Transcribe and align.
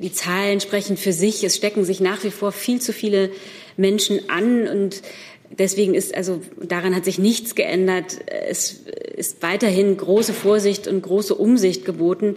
die 0.00 0.12
Zahlen 0.12 0.60
sprechen 0.60 0.96
für 0.96 1.12
sich. 1.12 1.44
Es 1.44 1.56
stecken 1.56 1.84
sich 1.84 2.00
nach 2.00 2.24
wie 2.24 2.30
vor 2.30 2.52
viel 2.52 2.80
zu 2.80 2.92
viele 2.92 3.30
Menschen 3.76 4.28
an 4.28 4.66
und 4.68 5.02
Deswegen 5.50 5.94
ist 5.94 6.14
also 6.14 6.42
daran 6.62 6.94
hat 6.94 7.06
sich 7.06 7.18
nichts 7.18 7.54
geändert. 7.54 8.18
Es 8.26 8.82
ist 9.16 9.42
weiterhin 9.42 9.96
große 9.96 10.34
Vorsicht 10.34 10.86
und 10.86 11.00
große 11.02 11.34
Umsicht 11.34 11.84
geboten. 11.86 12.34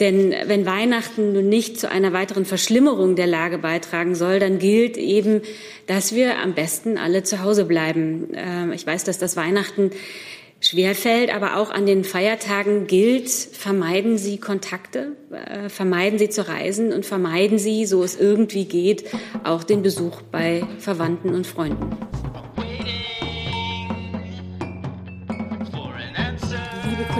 Denn 0.00 0.34
wenn 0.44 0.66
Weihnachten 0.66 1.32
nun 1.32 1.48
nicht 1.48 1.80
zu 1.80 1.90
einer 1.90 2.12
weiteren 2.12 2.44
Verschlimmerung 2.44 3.16
der 3.16 3.26
Lage 3.26 3.56
beitragen 3.56 4.14
soll, 4.14 4.38
dann 4.38 4.58
gilt 4.58 4.98
eben, 4.98 5.40
dass 5.86 6.14
wir 6.14 6.38
am 6.38 6.54
besten 6.54 6.98
alle 6.98 7.22
zu 7.22 7.42
Hause 7.42 7.64
bleiben. 7.64 8.28
Ähm, 8.34 8.72
ich 8.72 8.86
weiß, 8.86 9.04
dass 9.04 9.16
das 9.16 9.36
Weihnachten 9.36 9.90
schwerfällt, 10.60 11.34
aber 11.34 11.56
auch 11.56 11.70
an 11.70 11.86
den 11.86 12.04
Feiertagen 12.04 12.86
gilt, 12.86 13.30
vermeiden 13.30 14.18
Sie 14.18 14.38
Kontakte, 14.38 15.16
äh, 15.30 15.68
vermeiden 15.68 16.18
Sie 16.18 16.28
zu 16.28 16.48
reisen 16.48 16.92
und 16.92 17.06
vermeiden 17.06 17.58
Sie, 17.58 17.86
so 17.86 18.02
es 18.02 18.16
irgendwie 18.16 18.64
geht, 18.64 19.04
auch 19.44 19.64
den 19.64 19.82
Besuch 19.82 20.22
bei 20.22 20.64
Verwandten 20.78 21.34
und 21.34 21.46
Freunden. 21.46 21.96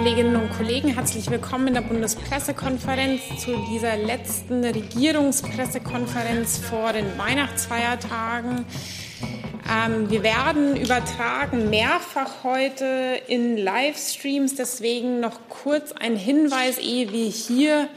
Kolleginnen 0.07 0.35
und 0.35 0.51
Kollegen, 0.51 0.89
herzlich 0.89 1.29
willkommen 1.29 1.67
in 1.67 1.73
der 1.73 1.81
Bundespressekonferenz 1.81 3.21
zu 3.39 3.55
dieser 3.71 3.97
letzten 3.97 4.63
Regierungspressekonferenz 4.63 6.59
vor 6.59 6.93
den 6.93 7.05
Weihnachtsfeiertagen. 7.17 8.63
Ähm, 9.69 10.09
wir 10.09 10.23
werden 10.23 10.77
übertragen 10.77 11.69
mehrfach 11.69 12.43
heute 12.43 13.21
in 13.27 13.57
Livestreams, 13.57 14.55
deswegen 14.55 15.19
noch 15.19 15.39
kurz 15.49 15.91
ein 15.91 16.15
Hinweis, 16.15 16.77
ehe 16.77 17.11
wir 17.11 17.25
hier 17.25 17.89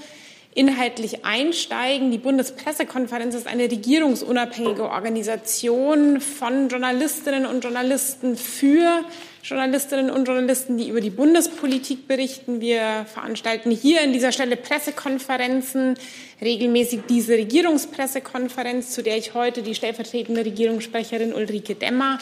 inhaltlich 0.55 1.25
einsteigen. 1.25 2.11
Die 2.11 2.19
Bundespressekonferenz 2.19 3.35
ist 3.35 3.47
eine 3.47 3.65
regierungsunabhängige 3.65 4.91
Organisation 4.91 6.21
von 6.21 6.69
Journalistinnen 6.69 7.47
und 7.47 7.63
Journalisten 7.63 8.37
für 8.37 9.05
Journalistinnen 9.43 10.11
und 10.11 10.27
Journalisten, 10.27 10.77
die 10.77 10.89
über 10.89 11.01
die 11.01 11.11
Bundespolitik 11.11 12.07
berichten. 12.07 12.61
Wir 12.61 13.07
veranstalten 13.13 13.71
hier 13.71 14.03
in 14.03 14.13
dieser 14.13 14.33
Stelle 14.33 14.57
Pressekonferenzen, 14.57 15.95
regelmäßig 16.43 17.01
diese 17.09 17.33
Regierungspressekonferenz, 17.33 18.91
zu 18.91 19.03
der 19.03 19.17
ich 19.17 19.33
heute 19.35 19.63
die 19.63 19.75
stellvertretende 19.75 20.45
Regierungssprecherin 20.45 21.33
Ulrike 21.33 21.75
Demmer 21.75 22.19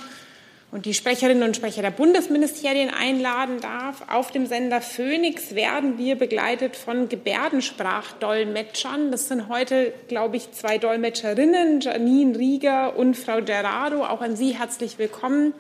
und 0.71 0.87
die 0.87 0.95
Sprecherinnen 0.95 1.43
und 1.43 1.57
Sprecher 1.57 1.83
der 1.83 1.91
Bundesministerien 1.91 2.91
einladen 2.91 3.61
darf. 3.61 4.03
Auf 4.09 4.31
dem 4.31 4.47
Sender 4.47 4.81
Phoenix 4.81 5.57
werden 5.57 5.99
wir 5.99 6.15
begleitet 6.15 6.77
von 6.77 7.09
Gebärdensprachdolmetschern. 7.09 9.11
Das 9.11 9.27
sind 9.29 9.49
heute, 9.49 9.93
glaube 10.07 10.37
ich, 10.37 10.53
zwei 10.53 10.79
Dolmetscherinnen, 10.79 11.81
Janine 11.81 12.39
Rieger 12.39 12.97
und 12.97 13.17
Frau 13.17 13.43
Gerardo. 13.43 14.05
Auch 14.05 14.21
an 14.21 14.37
Sie 14.37 14.57
herzlich 14.57 14.99
willkommen 14.99 15.53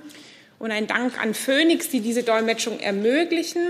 und 0.59 0.70
ein 0.70 0.87
Dank 0.87 1.20
an 1.20 1.34
Phoenix, 1.34 1.91
die 1.91 2.01
diese 2.01 2.23
Dolmetschung 2.23 2.81
ermöglichen. 2.81 3.62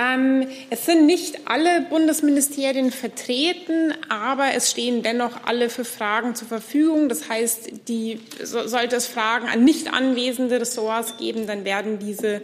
Ähm, 0.00 0.46
es 0.70 0.86
sind 0.86 1.06
nicht 1.06 1.48
alle 1.48 1.80
Bundesministerien 1.82 2.92
vertreten, 2.92 3.92
aber 4.08 4.54
es 4.54 4.70
stehen 4.70 5.02
dennoch 5.02 5.44
alle 5.44 5.70
für 5.70 5.84
Fragen 5.84 6.36
zur 6.36 6.46
Verfügung. 6.46 7.08
Das 7.08 7.28
heißt, 7.28 7.88
die, 7.88 8.20
so, 8.42 8.68
sollte 8.68 8.94
es 8.94 9.08
Fragen 9.08 9.48
an 9.48 9.64
nicht 9.64 9.92
anwesende 9.92 10.60
Ressorts 10.60 11.16
geben, 11.16 11.48
dann 11.48 11.64
werden 11.64 11.98
diese 11.98 12.42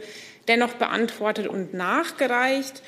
dennoch 0.48 0.74
beantwortet 0.74 1.46
und 1.46 1.74
nachgereicht. 1.74 2.82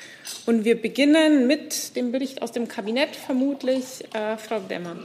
Und 0.45 0.65
wir 0.65 0.79
beginnen 0.79 1.47
mit 1.47 1.95
dem 1.95 2.11
Bericht 2.11 2.41
aus 2.41 2.51
dem 2.51 2.67
Kabinett 2.67 3.15
vermutlich. 3.15 4.03
Äh, 4.13 4.37
Frau 4.37 4.59
Demmer. 4.59 4.97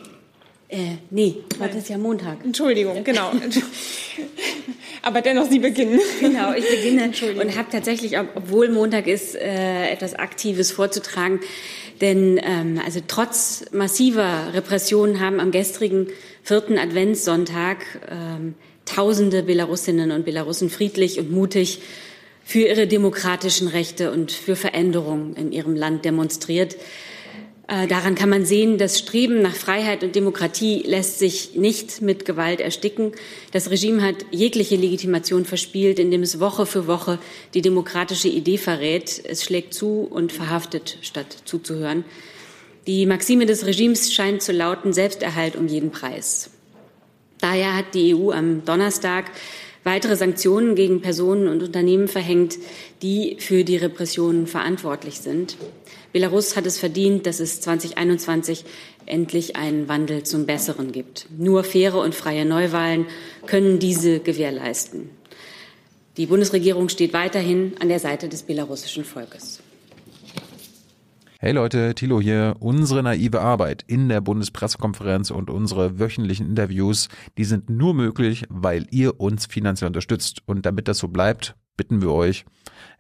Äh, 0.73 0.97
nee, 1.11 1.37
heute 1.61 1.77
ist 1.77 1.91
ja 1.91 1.99
Montag. 1.99 2.43
Entschuldigung, 2.43 3.05
genau. 3.05 3.31
Aber 5.03 5.21
dennoch, 5.21 5.51
Sie 5.51 5.59
beginnen. 5.59 6.01
Genau, 6.19 6.55
ich 6.55 6.67
beginne 6.67 7.13
und 7.39 7.59
habe 7.59 7.69
tatsächlich, 7.71 8.19
obwohl 8.19 8.71
Montag 8.71 9.07
ist, 9.07 9.35
äh, 9.35 9.91
etwas 9.91 10.15
Aktives 10.15 10.73
vorzutragen. 10.73 11.41
Denn 12.01 12.41
ähm, 12.43 12.81
also 12.83 13.01
trotz 13.07 13.67
massiver 13.73 14.55
Repressionen 14.55 15.21
haben 15.21 15.41
am 15.41 15.51
gestrigen 15.51 16.07
vierten 16.43 16.79
Adventssonntag 16.79 17.85
ähm, 18.11 18.55
Tausende 18.87 19.43
Belarusinnen 19.43 20.11
und 20.11 20.25
Belarussen 20.25 20.69
friedlich 20.71 21.19
und 21.19 21.31
mutig 21.31 21.81
für 22.45 22.61
ihre 22.61 22.87
demokratischen 22.87 23.69
Rechte 23.69 24.11
und 24.11 24.33
für 24.33 24.57
Veränderungen 24.57 25.37
in 25.37 25.53
ihrem 25.53 25.77
Land 25.77 26.05
demonstriert. 26.05 26.77
Äh, 27.69 27.87
daran 27.87 28.15
kann 28.15 28.29
man 28.29 28.45
sehen, 28.45 28.77
das 28.77 28.99
Streben 28.99 29.41
nach 29.41 29.55
Freiheit 29.55 30.03
und 30.03 30.17
Demokratie 30.17 30.83
lässt 30.85 31.19
sich 31.19 31.55
nicht 31.55 32.03
mit 32.03 32.25
Gewalt 32.25 32.61
ersticken. 32.61 33.13
Das 33.53 33.71
Regime 33.71 34.03
hat 34.03 34.27
jegliche 34.31 34.77
Legitimation 34.77 35.45
verspielt, 35.45 35.99
indem 35.99 36.23
es 36.23 36.41
Woche 36.41 36.67
für 36.67 36.87
Woche 36.87 37.19
die 37.55 37.63
demokratische 37.63 38.29
Idee 38.29 38.59
verrät. 38.59 39.23
Es 39.25 39.45
schlägt 39.45 39.75
zu 39.75 40.09
und 40.11 40.33
verhaftet, 40.33 40.99
statt 41.03 41.37
zuzuhören. 41.45 42.05
Die 42.89 43.07
Maxime 43.07 43.47
des 43.47 43.65
Regimes 43.65 44.13
scheint 44.13 44.43
zu 44.43 44.51
lauten 44.51 44.93
Selbsterhalt 44.93 45.55
um 45.55 45.69
jeden 45.69 45.93
Preis. 45.93 46.51
Daher 47.41 47.77
hat 47.77 47.95
die 47.95 48.15
EU 48.15 48.33
am 48.33 48.65
Donnerstag 48.65 49.31
weitere 49.85 50.17
Sanktionen 50.17 50.75
gegen 50.75 51.01
Personen 51.01 51.49
und 51.49 51.63
Unternehmen 51.63 52.09
verhängt, 52.09 52.59
die 53.03 53.37
für 53.41 53.65
die 53.65 53.77
Repressionen 53.77 54.47
verantwortlich 54.47 55.21
sind. 55.21 55.57
Belarus 56.13 56.57
hat 56.57 56.67
es 56.67 56.79
verdient, 56.79 57.27
dass 57.27 57.41
es 57.41 57.61
2021 57.61 58.65
endlich 59.07 59.57
einen 59.57 59.89
Wandel 59.89 60.23
zum 60.23 60.47
Besseren 60.47 60.93
gibt. 60.93 61.27
Nur 61.37 61.65
faire 61.65 61.97
und 61.97 62.15
freie 62.15 62.45
Neuwahlen 62.45 63.07
können 63.47 63.79
diese 63.79 64.21
gewährleisten. 64.21 65.11
Die 66.19 66.27
Bundesregierung 66.27 66.91
steht 66.91 67.15
weiterhin 67.15 67.73
an 67.81 67.89
der 67.89 67.99
Seite 67.99 68.29
des 68.29 68.43
belarussischen 68.43 69.05
Volkes. 69.05 69.62
Hey 71.45 71.51
Leute, 71.51 71.97
Thilo 71.97 72.21
hier. 72.21 72.55
Unsere 72.61 73.03
naive 73.03 73.41
Arbeit 73.41 73.83
in 73.89 74.09
der 74.09 74.21
Bundespressekonferenz 74.21 75.33
und 75.33 75.51
unsere 75.51 75.99
wöchentlichen 75.99 76.47
Interviews, 76.47 77.09
die 77.37 77.43
sind 77.43 77.69
nur 77.69 77.95
möglich, 77.95 78.45
weil 78.49 78.87
ihr 78.93 79.19
uns 79.21 79.47
finanziell 79.47 79.89
unterstützt. 79.89 80.43
Und 80.47 80.65
damit 80.67 80.87
das 80.87 80.99
so 80.99 81.09
bleibt, 81.09 81.57
bitten 81.77 82.01
wir 82.01 82.13
euch, 82.13 82.45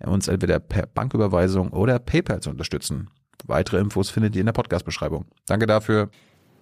uns 0.05 0.27
entweder 0.27 0.59
per 0.59 0.87
Banküberweisung 0.87 1.71
oder 1.71 2.01
PayPal 2.01 2.41
zu 2.41 2.51
unterstützen. 2.51 3.11
Weitere 3.47 3.79
Infos 3.79 4.11
findet 4.11 4.35
ihr 4.35 4.41
in 4.41 4.47
der 4.47 4.55
Podcast-Beschreibung. 4.55 5.27
Danke 5.47 5.67
dafür. 5.67 6.11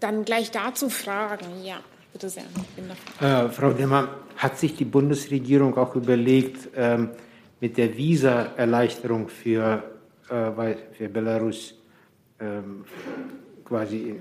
Dann 0.00 0.26
gleich 0.26 0.50
dazu 0.50 0.90
Fragen. 0.90 1.64
Ja, 1.64 1.78
bitte 2.12 2.28
sehr. 2.28 2.44
Äh, 3.22 3.48
Frau 3.48 3.72
Demmer, 3.72 4.08
hat 4.36 4.58
sich 4.58 4.76
die 4.76 4.84
Bundesregierung 4.84 5.78
auch 5.78 5.96
überlegt, 5.96 6.68
ähm, 6.76 7.08
mit 7.58 7.78
der 7.78 7.96
Visa-Erleichterung 7.96 9.28
für 9.28 9.82
äh, 10.30 10.76
für 10.92 11.08
Belarus 11.08 11.74
ähm, 12.38 12.84
quasi 13.64 14.16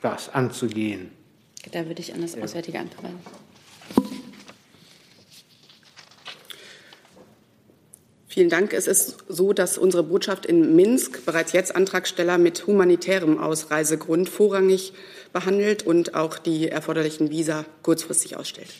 das 0.00 0.28
anzugehen. 0.28 1.10
Da 1.70 1.86
würde 1.86 2.00
ich 2.00 2.12
an 2.12 2.22
das 2.22 2.36
Auswärtige 2.36 2.80
Amt 2.80 2.94
verweisen. 2.94 3.20
Vielen 8.26 8.48
Dank. 8.48 8.72
Es 8.72 8.86
ist 8.86 9.24
so, 9.28 9.52
dass 9.52 9.76
unsere 9.76 10.02
Botschaft 10.02 10.46
in 10.46 10.74
Minsk 10.74 11.26
bereits 11.26 11.52
jetzt 11.52 11.76
Antragsteller 11.76 12.38
mit 12.38 12.66
humanitärem 12.66 13.38
Ausreisegrund 13.38 14.26
vorrangig 14.30 14.94
behandelt 15.34 15.82
und 15.82 16.14
auch 16.14 16.38
die 16.38 16.70
erforderlichen 16.70 17.30
Visa 17.30 17.66
kurzfristig 17.82 18.38
ausstellt. 18.38 18.72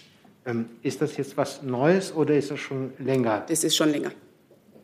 Ähm, 0.46 0.70
ist 0.82 1.02
das 1.02 1.18
jetzt 1.18 1.36
was 1.36 1.62
Neues 1.62 2.14
oder 2.14 2.34
ist 2.34 2.50
das 2.50 2.60
schon 2.60 2.94
länger? 2.98 3.44
Das 3.46 3.62
ist 3.62 3.76
schon 3.76 3.90
länger. 3.90 4.12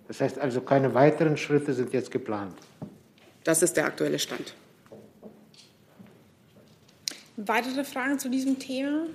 Das 0.09 0.21
heißt 0.21 0.39
also, 0.39 0.63
keine 0.63 0.95
weiteren 0.95 1.37
Schritte 1.37 1.75
sind 1.75 1.93
jetzt 1.93 2.11
geplant. 2.11 2.55
Das 3.45 3.63
ist 3.63 3.77
der 3.77 3.85
aktuelle 3.85 4.19
Stand. 4.19 4.55
Weitere 7.37 7.85
Fragen 7.85 8.19
zu 8.19 8.29
diesem 8.29 8.59
Thema? 8.59 9.07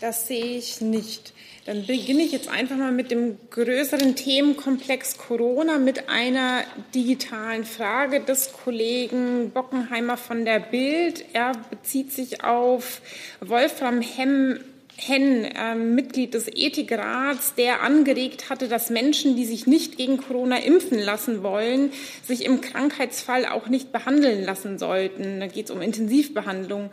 Das 0.00 0.26
sehe 0.26 0.56
ich 0.58 0.80
nicht. 0.80 1.32
Dann 1.64 1.86
beginne 1.86 2.22
ich 2.22 2.32
jetzt 2.32 2.48
einfach 2.48 2.76
mal 2.76 2.92
mit 2.92 3.10
dem 3.10 3.38
größeren 3.50 4.14
Themenkomplex 4.14 5.18
Corona 5.18 5.78
mit 5.78 6.08
einer 6.08 6.64
digitalen 6.94 7.64
Frage 7.64 8.20
des 8.20 8.52
Kollegen 8.52 9.50
Bockenheimer 9.50 10.16
von 10.16 10.44
der 10.44 10.60
Bild. 10.60 11.24
Er 11.32 11.52
bezieht 11.70 12.12
sich 12.12 12.44
auf 12.44 13.00
Wolfram 13.40 14.00
Hemm 14.00 14.60
Henn, 14.98 15.44
äh, 15.44 15.74
Mitglied 15.74 16.32
des 16.32 16.48
Ethikrats, 16.48 17.54
der 17.54 17.82
angeregt 17.82 18.48
hatte, 18.48 18.66
dass 18.66 18.88
Menschen, 18.88 19.36
die 19.36 19.44
sich 19.44 19.66
nicht 19.66 19.98
gegen 19.98 20.16
Corona 20.16 20.58
impfen 20.58 20.98
lassen 20.98 21.42
wollen, 21.42 21.92
sich 22.24 22.44
im 22.44 22.62
Krankheitsfall 22.62 23.44
auch 23.44 23.68
nicht 23.68 23.92
behandeln 23.92 24.42
lassen 24.44 24.78
sollten. 24.78 25.40
Da 25.40 25.48
geht 25.48 25.66
es 25.66 25.70
um 25.70 25.82
Intensivbehandlung. 25.82 26.90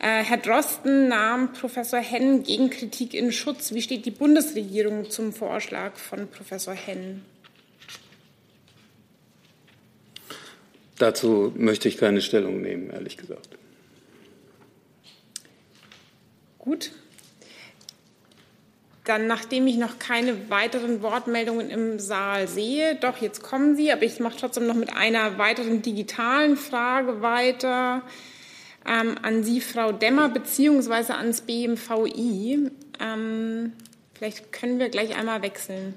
Äh, 0.00 0.22
Herr 0.24 0.36
Drosten 0.36 1.08
nahm 1.08 1.52
Professor 1.54 2.00
Henn 2.00 2.42
gegen 2.42 2.68
Kritik 2.68 3.14
in 3.14 3.32
Schutz. 3.32 3.72
Wie 3.72 3.82
steht 3.82 4.04
die 4.04 4.10
Bundesregierung 4.10 5.08
zum 5.08 5.32
Vorschlag 5.32 5.96
von 5.96 6.28
Professor 6.28 6.74
Henn? 6.74 7.24
Dazu 10.98 11.52
möchte 11.56 11.88
ich 11.88 11.96
keine 11.96 12.20
Stellung 12.20 12.60
nehmen, 12.60 12.90
ehrlich 12.90 13.16
gesagt. 13.16 13.56
Gut. 16.58 16.90
Dann, 19.08 19.26
nachdem 19.26 19.66
ich 19.66 19.78
noch 19.78 19.98
keine 19.98 20.50
weiteren 20.50 21.00
Wortmeldungen 21.00 21.70
im 21.70 21.98
Saal 21.98 22.46
sehe, 22.46 22.94
doch 22.96 23.16
jetzt 23.22 23.42
kommen 23.42 23.74
sie, 23.74 23.90
aber 23.90 24.02
ich 24.02 24.20
mache 24.20 24.36
trotzdem 24.38 24.66
noch 24.66 24.74
mit 24.74 24.94
einer 24.94 25.38
weiteren 25.38 25.80
digitalen 25.80 26.58
Frage 26.58 27.22
weiter 27.22 28.02
ähm, 28.86 29.16
an 29.22 29.44
Sie, 29.44 29.62
Frau 29.62 29.92
Demmer, 29.92 30.28
beziehungsweise 30.28 31.14
ans 31.14 31.40
BMVI. 31.40 32.70
Ähm, 33.00 33.72
vielleicht 34.12 34.52
können 34.52 34.78
wir 34.78 34.90
gleich 34.90 35.16
einmal 35.16 35.40
wechseln. 35.40 35.94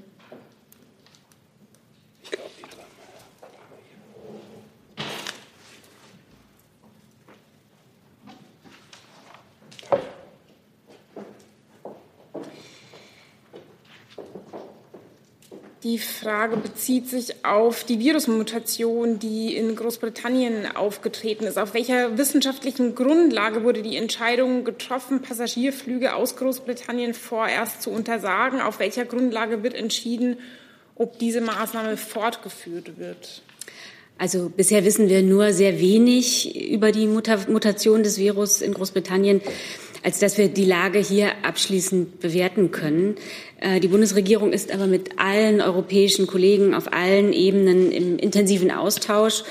Die 15.84 15.98
Frage 15.98 16.58
bezieht 16.58 17.10
sich 17.10 17.44
auf 17.44 17.84
die 17.84 18.00
Virusmutation, 18.00 19.18
die 19.18 19.56
in 19.56 19.76
Großbritannien 19.76 20.76
aufgetreten 20.76 21.46
ist. 21.46 21.58
Auf 21.58 21.74
welcher 21.74 22.20
wissenschaftlichen 22.20 22.94
Grundlage 22.94 23.64
wurde 23.64 23.82
die 23.82 23.98
Entscheidung 23.98 24.64
getroffen, 24.64 25.24
Passagierflüge 25.24 26.14
aus 26.14 26.36
Großbritannien 26.36 27.16
vorerst 27.16 27.82
zu 27.82 27.90
untersagen? 27.90 28.62
Auf 28.62 28.78
welcher 28.78 29.06
Grundlage 29.06 29.64
wird 29.64 29.74
entschieden, 29.74 30.38
ob 30.94 31.18
diese 31.18 31.42
Maßnahme 31.42 31.98
fortgeführt 31.98 33.00
wird? 33.00 33.42
Also 34.20 34.52
bisher 34.56 34.86
wissen 34.86 35.10
wir 35.10 35.24
nur 35.24 35.52
sehr 35.52 35.80
wenig 35.80 36.70
über 36.72 36.92
die 36.92 37.08
Mutation 37.08 38.04
des 38.04 38.20
Virus 38.20 38.62
in 38.62 38.76
Großbritannien 38.76 39.42
als 40.04 40.20
dass 40.20 40.38
wir 40.38 40.48
die 40.48 40.66
Lage 40.66 41.00
hier 41.00 41.32
abschließend 41.44 42.20
bewerten 42.20 42.72
können. 42.72 43.16
Äh, 43.60 43.80
die 43.80 43.88
Bundesregierung 43.88 44.54
ist 44.54 44.72
aber 44.72 44.88
mit 44.88 45.20
allen 45.20 45.62
europäischen 45.62 46.28
Kollegen 46.28 46.74
auf 46.74 46.92
allen 46.94 47.34
Ebenen 47.34 47.92
im 47.92 48.18
intensiven 48.18 48.72
Austausch 48.72 49.44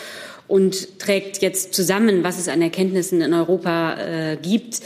und 0.49 0.99
trägt 0.99 1.43
jetzt 1.43 1.75
zusammen, 1.75 2.25
was 2.25 2.38
es 2.38 2.49
an 2.49 2.61
Erkenntnissen 2.61 3.20
in 3.20 3.32
Europa 3.32 3.97
äh, 4.00 4.37
gibt. 4.37 4.81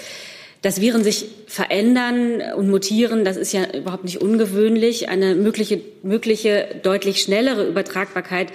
Dass 0.61 0.81
Viren 0.81 1.05
sich 1.05 1.27
verändern 1.47 2.43
und 2.57 2.71
mutieren, 2.71 3.25
das 3.25 3.37
ist 3.37 3.53
ja 3.53 3.67
überhaupt 3.75 4.05
nicht 4.05 4.21
ungewöhnlich. 4.21 5.09
Eine 5.09 5.35
mögliche, 5.35 5.81
mögliche 6.03 6.67
deutlich 6.83 7.21
schnellere 7.21 7.67
Übertragbarkeit 7.67 8.49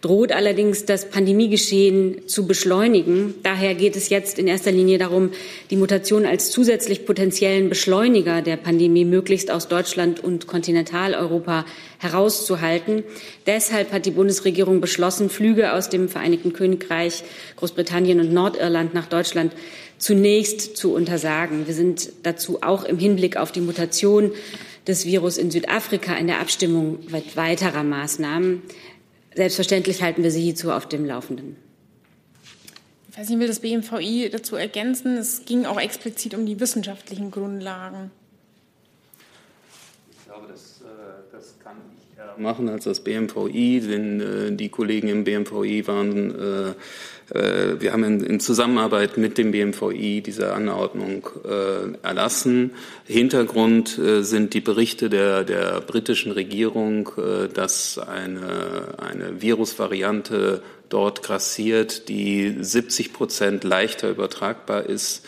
droht 0.00 0.32
allerdings 0.32 0.84
das 0.84 1.08
Pandemiegeschehen 1.10 2.28
zu 2.28 2.46
beschleunigen. 2.46 3.34
Daher 3.42 3.74
geht 3.74 3.96
es 3.96 4.08
jetzt 4.08 4.38
in 4.38 4.46
erster 4.46 4.72
Linie 4.72 4.98
darum, 4.98 5.30
die 5.70 5.76
Mutation 5.76 6.26
als 6.26 6.50
zusätzlich 6.50 7.06
potenziellen 7.06 7.68
Beschleuniger 7.68 8.42
der 8.42 8.56
Pandemie 8.56 9.04
möglichst 9.04 9.50
aus 9.50 9.68
Deutschland 9.68 10.22
und 10.22 10.46
Kontinentaleuropa 10.46 11.64
herauszuhalten. 11.98 13.04
Deshalb 13.46 13.92
hat 13.92 14.06
die 14.06 14.10
Bundesregierung 14.10 14.80
beschlossen, 14.80 15.30
Flüge 15.30 15.72
aus 15.72 15.88
dem 15.88 16.08
Vereinigten 16.08 16.52
Königreich, 16.52 17.24
Großbritannien 17.56 18.20
und 18.20 18.32
Nordirland 18.32 18.94
nach 18.94 19.06
Deutschland 19.06 19.52
zunächst 19.98 20.76
zu 20.76 20.92
untersagen. 20.92 21.66
Wir 21.66 21.74
sind 21.74 22.10
dazu 22.22 22.62
auch 22.62 22.84
im 22.84 22.98
Hinblick 22.98 23.36
auf 23.36 23.52
die 23.52 23.60
Mutation 23.60 24.32
des 24.86 25.04
Virus 25.04 25.36
in 25.38 25.50
Südafrika 25.50 26.14
in 26.14 26.26
der 26.26 26.40
Abstimmung 26.40 26.98
weiterer 27.34 27.82
Maßnahmen. 27.82 28.62
Selbstverständlich 29.36 30.02
halten 30.02 30.22
wir 30.22 30.30
Sie 30.30 30.40
hierzu 30.40 30.72
auf 30.72 30.88
dem 30.88 31.04
Laufenden. 31.04 31.56
Ich 33.10 33.18
weiß 33.18 33.28
nicht, 33.28 33.38
will 33.38 33.48
das 33.48 33.60
BMVI 33.60 34.30
dazu 34.30 34.56
ergänzen? 34.56 35.18
Es 35.18 35.44
ging 35.44 35.66
auch 35.66 35.78
explizit 35.78 36.34
um 36.34 36.46
die 36.46 36.58
wissenschaftlichen 36.58 37.30
Grundlagen. 37.30 38.10
Ich 40.10 40.24
glaube, 40.26 40.46
das, 40.48 40.80
äh, 40.80 40.84
das 41.32 41.54
kann 41.62 41.76
ich 41.94 42.18
eher 42.18 42.34
machen 42.38 42.70
als 42.70 42.84
das 42.84 43.00
BMVI, 43.00 43.80
denn 43.80 44.20
äh, 44.20 44.56
die 44.56 44.70
Kollegen 44.70 45.08
im 45.08 45.24
BMVI 45.24 45.86
waren 45.86 46.34
äh, 46.34 46.70
äh, 46.70 46.74
wir 47.28 47.92
haben 47.92 48.04
in, 48.04 48.40
Zusammenarbeit 48.40 49.16
mit 49.18 49.36
dem 49.36 49.50
BMVI 49.50 50.20
diese 50.20 50.52
Anordnung 50.52 51.28
äh, 51.44 52.06
erlassen. 52.06 52.72
Hintergrund 53.04 53.98
äh, 53.98 54.22
sind 54.22 54.54
die 54.54 54.60
Berichte 54.60 55.10
der, 55.10 55.42
der 55.42 55.80
britischen 55.80 56.32
Regierung, 56.32 57.10
dass 57.52 57.98
eine, 57.98 58.98
eine 58.98 59.42
Virusvariante 59.42 60.62
dort 60.88 61.22
grassiert, 61.22 62.08
die 62.08 62.56
70 62.60 63.12
Prozent 63.12 63.64
leichter 63.64 64.08
übertragbar 64.10 64.84
ist 64.84 65.26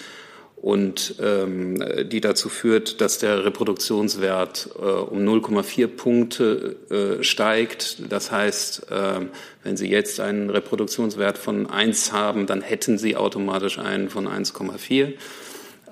und 0.61 1.15
ähm, 1.23 1.83
die 2.11 2.21
dazu 2.21 2.49
führt, 2.49 3.01
dass 3.01 3.19
der 3.19 3.45
Reproduktionswert 3.45 4.71
äh, 4.77 4.83
um 4.83 5.21
0,4 5.21 5.87
Punkte 5.87 6.77
äh, 6.91 7.23
steigt. 7.23 8.11
Das 8.11 8.33
heißt, 8.33 8.91
äh, 8.91 9.21
wenn 9.63 9.77
Sie 9.77 9.89
jetzt 9.89 10.19
einen 10.19 10.51
Reproduktionswert 10.51 11.39
von 11.39 11.71
1 11.71 12.13
haben, 12.13 12.47
dann 12.47 12.63
hätten 12.63 12.99
Sie 12.99 13.17
automatisch 13.17 13.79
einen 13.79 14.11
von 14.11 14.27
1,4. 14.27 15.13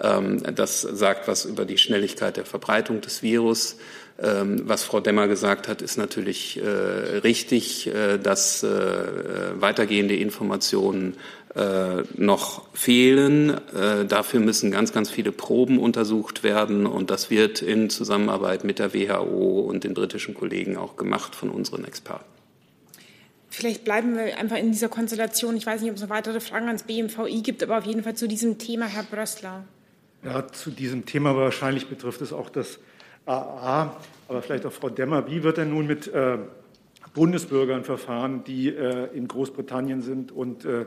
Ähm, 0.03 0.43
das 0.55 0.81
sagt 0.81 1.29
was 1.29 1.45
über 1.45 1.65
die 1.65 1.79
Schnelligkeit 1.79 2.37
der 2.37 2.45
Verbreitung 2.45 3.01
des 3.01 3.23
Virus. 3.23 3.77
Ähm, 4.23 4.63
was 4.65 4.83
Frau 4.83 5.01
Demmer 5.01 5.29
gesagt 5.29 5.69
hat, 5.69 5.83
ist 5.83 5.99
natürlich 5.99 6.59
äh, 6.59 7.19
richtig, 7.19 7.87
äh, 7.87 8.19
dass 8.19 8.63
äh, 8.63 8.69
weitergehende 9.61 10.17
Informationen 10.17 11.17
äh, 11.57 12.03
noch 12.17 12.63
fehlen. 12.75 13.51
Äh, 13.75 14.05
dafür 14.05 14.41
müssen 14.41 14.71
ganz, 14.71 14.93
ganz 14.93 15.11
viele 15.11 15.33
Proben 15.33 15.79
untersucht 15.79 16.43
werden 16.43 16.85
und 16.85 17.11
das 17.11 17.31
wird 17.31 17.63
in 17.63 17.89
Zusammenarbeit 17.89 18.63
mit 18.65 18.79
der 18.79 18.93
WHO 18.93 19.61
und 19.61 19.85
den 19.85 19.95
britischen 19.95 20.35
Kollegen 20.35 20.77
auch 20.77 20.97
gemacht 20.97 21.35
von 21.35 21.49
unseren 21.49 21.87
Experten. 21.87 22.27
Vielleicht 23.49 23.85
bleiben 23.85 24.17
wir 24.17 24.37
einfach 24.37 24.59
in 24.59 24.71
dieser 24.71 24.91
Konstellation. 24.91 25.57
Ich 25.57 25.65
weiß 25.65 25.81
nicht, 25.81 25.91
ob 25.91 25.97
es 25.97 26.03
noch 26.03 26.11
weitere 26.11 26.41
Fragen 26.41 26.67
ans 26.67 26.83
BMVI 26.83 27.41
gibt, 27.41 27.63
aber 27.63 27.79
auf 27.79 27.87
jeden 27.87 28.03
Fall 28.03 28.15
zu 28.15 28.29
diesem 28.29 28.59
Thema, 28.59 28.85
Herr 28.85 29.05
Brössler. 29.05 29.65
Ja, 30.23 30.47
zu 30.49 30.71
diesem 30.71 31.07
Thema 31.07 31.35
wahrscheinlich 31.37 31.87
betrifft 31.87 32.21
es 32.21 32.35
auch 32.35 32.51
das 32.51 32.79
AA, 33.25 33.97
aber 34.29 34.43
vielleicht 34.43 34.67
auch 34.67 34.73
Frau 34.73 34.91
Demmer. 34.91 35.27
Wie 35.31 35.43
wird 35.43 35.57
denn 35.57 35.71
nun 35.71 35.87
mit 35.87 36.07
äh, 36.09 36.37
Bundesbürgern 37.15 37.83
verfahren, 37.83 38.45
die 38.45 38.69
äh, 38.69 39.09
in 39.15 39.27
Großbritannien 39.27 40.03
sind 40.03 40.33
und 40.33 40.67
äh, 40.67 40.85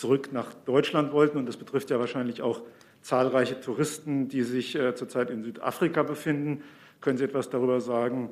zurück 0.00 0.30
nach 0.32 0.54
Deutschland 0.64 1.12
wollten. 1.12 1.38
Und 1.38 1.46
das 1.46 1.56
betrifft 1.56 1.90
ja 1.90 1.98
wahrscheinlich 1.98 2.42
auch 2.42 2.62
zahlreiche 3.02 3.60
Touristen, 3.60 4.28
die 4.28 4.42
sich 4.42 4.74
äh, 4.74 4.94
zurzeit 4.94 5.30
in 5.30 5.42
Südafrika 5.42 6.02
befinden. 6.02 6.62
Können 7.00 7.18
Sie 7.18 7.24
etwas 7.24 7.50
darüber 7.50 7.80
sagen, 7.80 8.30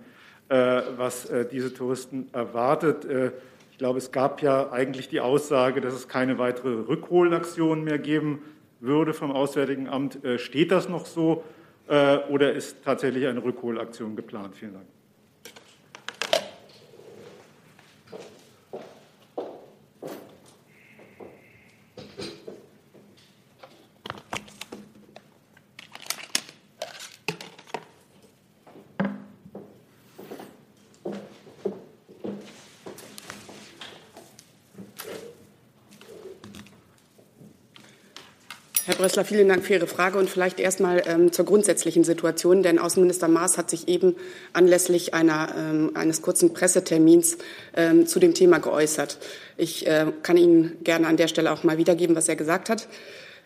äh, 0.48 0.82
was 0.96 1.26
äh, 1.26 1.46
diese 1.46 1.72
Touristen 1.72 2.28
erwartet? 2.32 3.04
Äh, 3.04 3.32
ich 3.70 3.78
glaube, 3.78 3.98
es 3.98 4.10
gab 4.10 4.42
ja 4.42 4.72
eigentlich 4.72 5.08
die 5.08 5.20
Aussage, 5.20 5.80
dass 5.80 5.94
es 5.94 6.08
keine 6.08 6.38
weitere 6.38 6.70
Rückholaktion 6.88 7.84
mehr 7.84 7.98
geben 7.98 8.42
würde 8.80 9.14
vom 9.14 9.30
Auswärtigen 9.30 9.88
Amt. 9.88 10.24
Äh, 10.24 10.38
steht 10.38 10.72
das 10.72 10.88
noch 10.88 11.06
so 11.06 11.44
äh, 11.86 12.18
oder 12.28 12.52
ist 12.52 12.82
tatsächlich 12.84 13.26
eine 13.26 13.42
Rückholaktion 13.42 14.16
geplant? 14.16 14.56
Vielen 14.56 14.74
Dank. 14.74 14.97
Brössler, 39.08 39.24
vielen 39.24 39.48
Dank 39.48 39.64
für 39.64 39.72
Ihre 39.72 39.86
Frage 39.86 40.18
und 40.18 40.28
vielleicht 40.28 40.60
erst 40.60 40.80
mal 40.80 41.02
ähm, 41.06 41.32
zur 41.32 41.46
grundsätzlichen 41.46 42.04
Situation, 42.04 42.62
denn 42.62 42.78
Außenminister 42.78 43.26
Maas 43.26 43.56
hat 43.56 43.70
sich 43.70 43.88
eben 43.88 44.14
anlässlich 44.52 45.14
einer, 45.14 45.48
ähm, 45.56 45.92
eines 45.94 46.20
kurzen 46.20 46.52
Pressetermins 46.52 47.38
ähm, 47.74 48.06
zu 48.06 48.20
dem 48.20 48.34
Thema 48.34 48.58
geäußert. 48.58 49.16
Ich 49.56 49.86
äh, 49.86 50.12
kann 50.22 50.36
Ihnen 50.36 50.76
gerne 50.84 51.06
an 51.06 51.16
der 51.16 51.26
Stelle 51.26 51.52
auch 51.52 51.64
mal 51.64 51.78
wiedergeben, 51.78 52.16
was 52.16 52.28
er 52.28 52.36
gesagt 52.36 52.68
hat. 52.68 52.86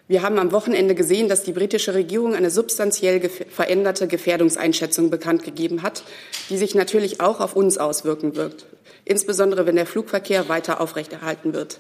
Wir 0.08 0.22
haben 0.22 0.40
am 0.40 0.50
Wochenende 0.50 0.96
gesehen, 0.96 1.28
dass 1.28 1.44
die 1.44 1.52
britische 1.52 1.94
Regierung 1.94 2.34
eine 2.34 2.50
substanziell 2.50 3.20
gef 3.20 3.44
veränderte 3.48 4.08
Gefährdungseinschätzung 4.08 5.10
bekannt 5.10 5.44
gegeben 5.44 5.84
hat, 5.84 6.02
die 6.50 6.58
sich 6.58 6.74
natürlich 6.74 7.20
auch 7.20 7.38
auf 7.38 7.54
uns 7.54 7.78
auswirken 7.78 8.34
wird, 8.34 8.66
insbesondere 9.04 9.64
wenn 9.64 9.76
der 9.76 9.86
Flugverkehr 9.86 10.48
weiter 10.48 10.80
aufrechterhalten 10.80 11.54
wird. 11.54 11.78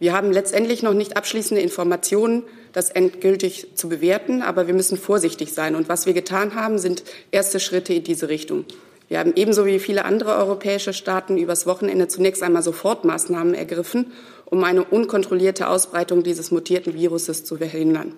Wir 0.00 0.12
haben 0.12 0.30
letztendlich 0.30 0.82
noch 0.82 0.94
nicht 0.94 1.16
abschließende 1.16 1.60
Informationen, 1.60 2.44
das 2.72 2.90
endgültig 2.90 3.68
zu 3.74 3.88
bewerten, 3.88 4.42
aber 4.42 4.68
wir 4.68 4.74
müssen 4.74 4.96
vorsichtig 4.96 5.52
sein. 5.52 5.74
Und 5.74 5.88
was 5.88 6.06
wir 6.06 6.12
getan 6.12 6.54
haben, 6.54 6.78
sind 6.78 7.02
erste 7.32 7.58
Schritte 7.58 7.94
in 7.94 8.04
diese 8.04 8.28
Richtung. 8.28 8.64
Wir 9.08 9.18
haben 9.18 9.32
ebenso 9.34 9.64
wie 9.66 9.78
viele 9.78 10.04
andere 10.04 10.36
europäische 10.36 10.92
Staaten 10.92 11.38
übers 11.38 11.66
Wochenende 11.66 12.08
zunächst 12.08 12.42
einmal 12.42 12.62
Sofortmaßnahmen 12.62 13.54
ergriffen, 13.54 14.12
um 14.44 14.62
eine 14.64 14.84
unkontrollierte 14.84 15.68
Ausbreitung 15.68 16.22
dieses 16.22 16.50
mutierten 16.50 16.94
Viruses 16.94 17.44
zu 17.44 17.56
verhindern. 17.56 18.14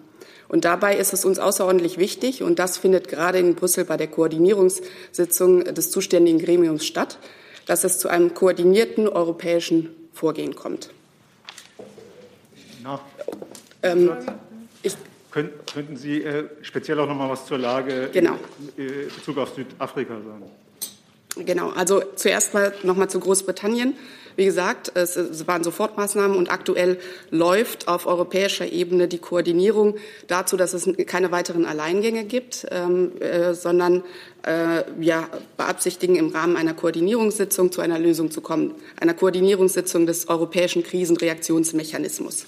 Und 0.49 0.65
dabei 0.65 0.97
ist 0.97 1.13
es 1.13 1.25
uns 1.25 1.39
außerordentlich 1.39 1.97
wichtig, 1.97 2.43
und 2.43 2.59
das 2.59 2.77
findet 2.77 3.07
gerade 3.09 3.39
in 3.39 3.55
Brüssel 3.55 3.85
bei 3.85 3.97
der 3.97 4.09
Koordinierungssitzung 4.09 5.63
des 5.63 5.93
zuständigen 5.93 6.41
Gremiums 6.41 6.85
statt, 6.85 7.19
dass 7.67 7.85
es 7.85 8.01
zu 8.01 8.09
einem 8.09 8.35
koordinierten 8.35 9.09
europäischen 9.09 9.91
Vorgehen 10.13 10.57
kommt. 10.57 10.91
Ähm, 13.83 14.11
ich, 14.83 14.97
könnten 15.31 15.97
Sie 15.97 16.23
äh, 16.23 16.45
speziell 16.63 16.99
auch 17.01 17.07
noch 17.07 17.17
mal 17.17 17.31
was 17.31 17.47
zur 17.47 17.59
Lage 17.59 18.11
genau. 18.13 18.37
in 18.77 18.85
äh, 18.85 19.05
Bezug 19.05 19.39
auf 19.39 19.55
Südafrika 19.55 20.15
sagen? 20.15 20.51
Genau, 21.37 21.71
also 21.71 22.03
zuerst 22.17 22.55
mal 22.55 22.73
noch 22.83 22.97
mal 22.97 23.09
zu 23.09 23.21
Großbritannien. 23.21 23.95
Wie 24.37 24.45
gesagt, 24.45 24.93
es 24.95 25.47
waren 25.47 25.65
Sofortmaßnahmen 25.65 26.37
und 26.37 26.51
aktuell 26.51 26.99
läuft 27.31 27.89
auf 27.89 28.07
europäischer 28.07 28.71
Ebene 28.73 29.09
die 29.09 29.19
Koordinierung 29.19 29.97
dazu, 30.29 30.57
dass 30.57 30.73
es 30.73 30.89
keine 31.07 31.31
weiteren 31.31 31.67
Alleingänge 31.67 32.25
gibt, 32.25 32.67
ähm, 32.71 33.13
äh, 33.21 33.55
sondern 33.55 34.03
äh, 34.43 34.85
wir 34.97 35.29
beabsichtigen 35.57 36.17
im 36.17 36.29
Rahmen 36.29 36.57
einer 36.57 36.75
Koordinierungssitzung 36.75 37.71
zu 37.71 37.81
einer 37.81 37.99
Lösung 37.99 38.31
zu 38.31 38.41
kommen, 38.41 38.75
einer 38.99 39.15
Koordinierungssitzung 39.15 40.07
des 40.07 40.29
europäischen 40.29 40.85
Krisenreaktionsmechanismus. 40.85 42.47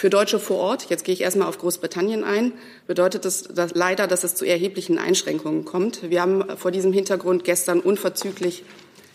Für 0.00 0.08
Deutsche 0.08 0.38
vor 0.38 0.56
Ort, 0.56 0.86
jetzt 0.88 1.04
gehe 1.04 1.12
ich 1.12 1.20
erstmal 1.20 1.46
auf 1.46 1.58
Großbritannien 1.58 2.24
ein, 2.24 2.54
bedeutet 2.86 3.26
es 3.26 3.42
dass 3.42 3.74
leider, 3.74 4.06
dass 4.06 4.24
es 4.24 4.34
zu 4.34 4.46
erheblichen 4.46 4.96
Einschränkungen 4.96 5.66
kommt. 5.66 6.08
Wir 6.08 6.22
haben 6.22 6.56
vor 6.56 6.70
diesem 6.70 6.94
Hintergrund 6.94 7.44
gestern 7.44 7.80
unverzüglich 7.80 8.64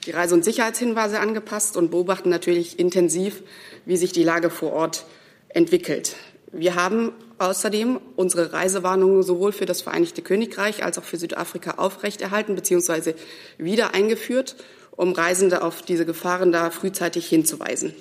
die 0.05 0.11
Reise- 0.11 0.35
und 0.35 0.45
Sicherheitshinweise 0.45 1.19
angepasst 1.19 1.75
und 1.75 1.89
beobachten 1.89 2.29
natürlich 2.29 2.77
intensiv, 2.77 3.41
wie 3.85 3.97
sich 3.97 4.11
die 4.11 4.21
Lage 4.21 4.51
vor 4.51 4.73
Ort 4.73 5.07
entwickelt. 5.49 6.17
Wir 6.51 6.75
haben 6.75 7.13
außerdem 7.39 7.99
unsere 8.15 8.53
Reisewarnungen 8.53 9.23
sowohl 9.23 9.53
für 9.53 9.65
das 9.65 9.81
Vereinigte 9.81 10.21
Königreich 10.21 10.83
als 10.83 10.99
auch 10.99 11.03
für 11.03 11.17
Südafrika 11.17 11.79
aufrechterhalten 11.79 12.53
bzw. 12.53 13.15
wieder 13.57 13.95
eingeführt, 13.95 14.55
um 14.91 15.13
Reisende 15.13 15.63
auf 15.63 15.81
diese 15.81 16.05
Gefahren 16.05 16.51
da 16.51 16.69
frühzeitig 16.69 17.25
hinzuweisen. 17.27 17.95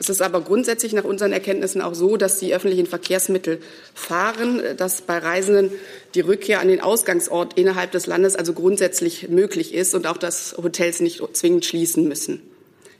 Es 0.00 0.08
ist 0.08 0.22
aber 0.22 0.40
grundsätzlich 0.42 0.92
nach 0.92 1.04
unseren 1.04 1.32
Erkenntnissen 1.32 1.82
auch 1.82 1.94
so, 1.94 2.16
dass 2.16 2.38
die 2.38 2.54
öffentlichen 2.54 2.86
Verkehrsmittel 2.86 3.60
fahren, 3.94 4.62
dass 4.76 5.02
bei 5.02 5.18
Reisenden 5.18 5.72
die 6.14 6.20
Rückkehr 6.20 6.60
an 6.60 6.68
den 6.68 6.80
Ausgangsort 6.80 7.58
innerhalb 7.58 7.90
des 7.90 8.06
Landes 8.06 8.36
also 8.36 8.52
grundsätzlich 8.52 9.28
möglich 9.28 9.74
ist 9.74 9.94
und 9.94 10.06
auch, 10.06 10.16
dass 10.16 10.56
Hotels 10.56 11.00
nicht 11.00 11.20
zwingend 11.32 11.64
schließen 11.64 12.06
müssen. 12.06 12.40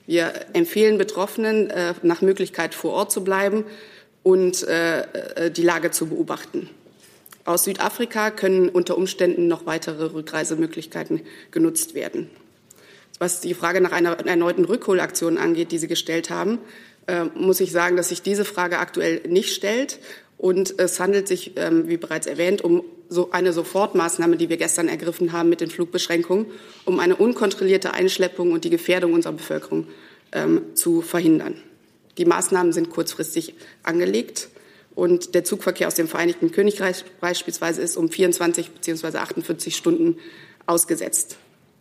Wir 0.06 0.32
empfehlen 0.54 0.98
Betroffenen, 0.98 1.70
äh, 1.70 1.94
nach 2.02 2.20
Möglichkeit 2.20 2.74
vor 2.74 2.92
Ort 2.92 3.12
zu 3.12 3.22
bleiben 3.22 3.64
und 4.24 4.66
äh, 4.66 5.02
äh, 5.02 5.50
die 5.50 5.62
Lage 5.62 5.90
zu 5.92 6.06
beobachten. 6.06 6.68
Aus 7.44 7.64
Südafrika 7.64 8.30
können 8.30 8.68
unter 8.68 8.98
Umständen 8.98 9.46
noch 9.46 9.66
weitere 9.66 10.12
Rückreisemöglichkeiten 10.12 11.20
genutzt 11.50 11.94
werden. 11.94 12.28
Was 13.18 13.40
die 13.40 13.54
Frage 13.54 13.80
nach 13.80 13.92
einer 13.92 14.18
erneuten 14.26 14.64
Rückholaktion 14.64 15.38
angeht, 15.38 15.72
die 15.72 15.78
Sie 15.78 15.88
gestellt 15.88 16.30
haben, 16.30 16.58
äh, 17.06 17.24
muss 17.34 17.60
ich 17.60 17.72
sagen, 17.72 17.96
dass 17.96 18.10
sich 18.10 18.22
diese 18.22 18.44
Frage 18.44 18.78
aktuell 18.78 19.22
nicht 19.28 19.54
stellt. 19.54 19.98
Und 20.36 20.78
es 20.78 21.00
handelt 21.00 21.26
sich, 21.26 21.52
ähm, 21.56 21.88
wie 21.88 21.96
bereits 21.96 22.28
erwähnt, 22.28 22.62
um 22.62 22.84
so 23.08 23.32
eine 23.32 23.52
Sofortmaßnahme, 23.52 24.36
die 24.36 24.48
wir 24.48 24.56
gestern 24.56 24.88
ergriffen 24.88 25.32
haben 25.32 25.48
mit 25.48 25.60
den 25.60 25.70
Flugbeschränkungen, 25.70 26.46
um 26.84 27.00
eine 27.00 27.16
unkontrollierte 27.16 27.92
Einschleppung 27.92 28.52
und 28.52 28.64
die 28.64 28.70
Gefährdung 28.70 29.14
unserer 29.14 29.32
Bevölkerung 29.32 29.88
ähm, 30.32 30.62
zu 30.74 31.00
verhindern. 31.00 31.56
Die 32.18 32.24
Maßnahmen 32.24 32.72
sind 32.72 32.90
kurzfristig 32.90 33.54
angelegt 33.82 34.48
und 34.94 35.34
der 35.34 35.44
Zugverkehr 35.44 35.88
aus 35.88 35.94
dem 35.94 36.08
Vereinigten 36.08 36.52
Königreich 36.52 37.04
beispielsweise 37.20 37.80
ist 37.82 37.96
um 37.96 38.10
24 38.10 38.70
bzw. 38.70 39.18
48 39.18 39.74
Stunden 39.74 40.18
ausgesetzt. 40.66 41.36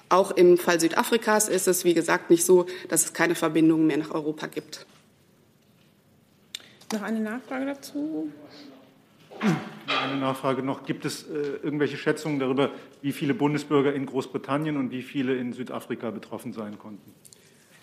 Auch 0.09 0.31
im 0.31 0.57
Fall 0.57 0.79
Südafrikas 0.79 1.49
ist 1.49 1.67
es, 1.67 1.83
wie 1.83 1.93
gesagt, 1.93 2.29
nicht 2.29 2.45
so, 2.45 2.65
dass 2.87 3.05
es 3.05 3.13
keine 3.13 3.35
Verbindungen 3.35 3.87
mehr 3.87 3.97
nach 3.97 4.11
Europa 4.11 4.47
gibt. 4.47 4.85
Noch 6.93 7.01
eine 7.01 7.19
Nachfrage 7.19 7.65
dazu? 7.65 8.31
Eine 9.87 10.19
Nachfrage 10.19 10.63
noch. 10.63 10.85
Gibt 10.85 11.03
es 11.05 11.23
äh, 11.23 11.59
irgendwelche 11.61 11.97
Schätzungen 11.97 12.39
darüber, 12.39 12.71
wie 13.01 13.11
viele 13.11 13.33
Bundesbürger 13.33 13.93
in 13.93 14.05
Großbritannien 14.05 14.77
und 14.77 14.91
wie 14.91 15.01
viele 15.01 15.35
in 15.35 15.51
Südafrika 15.51 16.11
betroffen 16.11 16.53
sein 16.53 16.79
konnten? 16.79 17.13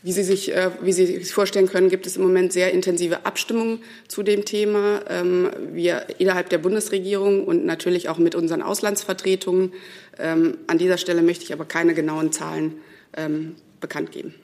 Wie 0.05 0.13
Sie, 0.13 0.23
sich, 0.23 0.55
äh, 0.55 0.71
wie 0.83 0.93
Sie 0.93 1.07
sich 1.07 1.33
vorstellen 1.33 1.67
können, 1.67 1.89
gibt 1.89 2.07
es 2.07 2.19
im 2.19 2.23
Moment 2.25 2.53
sehr 2.53 2.75
intensive 2.75 3.25
Abstimmungen 3.25 3.79
zu 4.07 4.23
dem 4.23 4.45
Thema. 4.45 5.01
Ähm, 5.09 5.49
wir 5.73 6.05
innerhalb 6.19 6.51
der 6.51 6.59
Bundesregierung 6.59 7.47
und 7.47 7.65
natürlich 7.65 8.11
auch 8.11 8.19
mit 8.19 8.35
unseren 8.35 8.61
Auslandsvertretungen. 8.61 9.73
Ähm, 10.19 10.59
an 10.67 10.77
dieser 10.77 10.99
Stelle 10.99 11.23
möchte 11.23 11.45
ich 11.45 11.55
aber 11.55 11.65
keine 11.65 11.95
genauen 11.95 12.33
Zahlen 12.33 12.75
ähm, 13.17 13.55
bekannt 13.81 14.13
geben. 14.13 14.35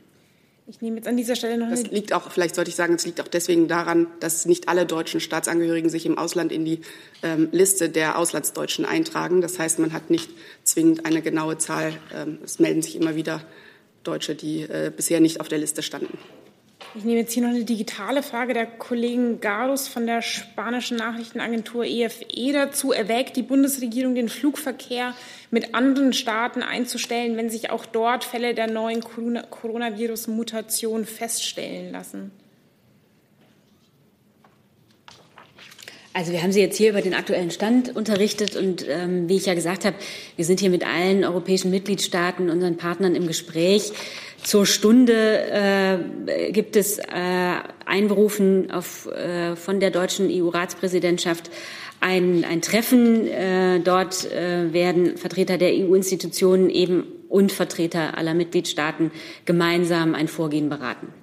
Ich 0.66 0.80
nehme 0.80 0.96
jetzt 0.96 1.06
an 1.06 1.18
dieser 1.18 1.36
Stelle 1.36 1.58
noch 1.58 1.68
Das 1.68 1.82
liegt 1.90 2.14
auch, 2.14 2.30
vielleicht 2.30 2.54
sollte 2.54 2.70
ich 2.70 2.76
sagen, 2.76 2.94
es 2.94 3.04
liegt 3.04 3.20
auch 3.20 3.28
deswegen 3.28 3.68
daran, 3.68 4.06
dass 4.20 4.46
nicht 4.46 4.66
alle 4.66 4.86
deutschen 4.86 5.20
Staatsangehörigen 5.20 5.90
sich 5.90 6.06
im 6.06 6.16
Ausland 6.16 6.52
in 6.52 6.64
die 6.64 6.80
ähm, 7.22 7.50
Liste 7.52 7.90
der 7.90 8.16
Auslandsdeutschen 8.16 8.86
eintragen. 8.86 9.42
Das 9.42 9.58
heißt, 9.58 9.78
man 9.78 9.92
hat 9.92 10.08
nicht 10.08 10.30
zwingend 10.62 11.04
eine 11.04 11.20
genaue 11.20 11.58
Zahl. 11.58 11.92
Ähm, 12.14 12.38
es 12.42 12.60
melden 12.60 12.80
sich 12.80 12.96
immer 12.96 13.14
wieder 13.14 13.42
Deutsche, 14.04 14.34
die 14.34 14.62
äh, 14.62 14.92
bisher 14.94 15.20
nicht 15.20 15.40
auf 15.40 15.48
der 15.48 15.58
Liste 15.58 15.82
standen. 15.82 16.18
Ich 16.96 17.04
nehme 17.04 17.20
jetzt 17.20 17.32
hier 17.32 17.44
noch 17.44 17.50
eine 17.50 17.64
digitale 17.64 18.20
Frage 18.20 18.52
der 18.52 18.66
Kollegen 18.66 19.40
Garus 19.40 19.86
von 19.86 20.06
der 20.06 20.22
spanischen 20.22 20.96
Nachrichtenagentur 20.96 21.84
EFE 21.84 22.24
e 22.28 22.52
dazu. 22.52 22.90
Erwägt 22.90 23.36
die 23.36 23.42
Bundesregierung 23.42 24.16
den 24.16 24.28
Flugverkehr 24.28 25.14
mit 25.52 25.74
anderen 25.74 26.12
Staaten 26.12 26.64
einzustellen, 26.64 27.36
wenn 27.36 27.48
sich 27.48 27.70
auch 27.70 27.86
dort 27.86 28.24
Fälle 28.24 28.54
der 28.54 28.66
neuen 28.66 29.04
Coronavirus-Mutation 29.04 31.04
feststellen 31.04 31.92
lassen? 31.92 32.32
Also 36.12 36.32
wir 36.32 36.42
haben 36.42 36.50
Sie 36.50 36.60
jetzt 36.60 36.76
hier 36.76 36.90
über 36.90 37.02
den 37.02 37.14
aktuellen 37.14 37.52
Stand 37.52 37.94
unterrichtet 37.94 38.56
und 38.56 38.84
ähm, 38.88 39.28
wie 39.28 39.36
ich 39.36 39.46
ja 39.46 39.54
gesagt 39.54 39.84
habe, 39.84 39.94
wir 40.34 40.44
sind 40.44 40.58
hier 40.58 40.70
mit 40.70 40.84
allen 40.84 41.24
europäischen 41.24 41.70
Mitgliedstaaten, 41.70 42.50
unseren 42.50 42.76
Partnern 42.76 43.14
im 43.14 43.28
Gespräch. 43.28 43.92
Zur 44.42 44.66
Stunde 44.66 45.44
äh, 46.26 46.50
gibt 46.50 46.74
es 46.74 46.98
äh, 46.98 47.04
Einberufen 47.86 48.72
auf, 48.72 49.06
äh, 49.06 49.54
von 49.54 49.78
der 49.78 49.92
deutschen 49.92 50.28
EU-Ratspräsidentschaft 50.30 51.48
ein, 52.00 52.44
ein 52.44 52.60
Treffen. 52.60 53.28
Äh, 53.28 53.78
dort 53.78 54.32
äh, 54.32 54.72
werden 54.72 55.16
Vertreter 55.16 55.58
der 55.58 55.72
EU-Institutionen 55.74 56.70
eben 56.70 57.04
und 57.28 57.52
Vertreter 57.52 58.18
aller 58.18 58.34
Mitgliedstaaten 58.34 59.12
gemeinsam 59.44 60.16
ein 60.16 60.26
Vorgehen 60.26 60.68
beraten. 60.70 61.14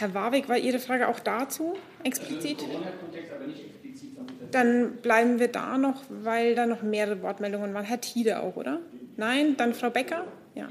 Herr 0.00 0.14
Warwick, 0.14 0.48
war 0.48 0.56
Ihre 0.56 0.78
Frage 0.78 1.08
auch 1.08 1.20
dazu 1.20 1.74
explizit? 2.04 2.64
Dann 4.50 4.96
bleiben 5.02 5.38
wir 5.38 5.48
da 5.48 5.76
noch, 5.76 6.02
weil 6.08 6.54
da 6.54 6.64
noch 6.66 6.82
mehrere 6.82 7.20
Wortmeldungen 7.22 7.74
waren. 7.74 7.84
Herr 7.84 8.00
Tiede 8.00 8.40
auch, 8.40 8.56
oder? 8.56 8.80
Nein? 9.16 9.56
Dann 9.58 9.74
Frau 9.74 9.90
Becker? 9.90 10.24
Ja. 10.54 10.68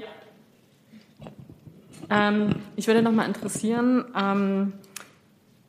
Ähm, 2.10 2.56
ich 2.74 2.88
würde 2.88 3.02
noch 3.02 3.12
mal 3.12 3.26
interessieren, 3.26 4.04
ähm, 4.16 4.72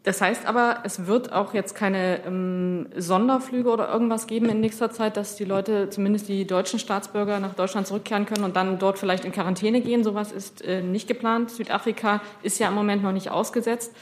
das 0.03 0.19
heißt 0.19 0.47
aber, 0.47 0.79
es 0.83 1.05
wird 1.05 1.31
auch 1.31 1.53
jetzt 1.53 1.75
keine 1.75 2.25
ähm, 2.25 2.87
Sonderflüge 2.97 3.69
oder 3.69 3.87
irgendwas 3.91 4.25
geben 4.25 4.49
in 4.49 4.59
nächster 4.59 4.89
Zeit, 4.89 5.15
dass 5.15 5.35
die 5.35 5.45
Leute, 5.45 5.91
zumindest 5.91 6.27
die 6.27 6.47
deutschen 6.47 6.79
Staatsbürger, 6.79 7.39
nach 7.39 7.53
Deutschland 7.53 7.85
zurückkehren 7.85 8.25
können 8.25 8.43
und 8.43 8.55
dann 8.55 8.79
dort 8.79 8.97
vielleicht 8.97 9.25
in 9.25 9.31
Quarantäne 9.31 9.81
gehen. 9.81 10.03
Sowas 10.03 10.31
ist 10.31 10.63
äh, 10.63 10.81
nicht 10.81 11.07
geplant. 11.07 11.51
Südafrika 11.51 12.21
ist 12.41 12.57
ja 12.57 12.69
im 12.69 12.73
Moment 12.73 13.03
noch 13.03 13.11
nicht 13.11 13.29
ausgesetzt, 13.29 13.93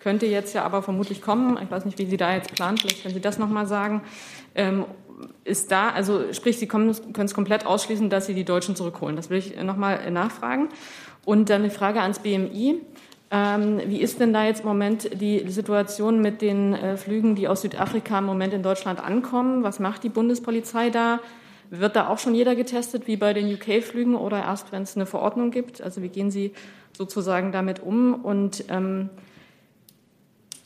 könnte 0.00 0.26
jetzt 0.26 0.54
ja 0.54 0.64
aber 0.64 0.82
vermutlich 0.82 1.22
kommen. 1.22 1.56
Ich 1.62 1.70
weiß 1.70 1.84
nicht, 1.84 1.98
wie 1.98 2.06
Sie 2.06 2.16
da 2.16 2.34
jetzt 2.34 2.52
planen. 2.52 2.76
Vielleicht 2.76 3.02
können 3.02 3.14
Sie 3.14 3.20
das 3.20 3.38
noch 3.38 3.48
mal 3.48 3.66
sagen. 3.66 4.02
Ähm, 4.56 4.86
ist 5.44 5.70
da, 5.70 5.90
also 5.90 6.32
sprich, 6.32 6.58
Sie 6.58 6.66
können 6.66 6.88
es 6.90 7.34
komplett 7.34 7.64
ausschließen, 7.64 8.10
dass 8.10 8.26
Sie 8.26 8.34
die 8.34 8.44
Deutschen 8.44 8.74
zurückholen. 8.74 9.14
Das 9.14 9.30
will 9.30 9.38
ich 9.38 9.56
noch 9.62 9.76
mal 9.76 10.10
nachfragen. 10.10 10.68
Und 11.24 11.48
dann 11.48 11.62
eine 11.62 11.70
Frage 11.70 12.00
ans 12.00 12.18
BMI. 12.18 12.80
Ähm, 13.36 13.80
wie 13.86 14.00
ist 14.00 14.20
denn 14.20 14.32
da 14.32 14.44
jetzt 14.44 14.60
im 14.60 14.68
Moment 14.68 15.10
die 15.20 15.50
Situation 15.50 16.22
mit 16.22 16.40
den 16.40 16.72
äh, 16.72 16.96
Flügen, 16.96 17.34
die 17.34 17.48
aus 17.48 17.62
Südafrika 17.62 18.20
im 18.20 18.26
Moment 18.26 18.54
in 18.54 18.62
Deutschland 18.62 19.02
ankommen? 19.02 19.64
Was 19.64 19.80
macht 19.80 20.04
die 20.04 20.08
Bundespolizei 20.08 20.88
da? 20.90 21.18
Wird 21.68 21.96
da 21.96 22.06
auch 22.06 22.18
schon 22.20 22.36
jeder 22.36 22.54
getestet, 22.54 23.08
wie 23.08 23.16
bei 23.16 23.32
den 23.32 23.52
UK-Flügen 23.52 24.14
oder 24.14 24.38
erst, 24.38 24.70
wenn 24.70 24.82
es 24.82 24.94
eine 24.94 25.04
Verordnung 25.04 25.50
gibt? 25.50 25.82
Also 25.82 26.00
wie 26.00 26.10
gehen 26.10 26.30
Sie 26.30 26.52
sozusagen 26.96 27.50
damit 27.50 27.82
um? 27.82 28.14
Und 28.14 28.66
ähm, 28.68 29.10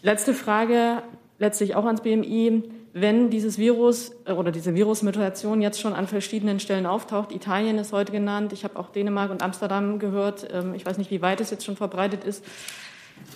letzte 0.02 0.34
Frage, 0.34 1.02
letztlich 1.38 1.74
auch 1.74 1.86
ans 1.86 2.02
BMI. 2.02 2.64
Wenn 2.92 3.30
dieses 3.30 3.58
Virus 3.58 4.12
äh, 4.24 4.32
oder 4.32 4.50
diese 4.50 4.74
Virusmutation 4.74 5.60
jetzt 5.62 5.80
schon 5.80 5.92
an 5.92 6.06
verschiedenen 6.06 6.60
Stellen 6.60 6.86
auftaucht. 6.86 7.32
Italien 7.32 7.78
ist 7.78 7.92
heute 7.92 8.12
genannt. 8.12 8.52
Ich 8.52 8.64
habe 8.64 8.78
auch 8.78 8.90
Dänemark 8.90 9.30
und 9.30 9.42
Amsterdam 9.42 9.98
gehört. 9.98 10.48
Ähm, 10.52 10.74
ich 10.74 10.84
weiß 10.84 10.98
nicht, 10.98 11.10
wie 11.10 11.22
weit 11.22 11.40
es 11.40 11.50
jetzt 11.50 11.64
schon 11.64 11.76
verbreitet 11.76 12.24
ist. 12.24 12.44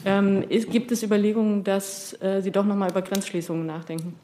Ähm, 0.04 0.44
gibt 0.48 0.92
es 0.92 1.02
Überlegungen, 1.02 1.64
dass 1.64 2.20
äh, 2.22 2.40
Sie 2.40 2.50
doch 2.50 2.64
noch 2.64 2.76
mal 2.76 2.90
über 2.90 3.02
Grenzschließungen 3.02 3.66
nachdenken? 3.66 4.14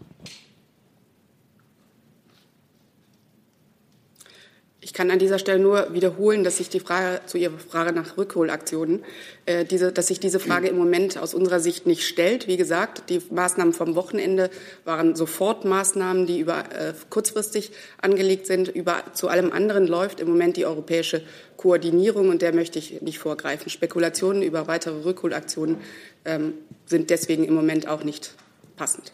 Ich 4.88 4.94
kann 4.94 5.10
an 5.10 5.18
dieser 5.18 5.38
Stelle 5.38 5.58
nur 5.58 5.92
wiederholen, 5.92 6.44
dass 6.44 6.56
sich 6.56 6.70
die 6.70 6.80
Frage 6.80 7.20
zu 7.26 7.36
Ihrer 7.36 7.58
Frage 7.58 7.92
nach 7.92 8.16
Rückholaktionen, 8.16 9.04
äh, 9.44 9.66
diese, 9.66 9.92
dass 9.92 10.06
sich 10.06 10.18
diese 10.18 10.40
Frage 10.40 10.68
im 10.68 10.78
Moment 10.78 11.18
aus 11.18 11.34
unserer 11.34 11.60
Sicht 11.60 11.86
nicht 11.86 12.06
stellt. 12.06 12.46
Wie 12.46 12.56
gesagt, 12.56 13.10
die 13.10 13.20
Maßnahmen 13.30 13.74
vom 13.74 13.96
Wochenende 13.96 14.48
waren 14.86 15.14
Sofortmaßnahmen, 15.14 16.26
die 16.26 16.40
über 16.40 16.60
äh, 16.74 16.94
kurzfristig 17.10 17.72
angelegt 18.00 18.46
sind. 18.46 18.68
Über, 18.68 19.02
zu 19.12 19.28
allem 19.28 19.52
anderen 19.52 19.86
läuft 19.86 20.20
im 20.20 20.28
Moment 20.30 20.56
die 20.56 20.64
europäische 20.64 21.20
Koordinierung 21.58 22.30
und 22.30 22.40
der 22.40 22.54
möchte 22.54 22.78
ich 22.78 23.02
nicht 23.02 23.18
vorgreifen. 23.18 23.68
Spekulationen 23.68 24.40
über 24.40 24.68
weitere 24.68 25.04
Rückholaktionen 25.04 25.82
ähm, 26.24 26.54
sind 26.86 27.10
deswegen 27.10 27.44
im 27.44 27.52
Moment 27.52 27.86
auch 27.88 28.04
nicht 28.04 28.32
passend. 28.76 29.12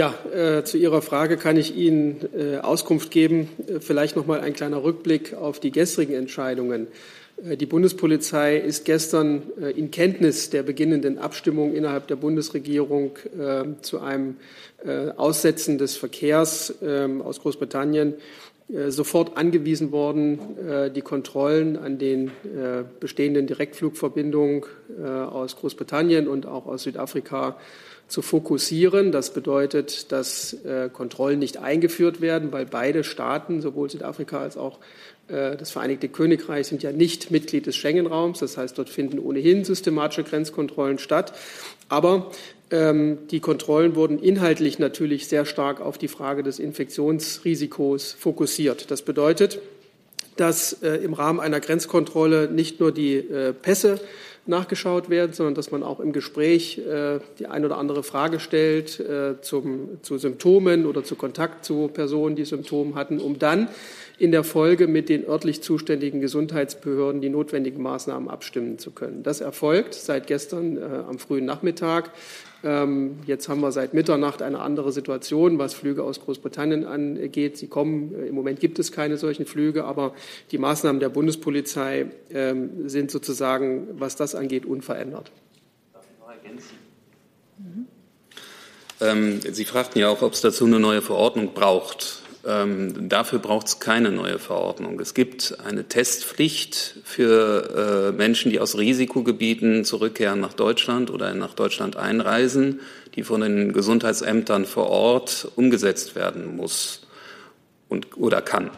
Ja, 0.00 0.14
äh, 0.32 0.64
zu 0.64 0.78
Ihrer 0.78 1.02
Frage 1.02 1.36
kann 1.36 1.58
ich 1.58 1.76
Ihnen 1.76 2.26
äh, 2.34 2.56
Auskunft 2.56 3.10
geben. 3.10 3.50
Äh, 3.66 3.80
vielleicht 3.80 4.16
noch 4.16 4.24
mal 4.24 4.40
ein 4.40 4.54
kleiner 4.54 4.82
Rückblick 4.82 5.34
auf 5.34 5.60
die 5.60 5.70
gestrigen 5.70 6.14
Entscheidungen. 6.14 6.86
Äh, 7.44 7.58
die 7.58 7.66
Bundespolizei 7.66 8.56
ist 8.56 8.86
gestern 8.86 9.42
äh, 9.60 9.72
in 9.72 9.90
Kenntnis 9.90 10.48
der 10.48 10.62
beginnenden 10.62 11.18
Abstimmung 11.18 11.74
innerhalb 11.74 12.06
der 12.06 12.16
Bundesregierung 12.16 13.18
zu 13.82 14.00
einem 14.00 14.36
Aussetzen 15.18 15.76
des 15.76 15.98
Verkehrs 15.98 16.72
ähm, 16.82 17.20
aus 17.20 17.42
Großbritannien 17.42 18.14
sofort 18.88 19.36
angewiesen 19.36 19.92
worden, 19.92 20.38
die 20.94 21.02
Kontrollen 21.02 21.76
an 21.76 21.98
den 21.98 22.30
bestehenden 23.00 23.48
Direktflugverbindungen 23.48 24.62
aus 25.04 25.56
Großbritannien 25.56 26.28
und 26.28 26.46
auch 26.46 26.66
aus 26.66 26.84
Südafrika 26.84 27.58
zu 28.10 28.22
fokussieren. 28.22 29.12
Das 29.12 29.32
bedeutet, 29.32 30.10
dass 30.12 30.52
äh, 30.64 30.90
Kontrollen 30.92 31.38
nicht 31.38 31.58
eingeführt 31.58 32.20
werden, 32.20 32.52
weil 32.52 32.66
beide 32.66 33.04
Staaten, 33.04 33.60
sowohl 33.60 33.88
Südafrika 33.88 34.40
als 34.40 34.56
auch 34.56 34.80
äh, 35.28 35.56
das 35.56 35.70
Vereinigte 35.70 36.08
Königreich, 36.08 36.66
sind 36.66 36.82
ja 36.82 36.90
nicht 36.90 37.30
Mitglied 37.30 37.66
des 37.66 37.76
Schengen-Raums. 37.76 38.40
Das 38.40 38.56
heißt, 38.56 38.76
dort 38.76 38.90
finden 38.90 39.20
ohnehin 39.20 39.64
systematische 39.64 40.24
Grenzkontrollen 40.24 40.98
statt. 40.98 41.32
Aber 41.88 42.32
ähm, 42.72 43.18
die 43.30 43.38
Kontrollen 43.38 43.94
wurden 43.94 44.18
inhaltlich 44.18 44.80
natürlich 44.80 45.28
sehr 45.28 45.46
stark 45.46 45.80
auf 45.80 45.96
die 45.96 46.08
Frage 46.08 46.42
des 46.42 46.58
Infektionsrisikos 46.58 48.12
fokussiert. 48.18 48.90
Das 48.90 49.02
bedeutet, 49.02 49.60
dass 50.36 50.82
äh, 50.82 50.96
im 50.96 51.12
Rahmen 51.12 51.38
einer 51.38 51.60
Grenzkontrolle 51.60 52.50
nicht 52.50 52.80
nur 52.80 52.90
die 52.90 53.24
Pässe 53.62 54.00
nachgeschaut 54.46 55.10
werden, 55.10 55.32
sondern 55.32 55.54
dass 55.54 55.70
man 55.70 55.82
auch 55.82 56.00
im 56.00 56.12
Gespräch 56.12 56.78
äh, 56.78 57.20
die 57.38 57.46
ein 57.46 57.64
oder 57.64 57.78
andere 57.78 58.02
Frage 58.02 58.40
stellt 58.40 58.98
äh, 59.00 59.40
zum, 59.40 59.98
zu 60.02 60.18
Symptomen 60.18 60.86
oder 60.86 61.04
zu 61.04 61.14
Kontakt 61.14 61.64
zu 61.64 61.88
Personen, 61.88 62.36
die 62.36 62.44
Symptome 62.44 62.94
hatten, 62.94 63.18
um 63.18 63.38
dann 63.38 63.68
in 64.18 64.32
der 64.32 64.44
Folge 64.44 64.86
mit 64.86 65.08
den 65.08 65.26
örtlich 65.26 65.62
zuständigen 65.62 66.20
Gesundheitsbehörden 66.20 67.20
die 67.20 67.30
notwendigen 67.30 67.82
Maßnahmen 67.82 68.28
abstimmen 68.28 68.78
zu 68.78 68.90
können. 68.90 69.22
Das 69.22 69.40
erfolgt 69.40 69.94
seit 69.94 70.26
gestern 70.26 70.76
äh, 70.76 70.80
am 71.08 71.18
frühen 71.18 71.44
Nachmittag. 71.44 72.10
Ähm, 72.62 73.20
jetzt 73.26 73.48
haben 73.48 73.60
wir 73.60 73.72
seit 73.72 73.94
Mitternacht 73.94 74.42
eine 74.42 74.60
andere 74.60 74.92
Situation, 74.92 75.58
was 75.58 75.72
Flüge 75.72 76.02
aus 76.02 76.20
Großbritannien 76.20 76.84
angeht. 76.84 77.56
Sie 77.56 77.68
kommen, 77.68 78.14
äh, 78.14 78.26
im 78.26 78.34
Moment 78.34 78.60
gibt 78.60 78.78
es 78.78 78.92
keine 78.92 79.16
solchen 79.16 79.46
Flüge, 79.46 79.84
aber 79.84 80.14
die 80.50 80.58
Maßnahmen 80.58 81.00
der 81.00 81.08
Bundespolizei 81.08 82.06
ähm, 82.30 82.88
sind 82.88 83.10
sozusagen, 83.10 83.88
was 83.92 84.16
das 84.16 84.34
angeht, 84.34 84.66
unverändert. 84.66 85.30
Darf 85.92 86.04
ich 86.12 86.20
noch 86.20 86.30
ergänzen? 86.30 86.76
Mhm. 87.58 87.86
Ähm, 89.00 89.40
Sie 89.52 89.64
fragten 89.64 90.00
ja 90.00 90.10
auch, 90.10 90.20
ob 90.20 90.34
es 90.34 90.42
dazu 90.42 90.66
eine 90.66 90.78
neue 90.78 91.00
Verordnung 91.00 91.54
braucht. 91.54 92.19
Ähm, 92.46 93.08
dafür 93.08 93.38
braucht 93.38 93.66
es 93.66 93.80
keine 93.80 94.10
neue 94.10 94.38
Verordnung. 94.38 94.98
Es 94.98 95.12
gibt 95.12 95.58
eine 95.66 95.84
Testpflicht 95.84 96.96
für 97.04 98.12
äh, 98.12 98.16
Menschen, 98.16 98.50
die 98.50 98.60
aus 98.60 98.78
Risikogebieten 98.78 99.84
zurückkehren 99.84 100.40
nach 100.40 100.54
Deutschland 100.54 101.10
oder 101.10 101.34
nach 101.34 101.52
Deutschland 101.52 101.96
einreisen, 101.96 102.80
die 103.14 103.24
von 103.24 103.42
den 103.42 103.72
Gesundheitsämtern 103.74 104.64
vor 104.64 104.88
Ort 104.88 105.52
umgesetzt 105.56 106.14
werden 106.14 106.56
muss 106.56 107.06
und, 107.88 108.16
oder 108.16 108.40
kann. 108.40 108.70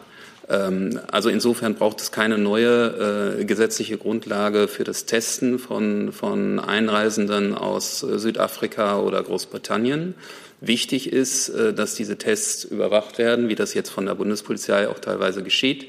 Ähm, 0.49 0.99
also 1.09 1.29
insofern 1.29 1.75
braucht 1.75 2.01
es 2.01 2.11
keine 2.11 2.37
neue 2.37 3.37
äh, 3.39 3.45
gesetzliche 3.45 3.97
Grundlage 3.97 4.67
für 4.67 4.83
das 4.83 5.05
Testen 5.05 5.57
von, 5.57 6.11
von 6.11 6.59
Einreisenden 6.59 7.55
aus 7.55 8.03
äh, 8.03 8.19
Südafrika 8.19 8.99
oder 8.99 9.23
Großbritannien. 9.23 10.15
Wichtig 10.65 11.11
ist, 11.11 11.49
äh, 11.49 11.73
dass 11.73 11.95
diese 11.95 12.17
Tests 12.17 12.63
überwacht 12.63 13.17
werden, 13.17 13.49
wie 13.49 13.55
das 13.55 13.73
jetzt 13.73 13.89
von 13.89 14.05
der 14.05 14.15
Bundespolizei 14.15 14.87
auch 14.87 14.99
teilweise 14.99 15.43
geschieht. 15.43 15.87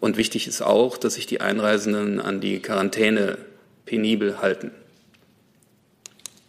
Und 0.00 0.16
wichtig 0.16 0.48
ist 0.48 0.62
auch, 0.62 0.96
dass 0.96 1.14
sich 1.14 1.26
die 1.26 1.40
Einreisenden 1.40 2.20
an 2.20 2.40
die 2.40 2.58
Quarantäne 2.58 3.38
penibel 3.86 4.42
halten. 4.42 4.72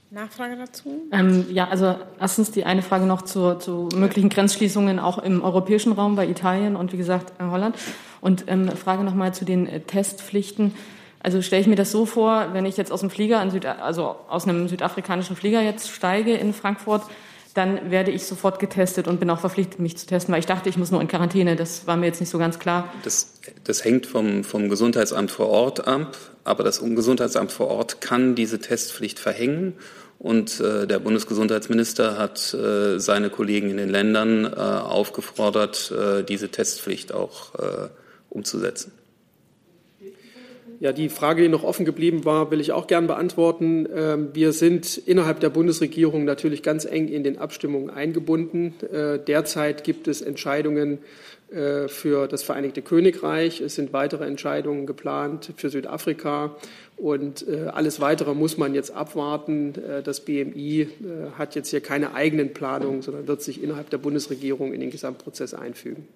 Nachfrage 0.10 0.58
dazu? 0.58 1.04
Ähm, 1.12 1.46
ja, 1.52 1.68
also 1.68 1.96
erstens 2.20 2.50
die 2.50 2.64
eine 2.64 2.82
Frage 2.82 3.06
noch 3.06 3.22
zu, 3.22 3.60
zu, 3.60 3.90
möglichen 3.96 4.30
Grenzschließungen 4.30 4.98
auch 4.98 5.20
im 5.20 5.44
europäischen 5.44 5.92
Raum 5.92 6.16
bei 6.16 6.28
Italien 6.28 6.76
und 6.76 6.94
wie 6.94 6.98
gesagt 6.98 7.34
in 7.40 7.52
Holland. 7.52 7.76
Und 8.22 8.46
ähm, 8.48 8.70
Frage 8.70 9.04
nochmal 9.04 9.36
zu 9.36 9.46
den 9.46 9.68
äh, 9.68 9.82
Testpflichten. 9.82 10.74
Also 11.20 11.44
stelle 11.44 11.62
ich 11.62 11.68
mir 11.68 11.76
das 11.76 11.92
so 11.92 12.08
vor, 12.08 12.54
wenn 12.54 12.66
ich 12.66 12.76
jetzt 12.76 12.92
aus 12.92 13.02
dem 13.02 13.12
Flieger, 13.12 13.48
Süd, 13.52 13.68
also 13.68 14.16
aus 14.30 14.48
einem 14.48 14.68
südafrikanischen 14.68 15.36
Flieger 15.36 15.62
jetzt 15.62 15.92
steige 15.92 16.34
in 16.34 16.52
Frankfurt, 16.52 17.04
dann 17.56 17.90
werde 17.90 18.12
ich 18.12 18.26
sofort 18.26 18.60
getestet 18.60 19.08
und 19.08 19.20
bin 19.20 19.30
auch 19.30 19.40
verpflichtet, 19.40 19.80
mich 19.80 19.98
zu 19.98 20.06
testen, 20.06 20.34
weil 20.34 20.40
ich 20.40 20.46
dachte, 20.46 20.68
ich 20.68 20.78
muss 20.78 20.92
nur 20.92 21.00
in 21.00 21.08
Quarantäne. 21.08 21.56
Das 21.56 21.88
war 21.88 21.96
mir 21.96 22.06
jetzt 22.06 22.20
nicht 22.20 22.30
so 22.30 22.38
ganz 22.38 22.60
klar. 22.60 22.94
Das, 23.04 23.34
das 23.64 23.84
hängt 23.86 24.06
vom, 24.06 24.44
vom 24.44 24.68
Gesundheitsamt 24.68 25.32
vor 25.32 25.48
Ort 25.48 25.88
ab, 25.88 26.18
aber 26.44 26.64
das 26.66 26.82
Gesundheitsamt 26.82 27.54
vor 27.54 27.68
Ort 27.68 28.02
kann 28.02 28.36
diese 28.36 28.60
Testpflicht 28.60 29.20
verhängen. 29.20 29.74
Und 30.20 30.60
äh, 30.60 30.86
der 30.86 31.00
Bundesgesundheitsminister 31.00 32.18
hat 32.18 32.54
äh, 32.54 33.00
seine 33.00 33.30
Kollegen 33.30 33.70
in 33.70 33.78
den 33.78 33.90
Ländern 33.90 34.46
äh, 34.46 34.58
aufgefordert, 34.58 35.92
äh, 35.92 36.24
diese 36.24 36.50
Testpflicht 36.50 37.14
auch 37.14 37.56
äh, 37.56 37.88
umzusetzen. 38.30 38.92
Ja, 40.86 40.94
die 40.94 41.10
Frage, 41.10 41.42
die 41.42 41.50
noch 41.50 41.64
offen 41.64 41.84
geblieben 41.84 42.26
war, 42.26 42.52
will 42.52 42.62
ich 42.62 42.72
auch 42.72 42.86
gern 42.86 43.08
beantworten. 43.08 43.88
Ähm, 43.92 44.30
wir 44.34 44.54
sind 44.54 44.98
innerhalb 45.00 45.40
der 45.40 45.50
Bundesregierung 45.50 46.26
natürlich 46.26 46.62
ganz 46.62 46.86
eng 46.86 47.08
in 47.08 47.24
den 47.24 47.40
Abstimmungen 47.40 47.90
eingebunden. 47.90 48.76
Äh, 48.94 49.18
derzeit 49.18 49.84
gibt 49.84 50.08
es 50.08 50.22
Entscheidungen 50.22 51.00
äh, 51.50 51.88
für 51.88 52.28
das 52.28 52.44
Vereinigte 52.44 52.84
Königreich. 52.84 53.62
Es 53.62 53.74
sind 53.74 53.94
weitere 53.94 54.28
Entscheidungen 54.28 54.86
geplant 54.86 55.54
für 55.58 55.72
Südafrika. 55.72 56.56
Und 56.98 57.48
äh, 57.48 57.66
alles 57.74 58.00
Weitere 58.00 58.36
muss 58.36 58.60
man 58.60 58.76
jetzt 58.76 58.92
abwarten. 58.92 59.74
Das 60.04 60.20
BMI 60.20 60.88
hat 61.36 61.56
jetzt 61.56 61.72
hier 61.72 61.82
keine 61.82 62.14
eigenen 62.14 62.54
Planungen, 62.54 63.02
sondern 63.02 63.28
wird 63.28 63.42
sich 63.42 63.64
innerhalb 63.64 63.90
der 63.90 63.98
Bundesregierung 63.98 64.72
in 64.72 64.82
den 64.82 64.92
Gesamtprozess 64.92 65.56
einfügen. 65.56 66.08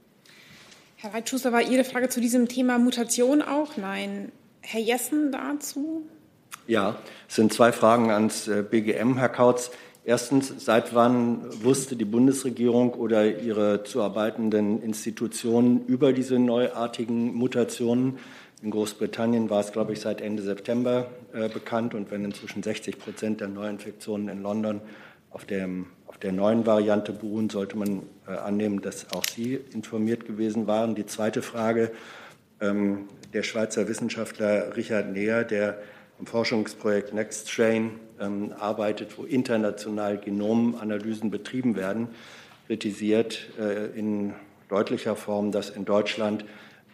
Herr 0.98 1.12
Weitschuster, 1.12 1.52
war 1.52 1.64
Ihre 1.64 1.86
Frage 1.86 2.10
zu 2.10 2.22
diesem 2.22 2.48
Thema 2.48 2.78
Mutation 2.78 3.42
auch? 3.42 3.76
Nein. 3.76 4.32
Herr 4.62 4.82
Jessen 4.82 5.32
dazu? 5.32 6.04
Ja, 6.68 6.98
es 7.28 7.36
sind 7.36 7.54
zwei 7.54 7.72
Fragen 7.72 8.12
ans 8.12 8.48
äh, 8.48 8.64
BGM, 8.64 9.18
Herr 9.18 9.30
Kautz. 9.30 9.72
Erstens, 10.06 10.54
seit 10.58 10.96
wann 10.96 11.44
wusste 11.64 11.96
die 11.96 12.06
Bundesregierung 12.06 12.94
oder 12.94 13.40
ihre 13.42 13.84
zu 13.84 14.02
arbeitenden 14.02 14.82
Institutionen 14.82 15.86
über 15.86 16.14
diese 16.14 16.40
neuartigen 16.40 17.34
Mutationen? 17.36 18.18
In 18.62 18.72
Großbritannien 18.72 19.50
war 19.50 19.62
es, 19.62 19.72
glaube 19.72 19.94
ich, 19.94 20.02
seit 20.02 20.22
Ende 20.22 20.44
September 20.44 21.08
äh, 21.34 21.48
bekannt. 21.48 21.94
Und 21.94 22.12
wenn 22.12 22.26
inzwischen 22.26 22.62
60 22.62 23.00
Prozent 23.00 23.42
der 23.42 23.48
Neuinfektionen 23.48 24.30
in 24.30 24.42
London 24.42 24.82
auf, 25.30 25.46
dem, 25.46 25.88
auf 26.08 26.18
der 26.18 26.34
neuen 26.34 26.66
Variante 26.66 27.14
beruhen, 27.14 27.50
sollte 27.50 27.78
man 27.78 28.04
äh, 28.28 28.32
annehmen, 28.32 28.82
dass 28.82 29.12
auch 29.14 29.24
Sie 29.26 29.60
informiert 29.74 30.26
gewesen 30.26 30.68
waren. 30.68 30.96
Die 30.96 31.06
zweite 31.06 31.42
Frage, 31.42 31.92
der 32.62 33.44
Schweizer 33.44 33.88
Wissenschaftler 33.88 34.76
Richard 34.76 35.12
Neher, 35.14 35.44
der 35.44 35.80
im 36.20 36.26
Forschungsprojekt 36.26 37.14
NextStrain 37.14 37.92
ähm, 38.20 38.54
arbeitet, 38.60 39.18
wo 39.18 39.24
international 39.24 40.18
Genomanalysen 40.18 41.32
betrieben 41.32 41.76
werden, 41.76 42.10
kritisiert 42.68 43.48
äh, 43.58 43.88
in 43.98 44.34
deutlicher 44.68 45.16
Form, 45.16 45.52
dass 45.52 45.70
in 45.70 45.86
Deutschland 45.86 46.46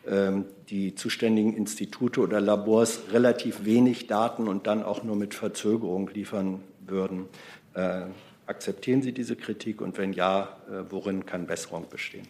ähm, 0.08 0.46
die 0.70 0.96
zuständigen 0.96 1.56
Institute 1.56 2.20
oder 2.20 2.40
Labors 2.40 3.02
relativ 3.12 3.66
wenig 3.66 4.08
Daten 4.08 4.48
und 4.48 4.68
dann 4.68 4.84
auch 4.84 5.04
nur 5.04 5.16
mit 5.16 5.34
Verzögerung 5.34 6.10
liefern 6.14 6.62
würden. 6.86 7.26
Äh, 7.74 8.04
akzeptieren 8.46 9.02
Sie 9.02 9.12
diese 9.12 9.36
Kritik 9.36 9.82
und 9.82 9.98
wenn 9.98 10.14
ja, 10.14 10.58
äh, 10.70 10.84
worin 10.90 11.26
kann 11.26 11.48
Besserung 11.48 11.88
bestehen? 11.90 12.28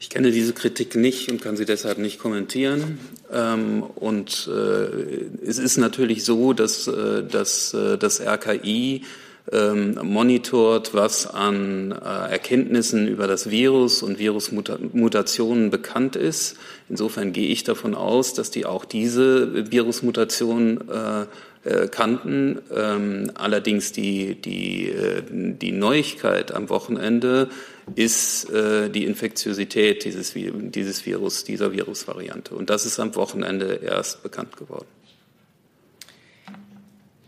Ich 0.00 0.10
kenne 0.10 0.30
diese 0.30 0.52
Kritik 0.52 0.94
nicht 0.94 1.28
und 1.28 1.42
kann 1.42 1.56
sie 1.56 1.64
deshalb 1.64 1.98
nicht 1.98 2.20
kommentieren. 2.20 3.00
Ähm, 3.32 3.82
und 3.82 4.48
äh, 4.48 5.44
es 5.44 5.58
ist 5.58 5.76
natürlich 5.76 6.24
so, 6.24 6.52
dass, 6.52 6.86
äh, 6.86 7.24
dass 7.24 7.74
äh, 7.74 7.98
das 7.98 8.20
RKI 8.20 9.02
ähm, 9.50 9.98
monitort, 10.02 10.94
was 10.94 11.26
an 11.26 11.90
Erkenntnissen 11.90 13.08
über 13.08 13.26
das 13.26 13.50
Virus 13.50 14.02
und 14.02 14.18
Virusmutationen 14.18 15.70
bekannt 15.70 16.16
ist. 16.16 16.56
Insofern 16.88 17.32
gehe 17.32 17.48
ich 17.48 17.64
davon 17.64 17.94
aus, 17.94 18.34
dass 18.34 18.50
die 18.50 18.66
auch 18.66 18.84
diese 18.84 19.70
Virusmutation 19.72 20.80
kannten. 21.90 22.58
Ähm, 22.74 23.32
allerdings 23.34 23.92
die, 23.92 24.34
die, 24.34 24.92
die 25.30 25.72
Neuigkeit 25.72 26.52
am 26.52 26.68
Wochenende 26.68 27.48
ist 27.94 28.50
äh, 28.50 28.90
die 28.90 29.04
Infektiosität 29.04 30.04
dieses, 30.04 30.34
dieses 30.34 31.06
Virus, 31.06 31.44
dieser 31.44 31.72
Virusvariante. 31.72 32.54
Und 32.54 32.70
das 32.70 32.86
ist 32.86 32.98
am 32.98 33.14
Wochenende 33.14 33.80
erst 33.82 34.22
bekannt 34.22 34.56
geworden. 34.56 34.86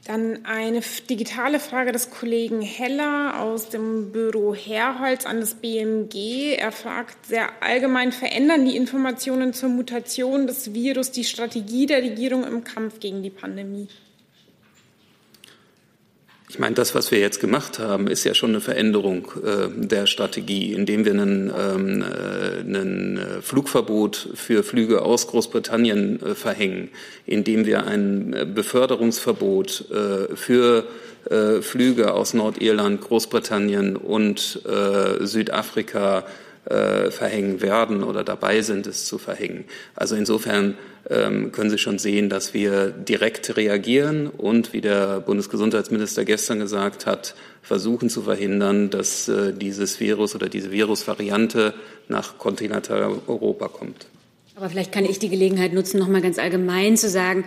Dann 0.07 0.44
eine 0.44 0.81
digitale 1.09 1.61
Frage 1.61 1.92
des 1.92 2.11
Kollegen 2.11 2.62
Heller 2.62 3.40
aus 3.40 3.68
dem 3.68 4.11
Büro 4.11 4.55
Herholz 4.55 5.25
an 5.25 5.40
das 5.40 5.55
BMG. 5.55 6.57
Er 6.57 6.73
fragt 6.73 7.27
sehr 7.27 7.62
allgemein, 7.62 8.11
verändern 8.11 8.64
die 8.64 8.77
Informationen 8.77 9.53
zur 9.53 9.68
Mutation 9.68 10.49
des 10.49 10.75
Virus 10.75 11.12
die 11.12 11.23
Strategie 11.23 11.87
der 11.87 12.03
Regierung 12.03 12.44
im 12.44 12.64
Kampf 12.64 12.99
gegen 12.99 13.23
die 13.23 13.31
Pandemie? 13.31 13.87
Ich 16.50 16.58
meine, 16.58 16.74
das, 16.74 16.96
was 16.96 17.12
wir 17.12 17.20
jetzt 17.20 17.38
gemacht 17.38 17.78
haben, 17.78 18.08
ist 18.08 18.24
ja 18.24 18.34
schon 18.34 18.50
eine 18.50 18.60
Veränderung 18.60 19.30
äh, 19.36 19.68
der 19.72 20.06
Strategie, 20.06 20.72
indem 20.72 21.04
wir 21.04 21.12
einen, 21.12 21.48
ähm, 21.56 22.02
äh, 22.02 22.58
einen 22.58 23.18
äh, 23.18 23.40
Flugverbot 23.40 24.30
für 24.34 24.64
Flüge 24.64 25.02
aus 25.02 25.28
Großbritannien 25.28 26.20
äh, 26.20 26.34
verhängen, 26.34 26.88
indem 27.24 27.66
wir 27.66 27.86
ein 27.86 28.32
äh, 28.32 28.44
Beförderungsverbot 28.46 29.84
äh, 29.92 30.34
für 30.34 30.86
Flüge 31.60 32.14
aus 32.14 32.32
Nordirland, 32.32 33.02
Großbritannien 33.02 33.96
und 33.96 34.62
Südafrika 35.20 36.24
verhängen 36.64 37.62
werden 37.62 38.03
oder 38.03 38.23
dabei 38.23 38.61
sind, 38.61 38.87
es 38.87 39.07
zu 39.07 39.18
verhängen. 39.18 39.64
Also 39.96 40.14
insofern 40.14 40.77
ähm, 41.09 41.53
können 41.53 41.70
Sie 41.70 41.79
schon 41.79 41.99
sehen, 41.99 42.29
dass 42.29 42.53
wir 42.53 42.90
direkt 42.90 43.57
reagieren 43.57 44.27
und, 44.27 44.73
wie 44.73 44.81
der 44.81 45.20
Bundesgesundheitsminister 45.20 46.25
gestern 46.25 46.59
gesagt 46.59 47.07
hat, 47.07 47.35
versuchen 47.62 48.11
zu 48.11 48.23
verhindern, 48.23 48.90
dass 48.90 49.29
äh, 49.29 49.53
dieses 49.53 50.01
Virus 50.01 50.35
oder 50.35 50.49
diese 50.49 50.70
Virusvariante 50.70 51.75
nach 52.09 52.38
Kontinentaleuropa 52.38 53.68
kommt. 53.68 54.07
Aber 54.55 54.68
vielleicht 54.68 54.92
kann 54.92 55.07
ich 55.07 55.18
die 55.18 55.31
Gelegenheit 55.31 55.73
nutzen, 55.73 55.99
noch 55.99 56.09
mal 56.09 56.20
ganz 56.20 56.38
allgemein 56.38 56.96
zu 56.99 57.09
sagen, 57.09 57.44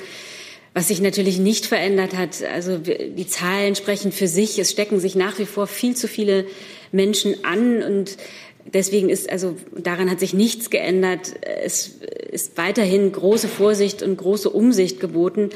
was 0.74 0.88
sich 0.88 1.00
natürlich 1.02 1.38
nicht 1.38 1.68
verändert 1.68 2.18
hat. 2.18 2.44
Also 2.44 2.80
die 2.80 3.28
Zahlen 3.28 3.76
sprechen 3.76 4.12
für 4.12 4.28
sich. 4.28 4.58
Es 4.58 4.72
stecken 4.72 5.00
sich 5.00 5.16
nach 5.16 5.38
wie 5.38 5.46
vor 5.46 5.68
viel 5.68 5.96
zu 5.96 6.08
viele 6.08 6.46
Menschen 6.92 7.46
an 7.46 7.84
und 7.84 8.18
Deswegen 8.66 9.10
ist 9.10 9.30
also 9.30 9.56
daran 9.76 10.10
hat 10.10 10.20
sich 10.20 10.34
nichts 10.34 10.70
geändert. 10.70 11.34
Es 11.64 12.00
ist 12.32 12.58
weiterhin 12.58 13.12
große 13.12 13.48
Vorsicht 13.48 14.04
und 14.04 14.18
große 14.18 14.50
Umsicht 14.50 15.00
geboten. 15.00 15.50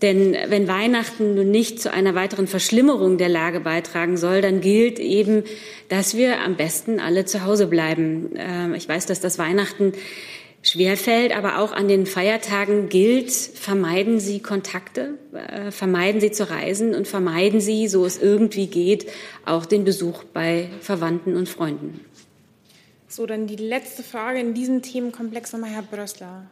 Denn 0.00 0.36
wenn 0.46 0.68
Weihnachten 0.68 1.34
nun 1.34 1.50
nicht 1.50 1.80
zu 1.82 1.92
einer 1.92 2.14
weiteren 2.14 2.46
Verschlimmerung 2.46 3.18
der 3.18 3.28
Lage 3.28 3.60
beitragen 3.60 4.16
soll, 4.16 4.40
dann 4.40 4.60
gilt 4.60 5.00
eben, 5.00 5.42
dass 5.88 6.16
wir 6.16 6.40
am 6.40 6.56
besten 6.56 7.00
alle 7.00 7.24
zu 7.24 7.44
Hause 7.44 7.66
bleiben. 7.66 8.30
Ähm, 8.36 8.74
ich 8.74 8.88
weiß, 8.88 9.06
dass 9.06 9.18
das 9.18 9.40
Weihnachten 9.40 9.92
schwerfällt, 10.62 11.36
aber 11.36 11.58
auch 11.58 11.72
an 11.72 11.88
den 11.88 12.06
Feiertagen 12.06 12.88
gilt, 12.88 13.32
vermeiden 13.32 14.20
Sie 14.20 14.40
Kontakte, 14.40 15.14
äh, 15.32 15.70
vermeiden 15.72 16.20
Sie 16.20 16.30
zu 16.30 16.48
reisen 16.48 16.94
und 16.94 17.08
vermeiden 17.08 17.60
Sie, 17.60 17.88
so 17.88 18.04
es 18.04 18.18
irgendwie 18.18 18.66
geht, 18.66 19.08
auch 19.46 19.66
den 19.66 19.84
Besuch 19.84 20.24
bei 20.24 20.68
Verwandten 20.80 21.36
und 21.36 21.48
Freunden. 21.48 22.00
So, 23.08 23.24
dann 23.24 23.46
die 23.46 23.56
letzte 23.56 24.02
Frage 24.02 24.38
in 24.38 24.52
diesem 24.52 24.82
Themenkomplex 24.82 25.52
nochmal, 25.52 25.70
Herr 25.70 25.82
Brössler. 25.82 26.46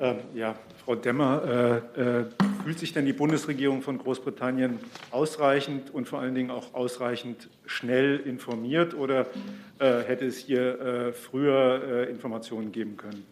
Ähm, 0.00 0.16
ja, 0.34 0.54
Frau 0.84 0.94
Demmer, 0.94 1.82
äh, 1.96 2.00
äh, 2.00 2.24
fühlt 2.64 2.78
sich 2.78 2.92
denn 2.92 3.06
die 3.06 3.12
Bundesregierung 3.12 3.82
von 3.82 3.98
Großbritannien 3.98 4.78
ausreichend 5.10 5.92
und 5.92 6.08
vor 6.08 6.20
allen 6.20 6.34
Dingen 6.34 6.50
auch 6.50 6.74
ausreichend 6.74 7.48
schnell 7.66 8.18
informiert 8.20 8.94
oder 8.94 9.26
äh, 9.78 10.02
hätte 10.06 10.26
es 10.26 10.38
hier 10.38 10.80
äh, 10.80 11.12
früher 11.12 12.06
äh, 12.08 12.10
Informationen 12.10 12.72
geben 12.72 12.96
können? 12.96 13.24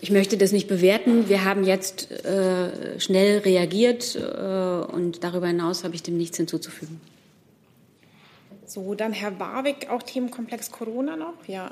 Ich 0.00 0.10
möchte 0.10 0.36
das 0.36 0.52
nicht 0.52 0.68
bewerten. 0.68 1.28
Wir 1.28 1.44
haben 1.44 1.64
jetzt 1.64 2.10
äh, 2.24 3.00
schnell 3.00 3.38
reagiert 3.38 4.16
und 4.16 5.24
darüber 5.24 5.46
hinaus 5.46 5.82
habe 5.82 5.94
ich 5.94 6.02
dem 6.02 6.18
nichts 6.18 6.36
hinzuzufügen. 6.36 7.00
So, 8.74 8.96
dann 8.96 9.12
Herr 9.12 9.38
Warwick, 9.38 9.88
auch 9.88 10.02
Themenkomplex 10.02 10.72
Corona 10.72 11.14
noch? 11.14 11.34
Ja. 11.46 11.70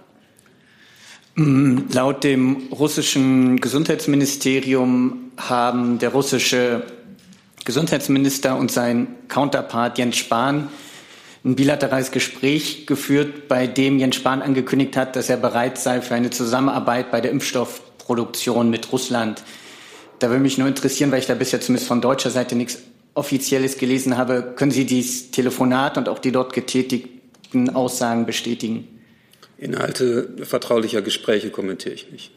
Mm, 1.34 1.88
laut 1.92 2.22
dem 2.22 2.68
russischen 2.70 3.60
Gesundheitsministerium 3.60 5.32
haben 5.36 5.98
der 5.98 6.10
russische 6.10 6.84
Gesundheitsminister 7.64 8.56
und 8.56 8.70
sein 8.70 9.08
Counterpart 9.26 9.98
Jens 9.98 10.16
Spahn 10.16 10.68
ein 11.44 11.56
bilaterales 11.56 12.12
Gespräch 12.12 12.86
geführt, 12.86 13.48
bei 13.48 13.66
dem 13.66 13.98
Jens 13.98 14.14
Spahn 14.14 14.40
angekündigt 14.40 14.96
hat, 14.96 15.16
dass 15.16 15.28
er 15.28 15.38
bereit 15.38 15.78
sei 15.78 16.02
für 16.02 16.14
eine 16.14 16.30
Zusammenarbeit 16.30 17.10
bei 17.10 17.20
der 17.20 17.32
Impfstoffproduktion 17.32 18.70
mit 18.70 18.92
Russland. 18.92 19.42
Da 20.20 20.28
würde 20.28 20.40
mich 20.40 20.56
nur 20.56 20.68
interessieren, 20.68 21.10
weil 21.10 21.18
ich 21.18 21.26
da 21.26 21.34
bisher 21.34 21.60
zumindest 21.60 21.88
von 21.88 22.00
deutscher 22.00 22.30
Seite 22.30 22.54
nichts 22.54 22.78
Offizielles 23.14 23.78
gelesen 23.78 24.16
habe. 24.16 24.54
Können 24.56 24.70
Sie 24.70 24.86
dieses 24.86 25.30
Telefonat 25.30 25.98
und 25.98 26.08
auch 26.08 26.18
die 26.18 26.32
dort 26.32 26.52
getätigten 26.52 27.70
Aussagen 27.70 28.26
bestätigen? 28.26 28.88
Inhalte 29.58 30.34
vertraulicher 30.44 31.02
Gespräche 31.02 31.50
kommentiere 31.50 31.94
ich 31.94 32.10
nicht. 32.10 32.32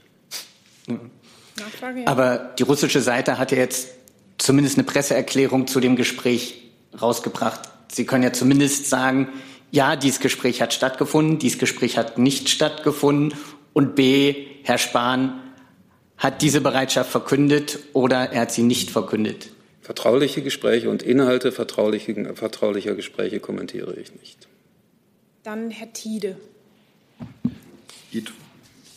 Aber 2.05 2.53
die 2.59 2.63
russische 2.63 3.01
Seite 3.01 3.37
hat 3.37 3.51
ja 3.51 3.57
jetzt 3.57 3.89
zumindest 4.37 4.77
eine 4.77 4.83
Presseerklärung 4.83 5.67
zu 5.67 5.79
dem 5.79 5.95
Gespräch 5.95 6.71
rausgebracht. 7.01 7.61
Sie 7.91 8.05
können 8.05 8.23
ja 8.23 8.33
zumindest 8.33 8.89
sagen, 8.89 9.29
ja, 9.71 9.95
dieses 9.95 10.19
Gespräch 10.19 10.61
hat 10.61 10.73
stattgefunden, 10.73 11.39
dieses 11.39 11.57
Gespräch 11.57 11.97
hat 11.97 12.17
nicht 12.17 12.49
stattgefunden 12.49 13.37
und 13.73 13.95
B, 13.95 14.47
Herr 14.63 14.77
Spahn 14.77 15.41
hat 16.17 16.41
diese 16.41 16.61
Bereitschaft 16.61 17.11
verkündet 17.11 17.79
oder 17.93 18.31
er 18.31 18.41
hat 18.41 18.51
sie 18.51 18.63
nicht 18.63 18.89
verkündet. 18.89 19.49
Vertrauliche 19.85 20.41
Gespräche 20.41 20.89
und 20.89 21.03
Inhalte 21.03 21.51
vertrauliche, 21.51 22.33
vertraulicher 22.33 22.95
Gespräche 22.95 23.39
kommentiere 23.39 23.93
ich 23.93 24.15
nicht. 24.15 24.47
Dann 25.43 25.69
Herr 25.69 25.93
Tiede. 25.93 26.37
Geht 28.11 28.33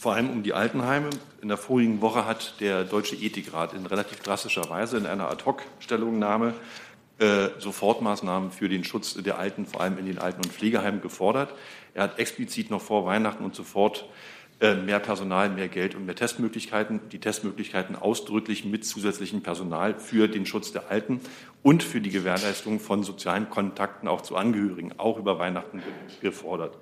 vor 0.01 0.15
allem 0.15 0.31
um 0.31 0.43
die 0.43 0.55
Altenheime. 0.55 1.11
In 1.43 1.49
der 1.49 1.59
vorigen 1.59 2.01
Woche 2.01 2.25
hat 2.25 2.55
der 2.61 2.85
Deutsche 2.85 3.17
Ethikrat 3.17 3.75
in 3.75 3.85
relativ 3.85 4.21
drastischer 4.21 4.71
Weise 4.71 4.97
in 4.97 5.05
einer 5.05 5.29
Ad-Hoc-Stellungnahme 5.31 6.55
äh, 7.19 7.49
Sofortmaßnahmen 7.59 8.51
für 8.51 8.71
den 8.71 8.83
Schutz 8.83 9.13
der 9.13 9.39
Alten, 9.39 9.67
vor 9.67 9.83
allem 9.83 9.99
in 9.99 10.07
den 10.07 10.19
Alten- 10.19 10.41
und 10.41 10.55
Pflegeheimen, 10.55 11.03
gefordert. 11.03 11.53
Er 11.93 12.05
hat 12.05 12.19
explizit 12.19 12.71
noch 12.71 12.81
vor 12.81 13.05
Weihnachten 13.05 13.45
und 13.45 13.55
sofort 13.55 14.07
äh, 14.07 14.38
mehr 14.61 14.99
Personal, 14.99 15.51
mehr 15.51 15.69
Geld 15.69 15.95
und 15.95 16.05
mehr 16.07 16.17
Testmöglichkeiten. 16.17 17.01
Die 17.13 17.21
Testmöglichkeiten 17.21 17.95
ausdrücklich 17.95 18.65
mit 18.65 18.85
zusätzlichem 18.85 19.41
Personal 19.41 19.95
für 19.95 20.27
den 20.27 20.47
Schutz 20.47 20.73
der 20.73 20.91
Alten 20.91 21.21
und 21.63 21.83
für 21.83 22.01
die 22.01 22.11
Gewährleistung 22.11 22.81
von 22.81 23.05
sozialen 23.05 23.51
Kontakten 23.51 24.09
auch 24.09 24.23
zu 24.23 24.37
Angehörigen, 24.37 24.95
auch 24.97 25.19
über 25.19 25.39
Weihnachten 25.39 25.83
gefordert. 26.21 26.77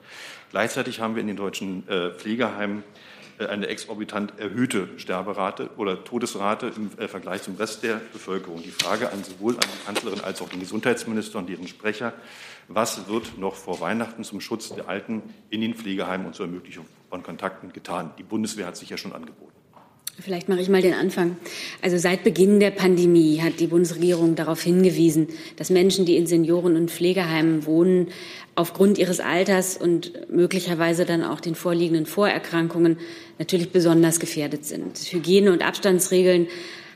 Gleichzeitig 0.50 1.00
haben 1.00 1.16
wir 1.16 1.20
in 1.20 1.26
den 1.26 1.36
deutschen 1.36 1.86
äh, 1.88 2.10
Pflegeheimen 2.12 2.82
äh, 3.38 3.46
eine 3.46 3.66
exorbitant 3.68 4.38
erhöhte 4.38 4.88
Sterberate 4.96 5.70
oder 5.76 6.02
Todesrate 6.04 6.72
im 6.76 6.90
Vergleich 6.90 7.42
zum 7.42 7.56
Rest 7.56 7.82
der 7.82 8.00
Bevölkerung. 8.12 8.62
Die 8.62 8.70
Frage 8.70 9.12
an 9.12 9.22
sowohl 9.22 9.54
an 9.54 9.60
die 9.62 9.86
Kanzlerin 9.86 10.20
als 10.20 10.40
auch 10.40 10.48
den 10.48 10.60
Gesundheitsminister 10.60 11.38
und 11.38 11.48
deren 11.48 11.68
Sprecher, 11.68 12.14
was 12.68 13.08
wird 13.08 13.38
noch 13.38 13.54
vor 13.54 13.80
Weihnachten 13.80 14.24
zum 14.24 14.40
Schutz 14.40 14.74
der 14.74 14.88
Alten 14.88 15.22
in 15.50 15.60
den 15.60 15.74
Pflegeheimen 15.74 16.26
und 16.26 16.34
zur 16.34 16.46
Ermöglichung 16.46 16.86
von 17.10 17.22
Kontakten 17.22 17.72
getan? 17.72 18.10
Die 18.18 18.22
Bundeswehr 18.22 18.66
hat 18.66 18.76
sich 18.76 18.90
ja 18.90 18.96
schon 18.96 19.12
angeboten. 19.12 19.52
Vielleicht 20.18 20.48
mache 20.48 20.60
ich 20.60 20.70
mal 20.70 20.80
den 20.80 20.94
Anfang. 20.94 21.36
Also 21.82 21.98
seit 21.98 22.24
Beginn 22.24 22.58
der 22.58 22.70
Pandemie 22.70 23.42
hat 23.42 23.60
die 23.60 23.66
Bundesregierung 23.66 24.34
darauf 24.34 24.62
hingewiesen, 24.62 25.28
dass 25.56 25.68
Menschen, 25.68 26.06
die 26.06 26.16
in 26.16 26.26
Senioren- 26.26 26.74
und 26.74 26.90
Pflegeheimen 26.90 27.66
wohnen, 27.66 28.08
aufgrund 28.54 28.96
ihres 28.96 29.20
Alters 29.20 29.76
und 29.76 30.30
möglicherweise 30.30 31.04
dann 31.04 31.22
auch 31.22 31.40
den 31.40 31.54
vorliegenden 31.54 32.06
Vorerkrankungen 32.06 32.96
natürlich 33.38 33.72
besonders 33.72 34.18
gefährdet 34.18 34.64
sind. 34.64 34.96
Hygiene- 34.96 35.52
und 35.52 35.62
Abstandsregeln 35.62 36.48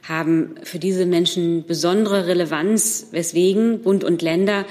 haben 0.09 0.55
für 0.63 0.79
diese 0.79 1.05
Menschen 1.05 1.67
besondere 1.67 2.27
Relevanz, 2.27 3.09
weswegen 3.11 3.83
Bund 3.83 4.03
und 4.03 4.23
Länder 4.23 4.65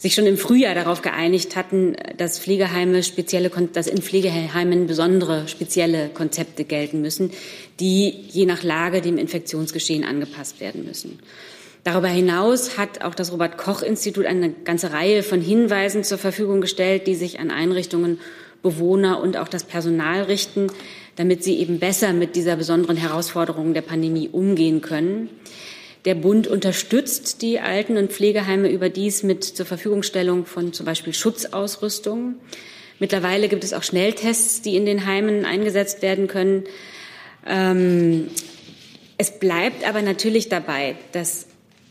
sich 0.00 0.14
schon 0.14 0.24
im 0.24 0.38
Frühjahr 0.38 0.74
darauf 0.74 1.02
geeinigt 1.02 1.56
hatten, 1.56 1.94
dass 2.16 2.38
Pflegeheime 2.38 3.02
spezielle, 3.02 3.50
dass 3.74 3.86
in 3.86 4.00
Pflegeheimen 4.00 4.86
besondere 4.86 5.46
spezielle 5.46 6.08
Konzepte 6.08 6.64
gelten 6.64 7.02
müssen, 7.02 7.32
die 7.80 8.14
je 8.30 8.46
nach 8.46 8.62
Lage 8.62 9.02
dem 9.02 9.18
Infektionsgeschehen 9.18 10.04
angepasst 10.04 10.58
werden 10.58 10.86
müssen. 10.86 11.18
Darüber 11.84 12.08
hinaus 12.08 12.78
hat 12.78 13.02
auch 13.02 13.14
das 13.14 13.30
Robert 13.30 13.58
Koch 13.58 13.82
Institut 13.82 14.24
eine 14.24 14.50
ganze 14.64 14.94
Reihe 14.94 15.22
von 15.22 15.42
Hinweisen 15.42 16.02
zur 16.02 16.16
Verfügung 16.16 16.62
gestellt, 16.62 17.06
die 17.06 17.14
sich 17.14 17.38
an 17.38 17.50
Einrichtungen, 17.50 18.20
Bewohner 18.62 19.20
und 19.20 19.36
auch 19.36 19.48
das 19.48 19.64
Personal 19.64 20.22
richten, 20.22 20.68
damit 21.16 21.44
sie 21.44 21.58
eben 21.58 21.78
besser 21.78 22.14
mit 22.14 22.36
dieser 22.36 22.56
besonderen 22.56 22.96
Herausforderung 22.96 23.74
der 23.74 23.82
Pandemie 23.82 24.30
umgehen 24.32 24.80
können. 24.80 25.28
Der 26.04 26.14
Bund 26.14 26.46
unterstützt 26.46 27.42
die 27.42 27.60
Alten- 27.60 27.96
und 27.96 28.10
Pflegeheime 28.10 28.70
überdies 28.70 29.22
mit 29.22 29.44
zur 29.44 29.66
Verfügungstellung 29.66 30.46
von 30.46 30.72
zum 30.72 30.86
Beispiel 30.86 31.12
Schutzausrüstung. 31.12 32.36
Mittlerweile 32.98 33.48
gibt 33.48 33.64
es 33.64 33.72
auch 33.72 33.82
Schnelltests, 33.82 34.62
die 34.62 34.76
in 34.76 34.86
den 34.86 35.06
Heimen 35.06 35.44
eingesetzt 35.44 36.02
werden 36.02 36.26
können. 36.26 36.64
Ähm, 37.46 38.28
es 39.18 39.38
bleibt 39.38 39.86
aber 39.86 40.00
natürlich 40.00 40.48
dabei, 40.48 40.96
dass 41.12 41.46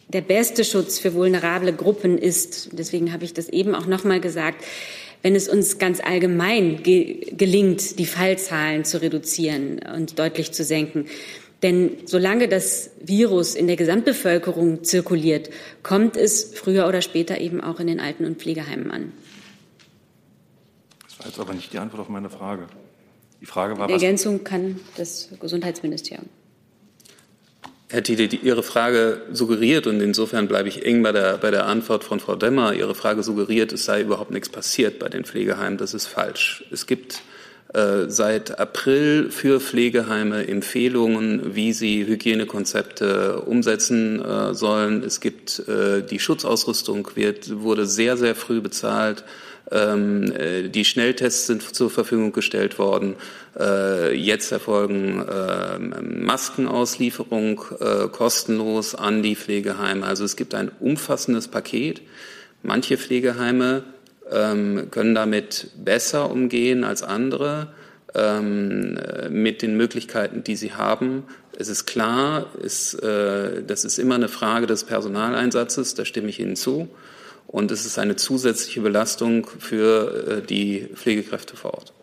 der 0.07 0.21
beste 0.21 0.63
Schutz 0.63 0.97
für 0.97 1.13
vulnerable 1.13 1.71
Gruppen 1.71 2.17
ist, 2.17 2.69
deswegen 2.71 3.13
habe 3.13 3.25
ich 3.25 3.33
das 3.33 3.47
eben 3.49 3.75
auch 3.75 3.85
noch 3.85 4.03
mal 4.03 4.19
gesagt, 4.19 4.65
wenn 5.21 5.35
es 5.35 5.47
uns 5.47 5.77
ganz 5.77 5.99
allgemein 5.99 6.81
ge 6.81 7.31
gelingt, 7.37 7.99
die 7.99 8.05
Fallzahlen 8.05 8.85
zu 8.85 9.01
reduzieren 9.01 9.79
und 9.95 10.17
deutlich 10.17 10.51
zu 10.51 10.63
senken, 10.63 11.05
denn 11.61 11.97
solange 12.05 12.47
das 12.47 12.91
Virus 13.01 13.55
in 13.55 13.67
der 13.67 13.75
Gesamtbevölkerung 13.75 14.83
zirkuliert, 14.83 15.49
kommt 15.83 16.15
es 16.15 16.53
früher 16.55 16.87
oder 16.87 17.01
später 17.01 17.39
eben 17.39 17.61
auch 17.61 17.79
in 17.79 17.87
den 17.87 17.99
Alten- 17.99 18.25
und 18.25 18.39
Pflegeheimen 18.39 18.91
an. 18.91 19.11
Das 21.05 21.19
war 21.19 21.25
jetzt 21.27 21.39
aber 21.39 21.53
nicht 21.53 21.73
die 21.73 21.79
Antwort 21.79 22.01
auf 22.01 22.09
meine 22.09 22.29
Frage. 22.29 22.67
Die 23.41 23.45
Frage 23.45 23.77
war, 23.77 23.87
die 23.87 23.93
Ergänzung 23.93 24.43
kann 24.43 24.79
das 24.97 25.29
Gesundheitsministerium. 25.39 26.27
Herr 27.91 28.03
Tiede, 28.03 28.23
Ihre 28.23 28.61
Frage 28.61 29.23
suggeriert, 29.31 29.87
und 29.87 29.99
insofern 29.99 30.47
bleibe 30.47 30.69
ich 30.69 30.85
eng 30.85 31.01
bei 31.01 31.11
der, 31.11 31.39
bei 31.39 31.49
der 31.49 31.65
Antwort 31.65 32.03
von 32.03 32.19
Frau 32.19 32.35
Demmer, 32.35 32.73
Ihre 32.73 32.93
Frage 32.93 33.23
suggeriert, 33.23 33.73
es 33.73 33.85
sei 33.85 34.01
überhaupt 34.01 34.29
nichts 34.29 34.47
passiert 34.47 34.99
bei 34.99 35.09
den 35.09 35.25
Pflegeheimen. 35.25 35.79
Das 35.79 35.95
ist 35.95 36.05
falsch. 36.05 36.63
Es 36.71 36.85
gibt 36.85 37.23
seit 37.71 38.59
April 38.59 39.29
für 39.29 39.59
Pflegeheime 39.59 40.47
Empfehlungen, 40.47 41.55
wie 41.55 41.71
sie 41.71 42.05
Hygienekonzepte 42.07 43.41
umsetzen 43.41 44.19
äh, 44.25 44.55
sollen. 44.55 45.03
Es 45.03 45.19
gibt 45.19 45.59
äh, 45.67 46.01
die 46.01 46.19
Schutzausrüstung 46.19 47.09
wird, 47.13 47.61
wurde 47.61 47.85
sehr, 47.85 48.17
sehr 48.17 48.33
früh 48.33 48.59
bezahlt. 48.59 49.23
Ähm, 49.71 50.33
die 50.71 50.83
Schnelltests 50.83 51.45
sind 51.45 51.61
zur 51.61 51.91
Verfügung 51.91 52.31
gestellt 52.31 52.79
worden. 52.79 53.15
Jetzt 54.13 54.51
erfolgen 54.51 55.25
ähm, 55.29 56.23
Maskenauslieferung 56.23 57.57
kostenlos 58.11 58.95
an 58.95 59.21
die 59.21 59.35
Pflegeheime. 59.35 60.05
Also 60.05 60.23
es 60.23 60.37
gibt 60.37 60.55
ein 60.55 60.71
umfassendes 60.79 61.49
Paket. 61.49 62.01
Manche 62.63 62.97
Pflegeheime 62.97 63.83
können 64.29 65.15
damit 65.15 65.71
besser 65.75 66.29
umgehen 66.29 66.83
als 66.83 67.01
andere 67.01 67.73
ähm, 68.15 68.97
mit 69.29 69.61
den 69.61 69.75
Möglichkeiten, 69.77 70.43
die 70.43 70.55
sie 70.55 70.73
haben. 70.73 71.23
Es 71.57 71.67
ist 71.67 71.85
klar, 71.85 72.47
es, 72.63 72.93
äh, 72.93 73.63
das 73.63 73.85
ist 73.85 73.97
immer 73.99 74.15
eine 74.15 74.29
Frage 74.29 74.67
des 74.67 74.83
Personaleinsatzes, 74.83 75.93
da 75.93 76.05
stimme 76.05 76.29
ich 76.29 76.39
Ihnen 76.39 76.55
zu. 76.55 76.89
Und 77.47 77.71
es 77.71 77.85
ist 77.85 77.97
eine 77.97 78.15
zusätzliche 78.15 78.81
Belastung 78.81 79.47
für 79.47 80.37
äh, 80.37 80.41
die 80.45 80.87
Pflegekräfte 80.93 81.55
vor 81.55 81.73
Ort. 81.73 81.93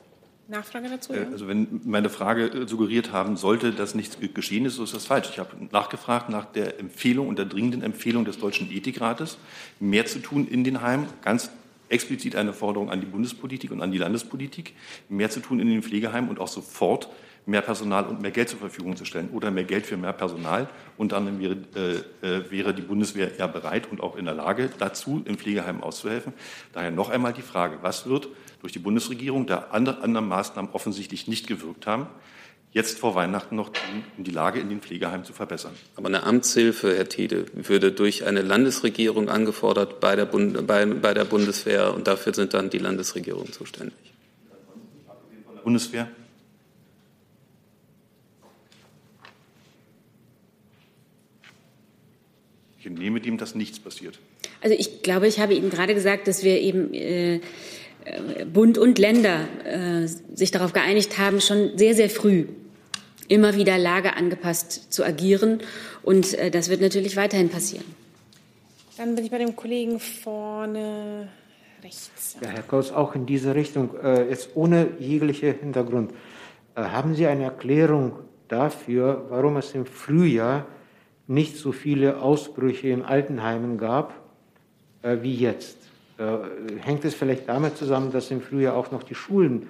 Nachfrage 0.48 0.88
dazu? 0.88 1.12
Äh, 1.12 1.26
also 1.32 1.48
wenn 1.48 1.80
meine 1.84 2.10
Frage 2.10 2.46
äh, 2.46 2.68
suggeriert 2.68 3.12
haben 3.12 3.36
sollte, 3.36 3.72
dass 3.72 3.94
nichts 3.94 4.18
geschehen 4.34 4.66
ist, 4.66 4.74
so 4.74 4.84
ist 4.84 4.94
das 4.94 5.06
falsch. 5.06 5.28
Ich 5.30 5.38
habe 5.38 5.50
nachgefragt 5.70 6.28
nach 6.28 6.46
der 6.46 6.78
Empfehlung 6.78 7.28
und 7.28 7.38
der 7.38 7.46
dringenden 7.46 7.82
Empfehlung 7.82 8.24
des 8.24 8.38
Deutschen 8.38 8.70
Ethikrates, 8.70 9.38
mehr 9.80 10.06
zu 10.06 10.18
tun 10.18 10.46
in 10.46 10.64
den 10.64 10.82
Heimen, 10.82 11.06
ganz 11.22 11.50
explizit 11.88 12.36
eine 12.36 12.52
Forderung 12.52 12.90
an 12.90 13.00
die 13.00 13.06
Bundespolitik 13.06 13.70
und 13.70 13.80
an 13.80 13.92
die 13.92 13.98
Landespolitik, 13.98 14.74
mehr 15.08 15.30
zu 15.30 15.40
tun 15.40 15.60
in 15.60 15.68
den 15.68 15.82
Pflegeheimen 15.82 16.30
und 16.30 16.40
auch 16.40 16.48
sofort 16.48 17.08
mehr 17.46 17.62
Personal 17.62 18.06
und 18.06 18.20
mehr 18.20 18.32
Geld 18.32 18.48
zur 18.48 18.58
Verfügung 18.58 18.96
zu 18.96 19.04
stellen 19.04 19.30
oder 19.30 19.50
mehr 19.52 19.64
Geld 19.64 19.86
für 19.86 19.96
mehr 19.96 20.12
Personal. 20.12 20.68
Und 20.96 21.12
dann 21.12 21.38
wäre, 21.40 21.56
äh, 21.76 22.26
äh, 22.26 22.50
wäre 22.50 22.74
die 22.74 22.82
Bundeswehr 22.82 23.30
ja 23.38 23.46
bereit 23.46 23.88
und 23.90 24.00
auch 24.00 24.16
in 24.16 24.24
der 24.24 24.34
Lage 24.34 24.70
dazu, 24.78 25.22
im 25.24 25.38
Pflegeheim 25.38 25.82
auszuhelfen. 25.82 26.32
Daher 26.72 26.90
noch 26.90 27.08
einmal 27.08 27.32
die 27.32 27.42
Frage, 27.42 27.78
was 27.82 28.06
wird 28.06 28.28
durch 28.60 28.72
die 28.72 28.80
Bundesregierung, 28.80 29.46
da 29.46 29.68
andere, 29.70 30.02
andere 30.02 30.24
Maßnahmen 30.24 30.72
offensichtlich 30.72 31.28
nicht 31.28 31.46
gewirkt 31.46 31.86
haben, 31.86 32.08
jetzt 32.72 32.98
vor 32.98 33.14
Weihnachten 33.14 33.56
noch 33.56 33.70
tun, 33.70 34.04
um 34.18 34.24
die 34.24 34.30
Lage 34.30 34.60
in 34.60 34.68
den 34.68 34.80
Pflegeheimen 34.80 35.24
zu 35.24 35.32
verbessern. 35.32 35.72
Aber 35.94 36.08
eine 36.08 36.24
Amtshilfe, 36.24 36.94
Herr 36.94 37.08
Tiede, 37.08 37.46
würde 37.54 37.92
durch 37.92 38.26
eine 38.26 38.42
Landesregierung 38.42 39.28
angefordert 39.28 40.00
bei 40.00 40.14
der, 40.14 40.26
Bund 40.26 40.66
bei, 40.66 40.84
bei 40.84 41.14
der 41.14 41.24
Bundeswehr 41.24 41.94
und 41.94 42.06
dafür 42.06 42.34
sind 42.34 42.54
dann 42.54 42.68
die 42.70 42.78
Landesregierungen 42.78 43.52
zuständig. 43.52 43.96
Bundeswehr? 45.64 46.08
Ich 52.78 52.86
entnehme 52.86 53.20
dem, 53.20 53.36
dass 53.36 53.56
nichts 53.56 53.80
passiert. 53.80 54.20
Also 54.60 54.76
ich 54.78 55.02
glaube, 55.02 55.26
ich 55.26 55.40
habe 55.40 55.54
Ihnen 55.54 55.70
gerade 55.70 55.94
gesagt, 55.94 56.28
dass 56.28 56.44
wir 56.44 56.60
eben 56.60 56.94
äh, 56.94 57.40
Bund 58.52 58.78
und 58.78 58.98
Länder 58.98 59.40
äh, 59.64 60.06
sich 60.34 60.50
darauf 60.50 60.72
geeinigt 60.72 61.18
haben, 61.18 61.40
schon 61.40 61.76
sehr, 61.76 61.94
sehr 61.94 62.10
früh 62.10 62.46
immer 63.28 63.56
wieder 63.56 63.78
lageangepasst 63.78 64.92
zu 64.92 65.04
agieren. 65.04 65.60
Und 66.02 66.34
äh, 66.34 66.50
das 66.50 66.68
wird 66.68 66.80
natürlich 66.80 67.16
weiterhin 67.16 67.48
passieren. 67.48 67.84
Dann 68.96 69.14
bin 69.14 69.24
ich 69.24 69.30
bei 69.30 69.38
dem 69.38 69.56
Kollegen 69.56 69.98
vorne 70.00 71.28
rechts. 71.82 72.36
Ja, 72.40 72.48
Herr 72.48 72.62
Kaus, 72.62 72.92
auch 72.92 73.14
in 73.14 73.26
diese 73.26 73.54
Richtung, 73.54 73.90
äh, 74.02 74.28
jetzt 74.28 74.50
ohne 74.54 74.88
jegliche 74.98 75.52
Hintergrund. 75.52 76.12
Äh, 76.74 76.82
haben 76.82 77.14
Sie 77.14 77.26
eine 77.26 77.44
Erklärung 77.44 78.12
dafür, 78.48 79.26
warum 79.28 79.56
es 79.56 79.74
im 79.74 79.86
Frühjahr 79.86 80.66
nicht 81.26 81.56
so 81.56 81.72
viele 81.72 82.20
Ausbrüche 82.20 82.88
in 82.88 83.02
Altenheimen 83.02 83.78
gab 83.78 84.14
äh, 85.02 85.18
wie 85.22 85.34
jetzt? 85.34 85.76
Äh, 86.18 86.38
hängt 86.80 87.04
es 87.04 87.14
vielleicht 87.14 87.48
damit 87.48 87.76
zusammen, 87.76 88.10
dass 88.10 88.30
im 88.30 88.40
Frühjahr 88.40 88.74
auch 88.74 88.90
noch 88.90 89.02
die 89.02 89.14
Schulen 89.14 89.68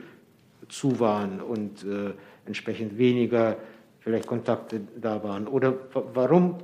zu 0.68 1.00
waren 1.00 1.40
und 1.40 1.84
äh, 1.84 2.12
entsprechend 2.44 2.98
weniger 2.98 3.56
vielleicht 4.00 4.26
Kontakte 4.26 4.80
da 5.00 5.22
waren? 5.24 5.48
Oder 5.48 5.74
warum 5.92 6.58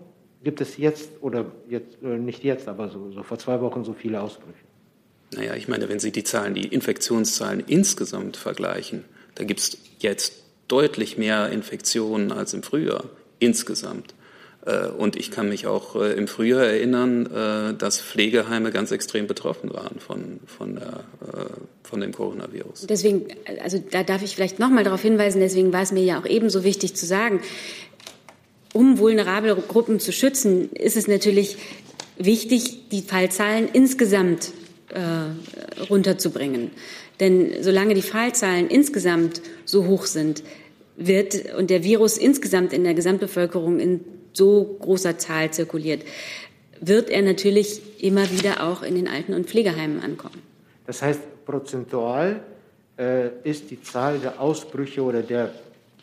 gibt 0.45 0.61
es 0.61 0.77
jetzt 0.77 1.11
oder 1.21 1.47
jetzt, 1.69 2.03
äh, 2.03 2.19
nicht 2.19 2.45
jetzt, 2.45 2.69
aber 2.69 2.89
so, 2.89 3.11
so 3.11 3.23
vor 3.23 3.39
zwei 3.39 3.61
Wochen 3.61 3.85
so 3.85 3.93
viele 3.93 4.21
Ausbrüche? 4.21 4.65
Naja, 5.35 5.55
ich 5.55 5.67
meine, 5.67 5.89
wenn 5.89 5.99
Sie 5.99 6.13
die 6.13 6.25
Zahlen, 6.25 6.55
die 6.55 6.69
Infektionszahlen 6.69 7.65
insgesamt 7.67 8.37
vergleichen, 8.37 9.05
da 9.35 9.45
gibt 9.45 9.61
es 9.61 9.79
jetzt 9.99 10.45
deutlich 10.69 11.19
mehr 11.19 11.51
Infektionen 11.51 12.33
als 12.33 12.55
im 12.55 12.63
Frühjahr 12.63 13.05
insgesamt. 13.39 14.15
Äh, 14.65 14.89
und 14.89 15.17
ich 15.17 15.31
kann 15.31 15.49
mich 15.49 15.67
auch 15.67 15.97
äh, 15.97 16.13
im 16.13 16.29
Frühjahr 16.29 16.65
erinnern, 16.65 17.27
äh, 17.27 17.75
dass 17.75 18.01
Pflegeheime 18.01 18.71
ganz 18.71 18.91
extrem 18.91 19.27
betroffen 19.27 19.73
waren 19.73 19.99
von, 19.99 20.41
von, 20.47 20.77
der, 20.77 21.05
von 21.83 22.01
dem 22.01 22.13
Coronavirus. 22.13 22.87
Deswegen, 22.89 23.27
also 23.63 23.83
da 23.91 24.03
darf 24.03 24.23
ich 24.23 24.35
vielleicht 24.35 24.59
noch 24.59 24.71
mal 24.71 24.85
darauf 24.85 25.03
hinweisen, 25.03 25.41
deswegen 25.41 25.73
war 25.73 25.83
es 25.83 25.93
mir 25.93 26.05
ja 26.05 26.21
auch 26.21 26.27
ebenso 26.27 26.65
wichtig 26.65 26.95
zu 26.95 27.07
sagen, 27.07 27.41
um 28.73 28.99
vulnerable 28.99 29.55
Gruppen 29.57 30.01
zu 30.01 30.13
schützen, 30.13 30.71
ist 30.73 30.97
es 30.97 31.09
natürlich 31.09 31.59
wichtig, 32.17 32.89
die 32.91 33.03
Fallzahlen 33.03 33.69
insgesamt 33.73 34.53
äh, 34.91 35.85
runterzubringen. 35.91 36.71
Denn 37.21 37.63
solange 37.63 37.95
die 37.95 38.03
Fallzahlen 38.03 38.69
insgesamt 38.69 39.43
so 39.65 39.87
hoch 39.87 40.07
sind, 40.07 40.43
wird 40.97 41.55
und 41.57 41.71
der 41.71 41.85
Virus 41.85 42.17
insgesamt 42.17 42.73
in 42.73 42.85
der 42.85 42.95
Gesamtbevölkerung 42.95 43.81
in 43.81 44.01
so 44.33 44.77
großer 44.81 45.19
Zahl 45.19 45.51
zirkuliert, 45.51 46.03
wird 46.81 47.11
er 47.11 47.23
natürlich 47.23 48.03
immer 48.03 48.31
wieder 48.31 48.65
auch 48.65 48.83
in 48.83 48.95
den 48.95 49.09
Alten- 49.09 49.35
und 49.35 49.47
Pflegeheimen 49.47 50.01
ankommen. 50.03 50.43
Das 50.87 51.01
heißt, 51.01 51.45
prozentual 51.45 52.43
äh, 52.99 53.29
ist 53.45 53.71
die 53.71 53.81
Zahl 53.83 54.19
der 54.19 54.41
Ausbrüche 54.41 55.03
oder 55.03 55.23
der, 55.23 55.53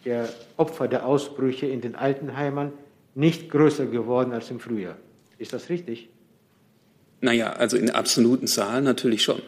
der 0.06 0.30
Opfer 0.58 0.88
der 0.88 1.06
Ausbrüche 1.06 1.66
in 1.66 1.82
den 1.82 1.96
Altenheimen 1.96 2.72
nicht 3.16 3.50
größer 3.50 3.86
geworden 3.86 4.32
als 4.32 4.50
im 4.52 4.60
Frühjahr. 4.60 4.98
Ist 5.38 5.54
das 5.54 5.70
richtig? 5.70 6.10
Naja, 7.22 7.52
also 7.52 7.76
in 7.76 7.90
absoluten 7.90 8.48
Zahlen 8.48 8.86
natürlich 8.86 9.24
schon. 9.24 9.42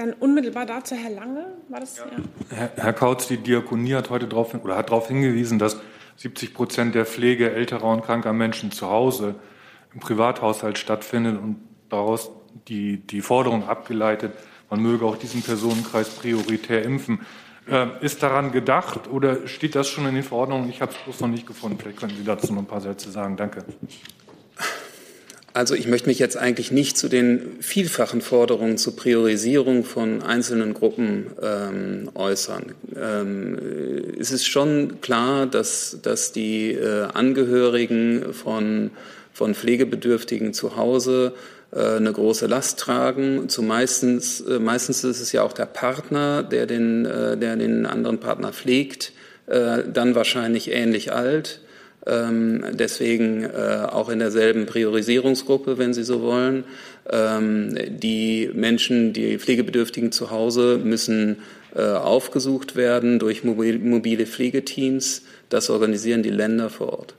Dann 0.00 0.14
unmittelbar 0.14 0.64
dazu 0.64 0.94
Herr 0.94 1.10
Lange, 1.10 1.44
war 1.68 1.80
das? 1.80 1.98
Ja. 1.98 2.04
Herr, 2.48 2.70
Herr 2.74 2.92
Kautz, 2.94 3.28
die 3.28 3.36
Diakonie 3.36 3.92
hat 3.92 4.08
heute 4.08 4.26
darauf 4.26 4.54
oder 4.54 4.78
hat 4.78 4.88
darauf 4.88 5.08
hingewiesen, 5.08 5.58
dass 5.58 5.76
70 6.16 6.54
Prozent 6.54 6.94
der 6.94 7.04
Pflege 7.04 7.52
älterer 7.52 7.84
und 7.84 8.02
kranker 8.02 8.32
Menschen 8.32 8.72
zu 8.72 8.88
Hause 8.88 9.34
im 9.92 10.00
Privathaushalt 10.00 10.78
stattfindet 10.78 11.38
und 11.38 11.56
daraus 11.90 12.30
die, 12.66 13.06
die 13.06 13.20
Forderung 13.20 13.68
abgeleitet, 13.68 14.32
man 14.70 14.80
möge 14.80 15.04
auch 15.04 15.18
diesen 15.18 15.42
Personenkreis 15.42 16.08
prioritär 16.08 16.82
impfen. 16.82 17.20
Äh, 17.68 17.88
ist 18.00 18.22
daran 18.22 18.52
gedacht 18.52 19.06
oder 19.06 19.48
steht 19.48 19.74
das 19.74 19.90
schon 19.90 20.06
in 20.06 20.14
den 20.14 20.24
Verordnungen? 20.24 20.70
Ich 20.70 20.80
habe 20.80 20.92
es 20.92 20.98
bloß 20.98 21.20
noch 21.20 21.28
nicht 21.28 21.46
gefunden. 21.46 21.76
Vielleicht 21.78 21.98
können 21.98 22.16
Sie 22.16 22.24
dazu 22.24 22.54
noch 22.54 22.62
ein 22.62 22.66
paar 22.66 22.80
Sätze 22.80 23.10
sagen. 23.10 23.36
Danke. 23.36 23.66
Also 25.52 25.74
ich 25.74 25.88
möchte 25.88 26.08
mich 26.08 26.20
jetzt 26.20 26.36
eigentlich 26.36 26.70
nicht 26.70 26.96
zu 26.96 27.08
den 27.08 27.56
vielfachen 27.60 28.20
Forderungen 28.20 28.78
zur 28.78 28.94
Priorisierung 28.94 29.84
von 29.84 30.22
einzelnen 30.22 30.74
Gruppen 30.74 31.26
ähm, 31.42 32.08
äußern. 32.14 32.66
Ähm, 32.96 33.58
es 34.18 34.30
ist 34.30 34.46
schon 34.46 35.00
klar, 35.00 35.46
dass, 35.46 35.98
dass 36.02 36.30
die 36.30 36.72
äh, 36.72 37.08
Angehörigen 37.14 38.32
von, 38.32 38.92
von 39.32 39.56
Pflegebedürftigen 39.56 40.54
zu 40.54 40.76
Hause 40.76 41.34
äh, 41.72 41.96
eine 41.96 42.12
große 42.12 42.46
Last 42.46 42.78
tragen. 42.78 43.48
Zumeistens, 43.48 44.40
äh, 44.42 44.60
meistens 44.60 45.02
ist 45.02 45.20
es 45.20 45.32
ja 45.32 45.42
auch 45.42 45.52
der 45.52 45.66
Partner, 45.66 46.44
der 46.44 46.66
den, 46.66 47.06
äh, 47.06 47.36
der 47.36 47.56
den 47.56 47.86
anderen 47.86 48.20
Partner 48.20 48.52
pflegt, 48.52 49.12
äh, 49.46 49.82
dann 49.92 50.14
wahrscheinlich 50.14 50.70
ähnlich 50.70 51.12
alt 51.12 51.60
ähm, 52.06 52.64
deswegen 52.72 53.44
äh, 53.44 53.86
auch 53.90 54.08
in 54.08 54.18
derselben 54.18 54.66
Priorisierungsgruppe, 54.66 55.78
wenn 55.78 55.92
Sie 55.92 56.04
so 56.04 56.22
wollen. 56.22 56.64
Ähm, 57.10 57.76
die 57.88 58.50
Menschen, 58.54 59.12
die 59.12 59.38
Pflegebedürftigen 59.38 60.10
zu 60.12 60.30
Hause 60.30 60.80
müssen 60.82 61.42
äh, 61.74 61.82
aufgesucht 61.82 62.74
werden 62.74 63.18
durch 63.18 63.44
mobile 63.44 64.26
Pflegeteams. 64.26 65.22
Das 65.50 65.68
organisieren 65.68 66.22
die 66.22 66.30
Länder 66.30 66.70
vor 66.70 66.98
Ort. 66.98 67.14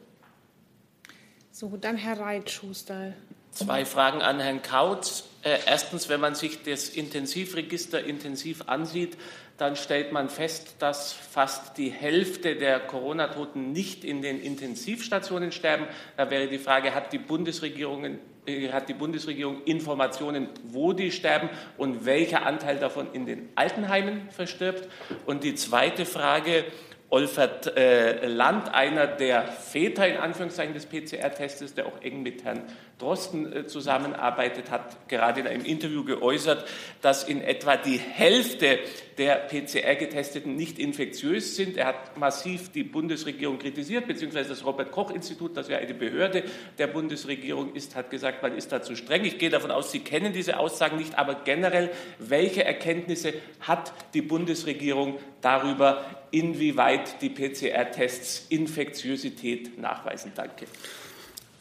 So, 1.51 1.77
dann 1.79 1.95
Herr 1.95 2.19
Reitschuster. 2.19 3.13
Zwei 3.51 3.85
Fragen 3.85 4.21
an 4.21 4.39
Herrn 4.39 4.61
Kautz. 4.61 5.25
Äh, 5.43 5.57
erstens, 5.65 6.09
wenn 6.09 6.19
man 6.19 6.35
sich 6.35 6.63
das 6.63 6.89
Intensivregister 6.89 8.03
intensiv 8.03 8.63
ansieht, 8.67 9.17
dann 9.61 9.75
stellt 9.75 10.11
man 10.11 10.27
fest, 10.27 10.77
dass 10.79 11.13
fast 11.13 11.77
die 11.77 11.91
Hälfte 11.91 12.55
der 12.55 12.79
Corona-Toten 12.79 13.71
nicht 13.71 14.03
in 14.03 14.23
den 14.23 14.41
Intensivstationen 14.41 15.51
sterben. 15.51 15.85
Da 16.17 16.31
wäre 16.31 16.47
die 16.47 16.57
Frage, 16.57 16.95
hat 16.95 17.13
die 17.13 17.19
Bundesregierung, 17.19 18.17
äh, 18.47 18.69
hat 18.69 18.89
die 18.89 18.95
Bundesregierung 18.95 19.63
Informationen, 19.65 20.49
wo 20.63 20.93
die 20.93 21.11
sterben 21.11 21.47
und 21.77 22.05
welcher 22.05 22.43
Anteil 22.43 22.79
davon 22.79 23.09
in 23.13 23.27
den 23.27 23.49
Altenheimen 23.53 24.31
verstirbt? 24.31 24.89
Und 25.27 25.43
die 25.43 25.53
zweite 25.53 26.07
Frage, 26.07 26.65
Olfert 27.11 27.75
äh, 27.75 28.25
Land, 28.25 28.73
einer 28.73 29.05
der 29.05 29.43
Väter 29.43 30.07
in 30.07 30.15
Anführungszeichen 30.15 30.73
des 30.73 30.85
PCR-Tests, 30.85 31.73
der 31.73 31.85
auch 31.85 32.01
eng 32.01 32.23
mit 32.23 32.45
Herrn 32.45 32.63
Drosten 32.99 33.51
äh, 33.51 33.67
zusammenarbeitet, 33.67 34.71
hat 34.71 35.09
gerade 35.09 35.41
in 35.41 35.47
einem 35.47 35.65
Interview 35.65 36.05
geäußert, 36.05 36.65
dass 37.01 37.25
in 37.25 37.41
etwa 37.41 37.75
die 37.75 37.97
Hälfte 37.97 38.79
der 39.17 39.35
PCR-Getesteten 39.35 40.55
nicht 40.55 40.79
infektiös 40.79 41.57
sind. 41.57 41.75
Er 41.75 41.87
hat 41.87 42.17
massiv 42.17 42.71
die 42.71 42.83
Bundesregierung 42.83 43.59
kritisiert, 43.59 44.07
beziehungsweise 44.07 44.47
das 44.47 44.65
Robert-Koch-Institut, 44.65 45.57
das 45.57 45.67
ja 45.67 45.79
eine 45.79 45.93
Behörde 45.93 46.43
der 46.77 46.87
Bundesregierung 46.87 47.75
ist, 47.75 47.97
hat 47.97 48.09
gesagt, 48.09 48.41
man 48.41 48.55
ist 48.55 48.71
da 48.71 48.81
zu 48.81 48.95
streng. 48.95 49.25
Ich 49.25 49.37
gehe 49.37 49.49
davon 49.49 49.71
aus, 49.71 49.91
Sie 49.91 49.99
kennen 49.99 50.31
diese 50.31 50.57
Aussagen 50.57 50.95
nicht, 50.95 51.19
aber 51.19 51.35
generell, 51.43 51.89
welche 52.19 52.63
Erkenntnisse 52.63 53.33
hat 53.59 53.91
die 54.13 54.21
Bundesregierung 54.21 55.19
darüber, 55.41 56.05
inwieweit 56.31 57.00
die 57.21 57.29
PCR-Tests 57.29 58.47
Infektiosität 58.49 59.79
nachweisen? 59.79 60.31
Danke. 60.35 60.65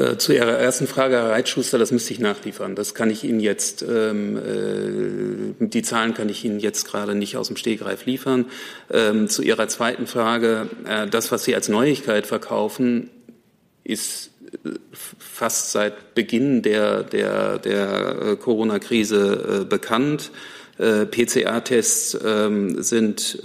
Äh, 0.00 0.16
zu 0.16 0.32
Ihrer 0.32 0.58
ersten 0.58 0.86
Frage, 0.86 1.16
Herr 1.16 1.28
Reitschuster, 1.28 1.76
das 1.76 1.92
müsste 1.92 2.14
ich 2.14 2.20
nachliefern. 2.20 2.74
Das 2.74 2.94
kann 2.94 3.10
ich 3.10 3.22
Ihnen 3.22 3.40
jetzt, 3.40 3.82
ähm, 3.82 4.38
äh, 4.38 5.66
die 5.66 5.82
Zahlen 5.82 6.14
kann 6.14 6.30
ich 6.30 6.42
Ihnen 6.42 6.58
jetzt 6.58 6.86
gerade 6.86 7.14
nicht 7.14 7.36
aus 7.36 7.48
dem 7.48 7.56
Stegreif 7.56 8.06
liefern. 8.06 8.46
Ähm, 8.90 9.28
zu 9.28 9.42
Ihrer 9.42 9.68
zweiten 9.68 10.06
Frage, 10.06 10.70
äh, 10.86 11.06
das, 11.06 11.30
was 11.32 11.44
Sie 11.44 11.54
als 11.54 11.68
Neuigkeit 11.68 12.26
verkaufen, 12.26 13.10
ist 13.84 14.30
äh, 14.64 14.70
fast 15.18 15.72
seit 15.72 16.14
Beginn 16.14 16.62
der, 16.62 17.02
der, 17.02 17.58
der 17.58 18.22
äh, 18.22 18.36
Corona-Krise 18.36 19.60
äh, 19.60 19.64
bekannt. 19.66 20.30
PCR-Tests 20.78 22.18
ähm, 22.24 22.82
sind 22.82 23.38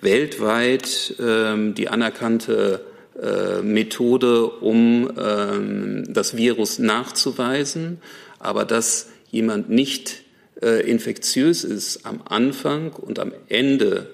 weltweit 0.00 1.14
ähm, 1.20 1.74
die 1.74 1.88
anerkannte 1.88 2.84
äh, 3.20 3.62
Methode, 3.62 4.46
um 4.46 5.10
ähm, 5.18 6.04
das 6.08 6.36
Virus 6.36 6.78
nachzuweisen, 6.78 8.00
aber 8.38 8.64
dass 8.64 9.08
jemand 9.30 9.68
nicht 9.68 10.22
äh, 10.62 10.88
infektiös 10.88 11.64
ist 11.64 12.06
am 12.06 12.22
Anfang 12.24 12.92
und 12.92 13.18
am 13.18 13.32
Ende 13.48 14.08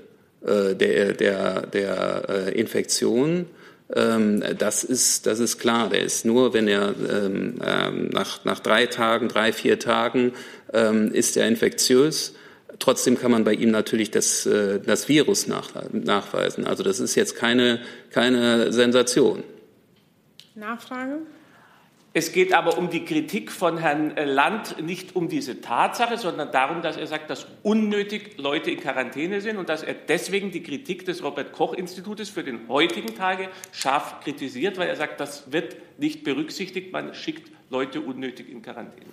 äh, 0.45 0.75
der, 0.75 1.13
der, 1.13 1.67
der 1.67 2.23
äh, 2.29 2.59
Infektion, 2.59 3.47
ähm, 3.95 4.43
das, 4.59 4.83
ist, 4.83 5.27
das 5.27 5.39
ist 5.39 5.59
klar. 5.59 5.89
Der 5.89 6.03
ist 6.03 6.25
nur, 6.25 6.53
wenn 6.55 6.67
er 6.67 6.95
ähm, 7.09 7.61
ähm 7.65 8.09
nach, 8.13 8.45
nach 8.45 8.59
drei 8.59 8.87
Tagen, 8.87 9.29
drei, 9.29 9.53
vier 9.53 9.79
Tagen 9.79 10.33
ähm, 10.73 11.13
ist 11.13 11.37
er 11.37 11.47
infektiös 11.47 12.35
Trotzdem 12.79 13.19
kann 13.19 13.31
man 13.31 13.45
bei 13.45 13.55
ihm 13.55 13.71
natürlich 13.71 14.11
das, 14.11 14.47
äh, 14.47 14.81
das 14.81 15.09
Virus 15.09 15.47
nach, 15.47 15.71
nachweisen. 15.93 16.67
Also 16.67 16.83
das 16.83 17.01
ist 17.01 17.15
jetzt 17.15 17.37
keine, 17.37 17.81
keine 18.11 18.73
Sensation. 18.73 19.43
Nachfrage? 20.55 21.19
Es 22.19 22.33
geht 22.33 22.55
aber 22.55 22.79
um 22.79 22.89
die 22.89 23.05
Kritik 23.05 23.53
von 23.53 23.77
Herrn 23.77 24.17
Land, 24.17 24.83
nicht 24.83 25.15
um 25.17 25.29
diese 25.29 25.61
Tatsache, 25.61 26.17
sondern 26.17 26.51
darum, 26.51 26.81
dass 26.81 26.97
er 26.97 27.07
sagt, 27.07 27.29
dass 27.29 27.47
unnötig 27.63 28.39
Leute 28.39 28.71
in 28.71 28.81
Quarantäne 28.81 29.43
sind 29.43 29.59
und 29.59 29.69
dass 29.69 29.83
er 29.83 29.93
deswegen 29.93 30.51
die 30.51 30.63
Kritik 30.63 31.05
des 31.05 31.23
Robert 31.23 31.53
Koch 31.53 31.75
Institutes 31.75 32.31
für 32.31 32.43
den 32.43 32.69
heutigen 32.69 33.15
Tage 33.15 33.51
scharf 33.71 34.21
kritisiert, 34.21 34.79
weil 34.79 34.89
er 34.89 34.97
sagt, 34.97 35.21
das 35.21 35.53
wird 35.53 35.77
nicht 35.99 36.25
berücksichtigt, 36.25 36.91
man 36.91 37.13
schickt 37.13 37.53
Leute 37.69 38.01
unnötig 38.01 38.49
in 38.49 38.63
Quarantäne. 38.63 39.11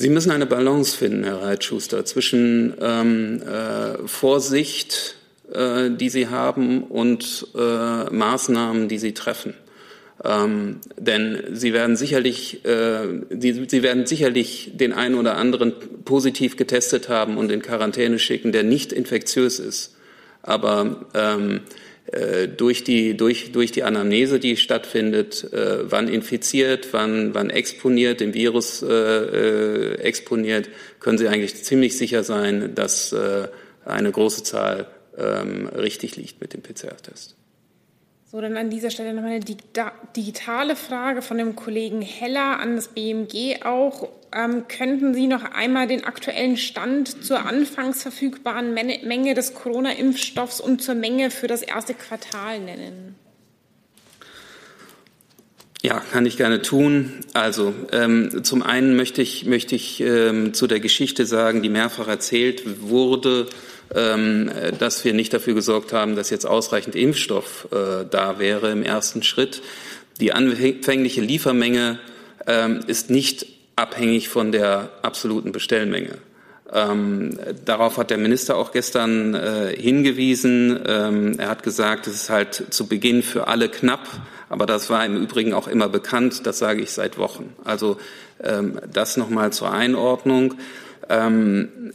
Sie 0.00 0.08
müssen 0.08 0.30
eine 0.30 0.46
Balance 0.46 0.96
finden, 0.96 1.24
Herr 1.24 1.42
Reitschuster, 1.42 2.06
zwischen 2.06 2.72
ähm, 2.80 3.42
äh, 3.42 4.08
Vorsicht, 4.08 5.16
äh, 5.52 5.90
die 5.90 6.08
Sie 6.08 6.28
haben, 6.28 6.84
und 6.84 7.48
äh, 7.54 8.04
Maßnahmen, 8.10 8.88
die 8.88 8.96
Sie 8.96 9.12
treffen. 9.12 9.52
Ähm, 10.24 10.80
denn 10.96 11.42
Sie 11.52 11.74
werden 11.74 11.96
sicherlich, 11.96 12.64
äh, 12.64 13.08
die, 13.28 13.66
Sie 13.68 13.82
werden 13.82 14.06
sicherlich 14.06 14.70
den 14.72 14.94
einen 14.94 15.16
oder 15.16 15.36
anderen 15.36 15.74
positiv 16.06 16.56
getestet 16.56 17.10
haben 17.10 17.36
und 17.36 17.52
in 17.52 17.60
Quarantäne 17.60 18.18
schicken, 18.18 18.52
der 18.52 18.62
nicht 18.62 18.94
infektiös 18.94 19.58
ist. 19.58 19.96
Aber 20.40 21.08
ähm, 21.12 21.56
äh, 21.56 21.79
durch 22.48 22.82
die, 22.82 23.16
durch, 23.16 23.52
durch 23.52 23.70
die 23.70 23.84
Anamnese, 23.84 24.40
die 24.40 24.56
stattfindet, 24.56 25.52
äh, 25.52 25.90
wann 25.90 26.08
infiziert, 26.08 26.88
wann, 26.92 27.34
wann 27.34 27.50
exponiert, 27.50 28.20
dem 28.20 28.34
Virus 28.34 28.82
äh, 28.82 28.88
äh, 28.88 29.94
exponiert, 30.00 30.68
können 30.98 31.18
Sie 31.18 31.28
eigentlich 31.28 31.62
ziemlich 31.62 31.96
sicher 31.96 32.24
sein, 32.24 32.74
dass 32.74 33.12
äh, 33.12 33.48
eine 33.84 34.10
große 34.10 34.42
Zahl 34.42 34.88
ähm, 35.16 35.68
richtig 35.68 36.16
liegt 36.16 36.40
mit 36.40 36.52
dem 36.52 36.62
PCR-Test. 36.62 37.36
So, 38.30 38.40
dann 38.40 38.56
an 38.56 38.70
dieser 38.70 38.90
Stelle 38.90 39.12
nochmal 39.12 39.32
eine 39.32 39.44
digitale 40.16 40.76
Frage 40.76 41.20
von 41.20 41.38
dem 41.38 41.56
Kollegen 41.56 42.00
Heller 42.00 42.60
an 42.60 42.76
das 42.76 42.88
BMG 42.88 43.64
auch. 43.64 44.08
Ähm, 44.32 44.64
könnten 44.68 45.12
Sie 45.12 45.26
noch 45.26 45.42
einmal 45.42 45.88
den 45.88 46.04
aktuellen 46.04 46.56
Stand 46.56 47.24
zur 47.24 47.46
anfangs 47.46 48.02
verfügbaren 48.02 48.72
Menge 48.72 49.34
des 49.34 49.54
Corona-Impfstoffs 49.54 50.60
und 50.60 50.82
zur 50.82 50.94
Menge 50.94 51.30
für 51.30 51.48
das 51.48 51.62
erste 51.62 51.94
Quartal 51.94 52.60
nennen? 52.60 53.16
Ja, 55.82 56.00
kann 56.12 56.26
ich 56.26 56.36
gerne 56.36 56.62
tun. 56.62 57.20
Also 57.32 57.74
ähm, 57.90 58.44
zum 58.44 58.62
einen 58.62 58.96
möchte 58.96 59.22
ich, 59.22 59.46
möchte 59.46 59.74
ich 59.74 60.00
ähm, 60.00 60.52
zu 60.52 60.66
der 60.66 60.78
Geschichte 60.78 61.24
sagen, 61.26 61.62
die 61.62 61.70
mehrfach 61.70 62.06
erzählt 62.06 62.82
wurde, 62.82 63.46
ähm, 63.94 64.50
dass 64.78 65.04
wir 65.04 65.14
nicht 65.14 65.32
dafür 65.32 65.54
gesorgt 65.54 65.92
haben, 65.92 66.16
dass 66.16 66.30
jetzt 66.30 66.44
ausreichend 66.44 66.94
Impfstoff 66.94 67.66
äh, 67.72 68.04
da 68.08 68.38
wäre 68.38 68.70
im 68.70 68.82
ersten 68.82 69.22
Schritt. 69.22 69.62
Die 70.20 70.32
anfängliche 70.32 71.22
Liefermenge 71.22 71.98
ähm, 72.46 72.80
ist 72.86 73.08
nicht 73.08 73.46
abhängig 73.80 74.28
von 74.28 74.52
der 74.52 74.90
absoluten 75.02 75.52
Bestellmenge. 75.52 76.18
Ähm, 76.72 77.36
darauf 77.64 77.98
hat 77.98 78.10
der 78.10 78.18
Minister 78.18 78.56
auch 78.56 78.70
gestern 78.70 79.34
äh, 79.34 79.74
hingewiesen. 79.76 80.78
Ähm, 80.86 81.38
er 81.38 81.48
hat 81.48 81.62
gesagt, 81.64 82.06
es 82.06 82.14
ist 82.14 82.30
halt 82.30 82.66
zu 82.70 82.86
Beginn 82.86 83.22
für 83.22 83.48
alle 83.48 83.68
knapp, 83.68 84.06
aber 84.48 84.66
das 84.66 84.88
war 84.88 85.04
im 85.04 85.16
Übrigen 85.16 85.52
auch 85.52 85.66
immer 85.66 85.88
bekannt. 85.88 86.46
Das 86.46 86.58
sage 86.58 86.82
ich 86.82 86.92
seit 86.92 87.18
Wochen. 87.18 87.54
Also 87.64 87.96
ähm, 88.42 88.78
das 88.92 89.16
nochmal 89.16 89.52
zur 89.52 89.72
Einordnung. 89.72 90.54
Ähm, 91.08 91.92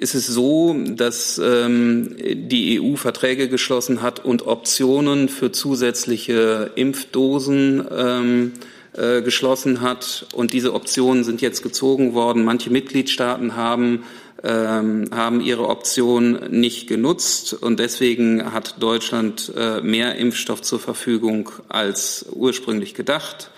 ist 0.00 0.14
es 0.14 0.26
so, 0.28 0.76
dass 0.88 1.38
ähm, 1.38 2.16
die 2.18 2.80
EU 2.80 2.96
Verträge 2.96 3.48
geschlossen 3.48 4.00
hat 4.00 4.24
und 4.24 4.46
Optionen 4.46 5.28
für 5.28 5.52
zusätzliche 5.52 6.70
Impfdosen 6.76 7.84
ähm, 7.90 8.52
äh, 8.94 9.22
geschlossen 9.22 9.80
hat. 9.80 10.26
Und 10.32 10.52
diese 10.52 10.74
Optionen 10.74 11.24
sind 11.24 11.40
jetzt 11.40 11.62
gezogen 11.62 12.14
worden. 12.14 12.44
Manche 12.44 12.70
Mitgliedstaaten 12.70 13.56
haben 13.56 14.04
ähm, 14.44 15.06
haben 15.10 15.40
ihre 15.40 15.68
Option 15.68 16.38
nicht 16.50 16.86
genutzt 16.86 17.54
und 17.54 17.80
deswegen 17.80 18.52
hat 18.52 18.76
Deutschland 18.80 19.52
äh, 19.56 19.80
mehr 19.80 20.14
Impfstoff 20.14 20.62
zur 20.62 20.78
Verfügung 20.78 21.50
als 21.68 22.26
ursprünglich 22.32 22.94
gedacht. 22.94 23.50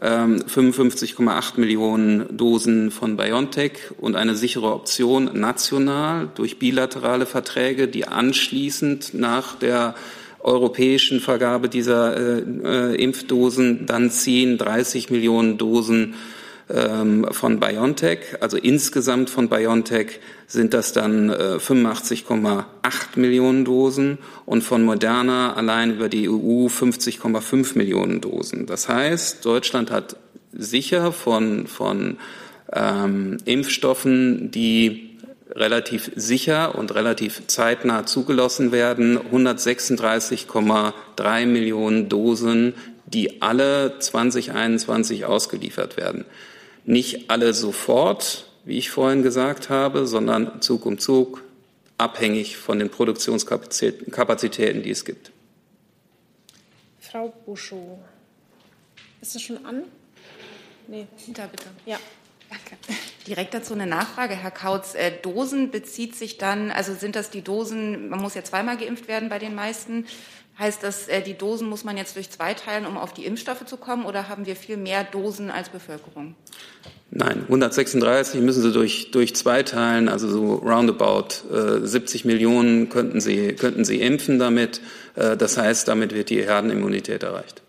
55,8 0.00 1.20
ähm, 1.20 1.60
Millionen 1.60 2.36
Dosen 2.36 2.90
von 2.90 3.16
BioNTech 3.16 3.72
und 3.98 4.16
eine 4.16 4.34
sichere 4.34 4.72
Option 4.72 5.30
national 5.38 6.28
durch 6.34 6.58
bilaterale 6.58 7.24
Verträge, 7.24 7.86
die 7.86 8.08
anschließend 8.08 9.14
nach 9.14 9.54
der 9.54 9.94
europäischen 10.42 11.20
Vergabe 11.20 11.68
dieser 11.68 12.16
äh, 12.16 12.42
äh, 12.64 12.94
Impfdosen 13.02 13.86
dann 13.86 14.10
ziehen 14.10 14.58
30 14.58 15.10
Millionen 15.10 15.58
Dosen 15.58 16.14
ähm, 16.68 17.26
von 17.30 17.60
BioNTech. 17.60 18.18
Also 18.40 18.56
insgesamt 18.56 19.30
von 19.30 19.48
BioNTech 19.48 20.20
sind 20.46 20.74
das 20.74 20.92
dann 20.92 21.30
äh, 21.30 21.58
85,8 21.58 22.64
Millionen 23.16 23.64
Dosen 23.64 24.18
und 24.46 24.62
von 24.62 24.82
Moderna 24.82 25.54
allein 25.54 25.94
über 25.94 26.08
die 26.08 26.28
EU 26.28 26.66
50,5 26.66 27.76
Millionen 27.76 28.20
Dosen. 28.20 28.66
Das 28.66 28.88
heißt, 28.88 29.44
Deutschland 29.44 29.90
hat 29.90 30.16
sicher 30.52 31.12
von, 31.12 31.66
von 31.66 32.18
ähm, 32.72 33.38
Impfstoffen, 33.44 34.50
die 34.50 35.11
relativ 35.54 36.10
sicher 36.16 36.74
und 36.74 36.94
relativ 36.94 37.46
zeitnah 37.46 38.06
zugelassen 38.06 38.72
werden, 38.72 39.18
136,3 39.18 41.46
Millionen 41.46 42.08
Dosen, 42.08 42.74
die 43.06 43.42
alle 43.42 43.98
2021 43.98 45.26
ausgeliefert 45.26 45.96
werden. 45.96 46.24
Nicht 46.84 47.30
alle 47.30 47.54
sofort, 47.54 48.48
wie 48.64 48.78
ich 48.78 48.90
vorhin 48.90 49.22
gesagt 49.22 49.68
habe, 49.68 50.06
sondern 50.06 50.62
Zug 50.62 50.86
um 50.86 50.98
Zug, 50.98 51.42
abhängig 51.98 52.56
von 52.56 52.78
den 52.78 52.88
Produktionskapazitäten, 52.90 54.82
die 54.82 54.90
es 54.90 55.04
gibt. 55.04 55.32
Frau 56.98 57.32
Buschow, 57.44 57.98
ist 59.20 59.34
das 59.34 59.42
schon 59.42 59.64
an? 59.66 59.82
Nee. 60.88 61.06
Da 61.28 61.46
bitte. 61.46 61.66
Ja. 61.86 61.98
Danke. 62.52 62.76
Direkt 63.26 63.54
dazu 63.54 63.72
eine 63.72 63.86
Nachfrage, 63.86 64.34
Herr 64.34 64.50
Kautz. 64.50 64.94
Äh, 64.94 65.12
Dosen 65.22 65.70
bezieht 65.70 66.16
sich 66.16 66.36
dann, 66.36 66.70
also 66.70 66.94
sind 66.94 67.16
das 67.16 67.30
die 67.30 67.40
Dosen, 67.40 68.10
man 68.10 68.20
muss 68.20 68.34
ja 68.34 68.44
zweimal 68.44 68.76
geimpft 68.76 69.08
werden 69.08 69.30
bei 69.30 69.38
den 69.38 69.54
meisten. 69.54 70.06
Heißt 70.58 70.82
das, 70.82 71.08
äh, 71.08 71.22
die 71.22 71.32
Dosen 71.32 71.68
muss 71.68 71.82
man 71.82 71.96
jetzt 71.96 72.14
durch 72.16 72.30
zwei 72.30 72.52
teilen, 72.52 72.84
um 72.84 72.98
auf 72.98 73.14
die 73.14 73.24
Impfstoffe 73.24 73.64
zu 73.64 73.78
kommen, 73.78 74.04
oder 74.04 74.28
haben 74.28 74.44
wir 74.44 74.54
viel 74.54 74.76
mehr 74.76 75.02
Dosen 75.02 75.50
als 75.50 75.70
Bevölkerung? 75.70 76.34
Nein, 77.10 77.42
136 77.44 78.40
müssen 78.40 78.62
Sie 78.62 78.72
durch, 78.72 79.10
durch 79.12 79.34
zwei 79.34 79.62
teilen, 79.62 80.08
also 80.08 80.28
so 80.28 80.54
roundabout 80.56 81.48
äh, 81.50 81.86
70 81.86 82.26
Millionen 82.26 82.90
könnten 82.90 83.20
Sie, 83.20 83.54
könnten 83.54 83.84
Sie 83.86 84.00
impfen 84.00 84.38
damit. 84.38 84.82
Äh, 85.14 85.38
das 85.38 85.56
heißt, 85.56 85.88
damit 85.88 86.14
wird 86.14 86.28
die 86.28 86.42
Herdenimmunität 86.42 87.22
erreicht. 87.22 87.62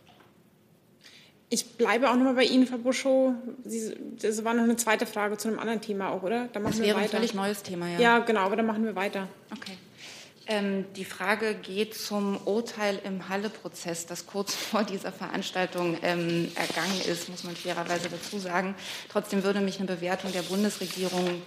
Ich 1.53 1.77
bleibe 1.77 2.09
auch 2.09 2.15
noch 2.15 2.23
mal 2.23 2.33
bei 2.33 2.45
Ihnen, 2.45 2.65
Frau 2.65 2.79
Buschow. 2.79 3.35
Sie, 3.63 3.95
das 4.19 4.43
war 4.43 4.55
noch 4.55 4.63
eine 4.63 4.75
zweite 4.75 5.05
Frage 5.05 5.37
zu 5.37 5.49
einem 5.49 5.59
anderen 5.59 5.81
Thema 5.81 6.09
auch, 6.09 6.23
oder? 6.23 6.47
Da 6.51 6.59
machen 6.59 6.71
das 6.71 6.79
wäre 6.79 6.87
wir 6.87 6.95
weiter. 6.95 7.03
ein 7.03 7.09
völlig 7.09 7.35
neues 7.35 7.61
Thema, 7.61 7.87
ja. 7.89 7.99
Ja, 7.99 8.19
genau, 8.19 8.39
aber 8.39 8.55
dann 8.55 8.65
machen 8.65 8.83
wir 8.83 8.95
weiter. 8.95 9.27
Okay. 9.51 9.73
Ähm, 10.47 10.85
die 10.95 11.05
Frage 11.05 11.53
geht 11.53 11.93
zum 11.93 12.37
Urteil 12.45 12.99
im 13.03 13.29
Halle-Prozess, 13.29 14.07
das 14.07 14.25
kurz 14.25 14.55
vor 14.71 14.83
dieser 14.83 15.11
Veranstaltung 15.11 15.95
ähm, 16.01 16.51
ergangen 16.55 16.99
ist, 17.07 17.29
muss 17.29 17.43
man 17.43 17.55
fairerweise 17.55 18.09
dazu 18.09 18.39
sagen. 18.39 18.73
Trotzdem 19.09 19.43
würde 19.43 19.61
mich 19.61 19.77
eine 19.77 19.85
Bewertung 19.85 20.31
der 20.31 20.41
Bundesregierung 20.41 21.39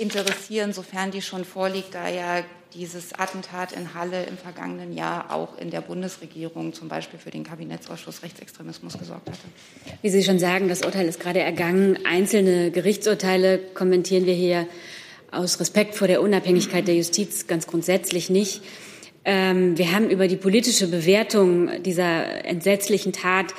interessieren, 0.00 0.72
sofern 0.72 1.10
die 1.10 1.22
schon 1.22 1.44
vorliegt, 1.44 1.94
da 1.94 2.08
ja 2.08 2.42
dieses 2.74 3.12
Attentat 3.12 3.72
in 3.72 3.94
Halle 3.94 4.24
im 4.24 4.36
vergangenen 4.36 4.92
Jahr 4.92 5.34
auch 5.34 5.58
in 5.58 5.70
der 5.70 5.80
Bundesregierung 5.80 6.72
zum 6.72 6.88
Beispiel 6.88 7.18
für 7.18 7.30
den 7.30 7.44
Kabinettsausschuss 7.44 8.22
Rechtsextremismus 8.22 8.96
gesorgt 8.98 9.28
hatte. 9.28 9.40
Wie 10.02 10.08
Sie 10.10 10.22
schon 10.22 10.38
sagen, 10.38 10.68
das 10.68 10.82
Urteil 10.82 11.06
ist 11.06 11.18
gerade 11.18 11.40
ergangen. 11.40 11.98
Einzelne 12.04 12.70
Gerichtsurteile 12.70 13.58
kommentieren 13.58 14.26
wir 14.26 14.34
hier 14.34 14.66
aus 15.32 15.60
Respekt 15.60 15.94
vor 15.94 16.08
der 16.08 16.22
Unabhängigkeit 16.22 16.86
der 16.86 16.94
Justiz 16.94 17.46
ganz 17.46 17.66
grundsätzlich 17.66 18.30
nicht. 18.30 18.62
Ähm, 19.24 19.76
wir 19.76 19.92
haben 19.92 20.08
über 20.08 20.28
die 20.28 20.36
politische 20.36 20.88
Bewertung 20.88 21.82
dieser 21.82 22.44
entsetzlichen 22.44 23.12
Tat, 23.12 23.54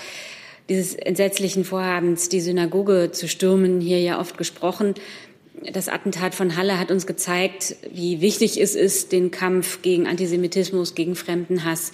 dieses 0.70 0.96
entsetzlichen 0.96 1.66
Vorhabens, 1.66 2.30
die 2.30 2.42
Synagoge 2.42 3.12
zu 3.12 3.28
stürmen, 3.28 3.82
hier 3.82 4.00
ja 4.00 4.20
oft 4.20 4.38
gesprochen. 4.38 4.96
Das 5.72 5.90
Attentat 5.90 6.34
von 6.34 6.56
Halle 6.56 6.80
hat 6.80 6.92
uns 6.92 7.06
gezeigt, 7.06 7.76
wie 7.92 8.22
wichtig 8.22 8.60
es 8.60 8.76
ist, 8.76 9.12
den 9.12 9.30
Kampf 9.30 9.82
gegen 9.82 10.08
Antisemitismus, 10.08 10.96
gegen 10.96 11.16
Fremdenhass, 11.16 11.94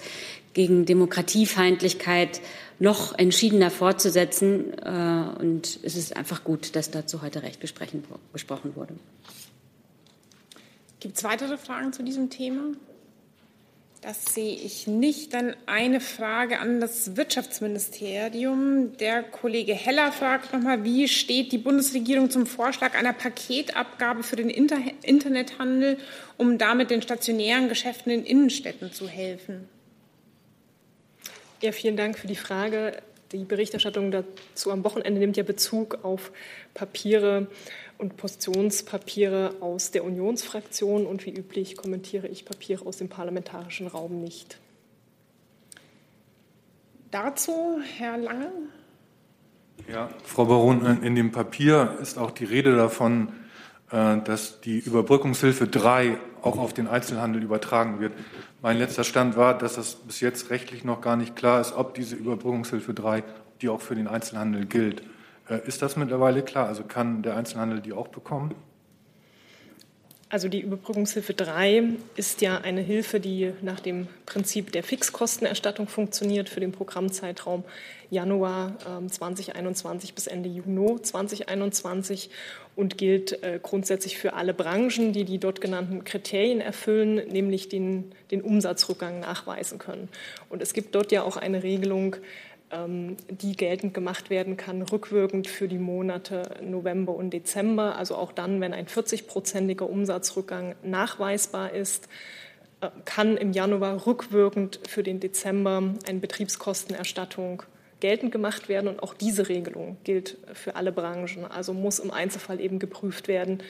gegen 0.54 0.86
Demokratiefeindlichkeit 0.86 2.40
noch 2.78 3.18
entschiedener 3.18 3.70
fortzusetzen. 3.70 4.72
Äh, 4.78 5.40
und 5.40 5.80
es 5.82 5.96
ist 5.96 6.16
einfach 6.16 6.44
gut, 6.44 6.74
dass 6.76 6.90
dazu 6.90 7.22
heute 7.22 7.42
Recht 7.42 7.60
gesprochen 7.60 8.04
wurde. 8.74 8.94
Gibt 11.00 11.16
es 11.16 11.24
weitere 11.24 11.58
Fragen 11.58 11.92
zu 11.92 12.02
diesem 12.02 12.30
Thema? 12.30 12.72
Das 14.00 14.26
sehe 14.26 14.54
ich 14.54 14.86
nicht. 14.86 15.34
Dann 15.34 15.56
eine 15.66 16.00
Frage 16.00 16.60
an 16.60 16.80
das 16.80 17.16
Wirtschaftsministerium. 17.16 18.96
Der 18.98 19.24
Kollege 19.24 19.74
Heller 19.74 20.12
fragt 20.12 20.52
nochmal, 20.52 20.84
wie 20.84 21.08
steht 21.08 21.50
die 21.50 21.58
Bundesregierung 21.58 22.30
zum 22.30 22.46
Vorschlag 22.46 22.94
einer 22.96 23.12
Paketabgabe 23.12 24.22
für 24.22 24.36
den 24.36 24.50
Inter 24.50 24.78
Internethandel, 25.02 25.98
um 26.36 26.58
damit 26.58 26.90
den 26.90 27.02
stationären 27.02 27.68
Geschäften 27.68 28.12
in 28.12 28.24
Innenstädten 28.24 28.92
zu 28.92 29.08
helfen? 29.08 29.68
Ja, 31.60 31.72
vielen 31.72 31.96
Dank 31.96 32.18
für 32.18 32.28
die 32.28 32.36
Frage. 32.36 33.02
Die 33.32 33.44
Berichterstattung 33.44 34.12
dazu 34.12 34.70
am 34.70 34.84
Wochenende 34.84 35.18
nimmt 35.18 35.36
ja 35.36 35.42
Bezug 35.42 36.04
auf 36.04 36.30
Papiere 36.72 37.48
und 37.98 38.16
Positionspapiere 38.16 39.56
aus 39.60 39.90
der 39.90 40.04
Unionsfraktion 40.04 41.04
und 41.04 41.26
wie 41.26 41.34
üblich 41.34 41.76
kommentiere 41.76 42.28
ich 42.28 42.44
Papiere 42.44 42.86
aus 42.86 42.96
dem 42.96 43.08
parlamentarischen 43.08 43.88
Raum 43.88 44.22
nicht. 44.22 44.58
Dazu 47.10 47.80
Herr 47.96 48.16
Lange. 48.16 48.52
Ja, 49.90 50.10
Frau 50.24 50.44
Baron, 50.44 51.02
in 51.02 51.14
dem 51.14 51.32
Papier 51.32 51.96
ist 52.00 52.18
auch 52.18 52.30
die 52.30 52.44
Rede 52.44 52.76
davon, 52.76 53.32
äh, 53.90 54.18
dass 54.18 54.60
die 54.60 54.78
Überbrückungshilfe 54.78 55.66
3 55.66 56.18
auch 56.42 56.58
auf 56.58 56.74
den 56.74 56.86
Einzelhandel 56.86 57.42
übertragen 57.42 58.00
wird. 58.00 58.12
Mein 58.60 58.78
letzter 58.78 59.04
Stand 59.04 59.36
war, 59.36 59.56
dass 59.56 59.74
das 59.74 59.94
bis 59.94 60.20
jetzt 60.20 60.50
rechtlich 60.50 60.84
noch 60.84 61.00
gar 61.00 61.16
nicht 61.16 61.36
klar 61.36 61.60
ist, 61.60 61.72
ob 61.72 61.94
diese 61.94 62.16
Überbrückungshilfe 62.16 62.92
3, 62.92 63.24
die 63.62 63.68
auch 63.68 63.80
für 63.80 63.94
den 63.94 64.08
Einzelhandel 64.08 64.66
gilt. 64.66 65.02
Äh, 65.48 65.66
ist 65.66 65.82
das 65.82 65.96
mittlerweile 65.96 66.42
klar? 66.42 66.68
Also 66.68 66.84
kann 66.84 67.22
der 67.22 67.36
Einzelhandel 67.36 67.80
die 67.80 67.92
auch 67.92 68.08
bekommen? 68.08 68.54
Also 70.30 70.48
die 70.48 70.60
Überbrückungshilfe 70.60 71.32
3 71.32 71.84
ist 72.16 72.42
ja 72.42 72.58
eine 72.58 72.82
Hilfe, 72.82 73.18
die 73.18 73.54
nach 73.62 73.80
dem 73.80 74.08
Prinzip 74.26 74.72
der 74.72 74.82
Fixkostenerstattung 74.82 75.88
funktioniert 75.88 76.50
für 76.50 76.60
den 76.60 76.70
Programmzeitraum 76.70 77.64
Januar 78.10 78.74
2021 79.08 80.10
ähm, 80.10 80.14
bis 80.14 80.26
Ende 80.26 80.50
Juni 80.50 81.00
2021 81.00 82.28
und 82.76 82.98
gilt 82.98 83.42
äh, 83.42 83.58
grundsätzlich 83.62 84.18
für 84.18 84.34
alle 84.34 84.52
Branchen, 84.52 85.14
die 85.14 85.24
die 85.24 85.38
dort 85.38 85.62
genannten 85.62 86.04
Kriterien 86.04 86.60
erfüllen, 86.60 87.26
nämlich 87.28 87.70
den, 87.70 88.12
den 88.30 88.42
Umsatzrückgang 88.42 89.20
nachweisen 89.20 89.78
können. 89.78 90.10
Und 90.50 90.62
es 90.62 90.74
gibt 90.74 90.94
dort 90.94 91.10
ja 91.10 91.22
auch 91.22 91.38
eine 91.38 91.62
Regelung, 91.62 92.16
die 92.70 93.56
geltend 93.56 93.94
gemacht 93.94 94.28
werden 94.28 94.56
kann, 94.56 94.82
rückwirkend 94.82 95.48
für 95.48 95.68
die 95.68 95.78
Monate 95.78 96.42
November 96.62 97.14
und 97.14 97.30
Dezember, 97.30 97.96
also 97.96 98.14
auch 98.14 98.32
dann, 98.32 98.60
wenn 98.60 98.74
ein 98.74 98.86
40-prozentiger 98.86 99.84
Umsatzrückgang 99.84 100.74
nachweisbar 100.82 101.72
ist, 101.72 102.08
äh, 102.80 102.90
kann 103.04 103.36
im 103.36 103.52
Januar 103.52 104.06
rückwirkend 104.06 104.80
für 104.86 105.02
den 105.02 105.18
Dezember 105.18 105.94
eine 106.06 106.18
Betriebskostenerstattung 106.18 107.62
geltend 108.00 108.32
gemacht 108.32 108.68
werden. 108.68 108.88
Und 108.88 109.02
auch 109.02 109.14
diese 109.14 109.48
Regelung 109.48 109.96
gilt 110.04 110.36
für 110.52 110.76
alle 110.76 110.92
Branchen. 110.92 111.44
Also 111.44 111.72
muss 111.72 111.98
im 111.98 112.10
Einzelfall 112.10 112.60
eben 112.60 112.78
geprüft 112.78 113.28
werden, 113.28 113.62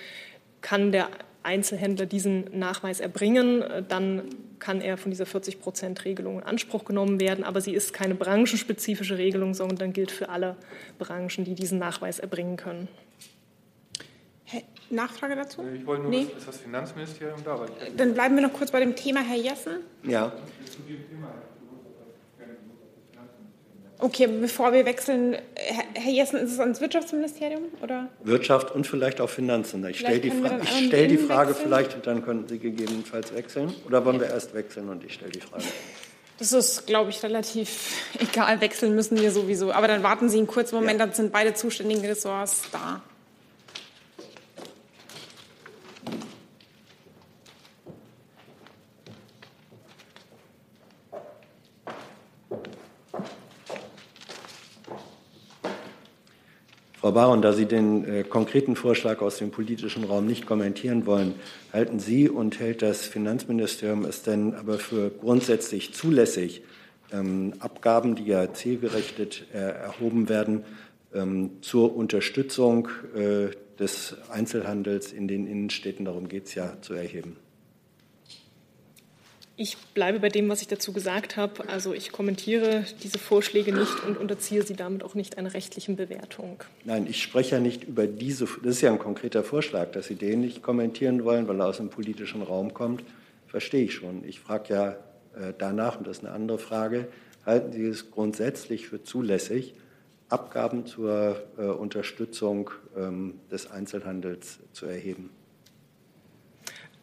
kann 0.61 0.93
der 0.93 1.09
Einzelhändler 1.49 2.07
diesen 2.07 2.45
Nachweis 2.57 3.01
erbringen, 3.01 3.63
äh, 3.63 3.83
dann 3.83 4.25
kann 4.59 4.81
er 4.81 4.97
von 4.99 5.11
dieser 5.11 5.25
40-Prozent-Regelung 5.25 6.41
in 6.41 6.43
Anspruch 6.45 6.85
genommen 6.85 7.21
werden. 7.21 7.45
Aber 7.45 7.61
sie 7.61 7.73
ist 7.73 7.93
keine 7.93 8.15
branchenspezifische 8.15 9.17
Regelung, 9.17 9.55
sondern 9.55 9.93
gilt 9.93 10.11
für 10.11 10.29
alle 10.29 10.57
Branchen, 10.99 11.45
die 11.45 11.55
diesen 11.55 11.79
Nachweis 11.79 12.19
erbringen 12.19 12.57
können. 12.57 12.89
Nachfrage 14.91 15.37
dazu? 15.37 15.63
Ich 15.75 15.85
wollte 15.87 16.03
nur, 16.03 16.11
nee. 16.11 16.27
ist 16.37 16.49
das 16.49 16.59
Finanzministerium 16.59 17.45
da? 17.45 17.67
Dann 17.97 18.15
bleiben 18.15 18.37
wir 18.37 18.43
noch 18.43 18.53
kurz 18.53 18.71
bei 18.71 18.81
dem 18.81 18.97
Thema, 18.97 19.21
Herr 19.21 19.37
Jessen. 19.37 19.81
Ja. 20.03 20.33
Okay, 24.01 24.29
bevor 24.29 24.73
wir 24.73 24.87
wechseln, 24.87 25.37
Herr 25.57 26.13
Jessen, 26.13 26.39
ist 26.39 26.53
es 26.53 26.61
ans 26.61 26.81
Wirtschaftsministerium? 26.81 27.65
Oder? 27.83 28.09
Wirtschaft 28.23 28.71
und 28.73 28.87
vielleicht 28.87 29.21
auch 29.21 29.29
Finanzen. 29.29 29.85
Ich 29.89 29.99
stelle 29.99 30.21
die, 30.21 30.31
Fra 30.31 30.61
stell 30.65 31.09
die 31.09 31.19
Frage 31.19 31.51
wechseln? 31.51 31.65
vielleicht 31.67 31.95
und 31.97 32.07
dann 32.07 32.25
können 32.25 32.47
Sie 32.47 32.59
gegebenenfalls 32.59 33.35
wechseln. 33.35 33.75
Oder 33.87 34.05
wollen 34.05 34.21
wir 34.21 34.29
erst 34.29 34.55
wechseln 34.55 34.89
und 34.89 35.03
ich 35.03 35.15
stelle 35.15 35.33
die 35.33 35.41
Frage? 35.41 35.65
Das 36.39 36.53
ist, 36.53 36.87
glaube 36.87 37.11
ich, 37.11 37.21
relativ 37.25 37.97
egal. 38.21 38.61
Wechseln 38.61 38.95
müssen 38.95 39.21
wir 39.21 39.33
sowieso. 39.33 39.73
Aber 39.73 39.89
dann 39.89 40.05
warten 40.05 40.29
Sie 40.29 40.39
einen 40.39 40.47
kurzen 40.47 40.77
Moment, 40.77 41.01
ja. 41.01 41.07
dann 41.07 41.15
sind 41.15 41.33
beide 41.33 41.55
zuständigen 41.55 42.05
Ressorts 42.05 42.63
da. 42.71 43.03
Frau 57.09 57.15
Baron, 57.15 57.41
da 57.41 57.55
Sie 57.55 57.65
den 57.65 58.05
äh, 58.05 58.23
konkreten 58.23 58.77
Vorschlag 58.77 59.23
aus 59.23 59.39
dem 59.39 59.51
politischen 59.51 60.05
Raum 60.05 60.27
nicht 60.27 60.45
kommentieren 60.45 61.07
wollen, 61.07 61.37
halten 61.73 62.01
Sie 62.01 62.29
und 62.29 62.61
hält 62.61 62.83
das 62.83 63.07
Finanzministerium 63.07 64.05
es 64.05 64.25
denn 64.25 64.53
aber 64.53 64.79
für 64.79 65.09
grundsätzlich 65.09 65.95
zulässig, 65.95 66.61
ähm, 67.11 67.55
Abgaben, 67.61 68.15
die 68.15 68.27
ja 68.27 68.53
zielgerichtet 68.53 69.47
äh, 69.55 69.57
erhoben 69.57 70.29
werden, 70.29 70.65
ähm, 71.15 71.53
zur 71.63 71.97
Unterstützung 71.97 72.89
äh, 73.17 73.57
des 73.79 74.15
Einzelhandels 74.31 75.11
in 75.11 75.29
den 75.29 75.47
Innenstädten, 75.47 76.05
darum 76.05 76.29
geht 76.29 76.45
es 76.45 76.57
ja, 76.57 76.77
zu 76.83 76.93
erheben? 76.93 77.39
Ich 79.61 79.77
bleibe 79.93 80.21
bei 80.21 80.29
dem, 80.29 80.49
was 80.49 80.63
ich 80.63 80.69
dazu 80.69 80.93
gesagt 80.93 81.37
habe. 81.37 81.69
Also 81.69 81.93
ich 81.93 82.13
kommentiere 82.13 82.85
diese 83.03 83.19
Vorschläge 83.19 83.75
nicht 83.75 84.05
und 84.07 84.17
unterziehe 84.17 84.63
sie 84.63 84.75
damit 84.75 85.03
auch 85.03 85.17
nicht 85.17 85.37
einer 85.37 85.53
rechtlichen 85.53 85.97
Bewertung. 85.97 86.63
Nein, 86.85 87.09
ich 87.11 87.21
spreche 87.21 87.57
ja 87.57 87.61
nicht 87.61 87.83
über 87.83 88.07
diese, 88.07 88.45
das 88.63 88.77
ist 88.77 88.83
ja 88.83 88.93
ein 88.93 89.01
konkreter 89.01 89.43
Vorschlag, 89.43 89.91
dass 89.91 90.07
Sie 90.07 90.15
den 90.15 90.43
nicht 90.43 90.63
kommentieren 90.63 91.25
wollen, 91.25 91.49
weil 91.49 91.59
er 91.61 91.67
aus 91.67 91.79
dem 91.79 91.91
politischen 91.91 92.43
Raum 92.43 92.73
kommt, 92.73 93.03
verstehe 93.49 93.83
ich 93.83 93.95
schon. 93.95 94.23
Ich 94.23 94.39
frage 94.39 94.73
ja 94.73 94.91
äh, 95.35 95.53
danach, 95.59 95.99
und 95.99 96.07
das 96.07 96.19
ist 96.19 96.25
eine 96.25 96.35
andere 96.35 96.61
Frage, 96.61 97.09
halten 97.45 97.73
Sie 97.73 97.85
es 97.85 98.13
grundsätzlich 98.13 98.87
für 98.87 99.03
zulässig, 99.03 99.75
Abgaben 100.29 100.87
zur 100.87 101.43
äh, 101.59 101.63
Unterstützung 101.63 102.71
ähm, 102.97 103.41
des 103.51 103.69
Einzelhandels 103.73 104.61
zu 104.73 104.87
erheben? 104.87 105.31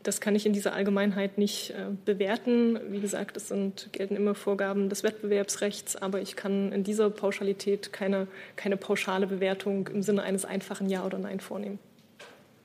Das 0.06 0.22
kann 0.22 0.36
ich 0.36 0.46
in 0.46 0.54
dieser 0.54 0.74
Allgemeinheit 0.74 1.40
nicht 1.40 1.72
äh, 1.72 1.88
bewerten. 2.06 2.80
Wie 2.92 3.00
gesagt, 3.00 3.38
es 3.38 3.48
sind, 3.48 3.90
gelten 3.92 4.16
immer 4.16 4.36
Vorgaben 4.36 4.88
des 4.88 5.02
Wettbewerbsrechts, 5.02 5.96
aber 5.96 6.22
ich 6.22 6.36
kann 6.36 6.72
in 6.72 6.84
dieser 6.84 7.10
Pauschalität 7.10 7.92
keine, 7.92 8.28
keine 8.56 8.78
pauschale 8.78 9.26
Bewertung 9.26 9.88
im 9.88 10.04
Sinne 10.04 10.22
eines 10.22 10.46
einfachen 10.46 10.90
Ja 10.90 11.04
oder 11.08 11.18
Nein 11.18 11.40
vornehmen. 11.40 11.80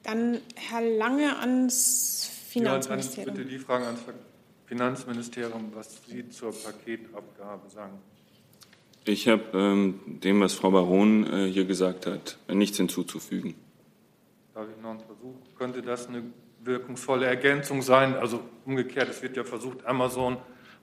Dann 0.02 0.36
Herr 0.54 0.82
Lange 0.82 1.38
ans 1.38 2.30
Finanzministerium. 2.48 3.28
Ja, 3.28 3.32
dann 3.32 3.42
bitte 3.42 3.48
die 3.48 3.58
Fragen 3.58 3.84
ans 3.86 4.00
Finanzministerium, 4.66 5.72
was 5.74 5.98
Sie 6.06 6.28
zur 6.28 6.52
Paketabgabe 6.52 7.70
sagen. 7.70 7.94
Ich 9.06 9.28
habe 9.28 9.44
ähm, 9.54 9.98
dem, 10.06 10.42
was 10.42 10.52
Frau 10.52 10.72
Baron 10.72 11.26
äh, 11.26 11.50
hier 11.50 11.64
gesagt 11.64 12.04
hat, 12.04 12.36
nichts 12.52 12.76
hinzuzufügen. 12.76 13.54
Darf 14.52 14.66
ich 14.76 14.82
noch 14.82 14.90
einen 14.90 15.00
Versuch? 15.00 15.34
Könnte 15.56 15.80
das 15.80 16.06
eine 16.06 16.22
wirkungsvolle 16.64 17.26
Ergänzung 17.26 17.82
sein. 17.82 18.14
Also 18.14 18.40
umgekehrt, 18.64 19.08
es 19.08 19.22
wird 19.22 19.36
ja 19.36 19.44
versucht, 19.44 19.86
Amazon 19.86 20.36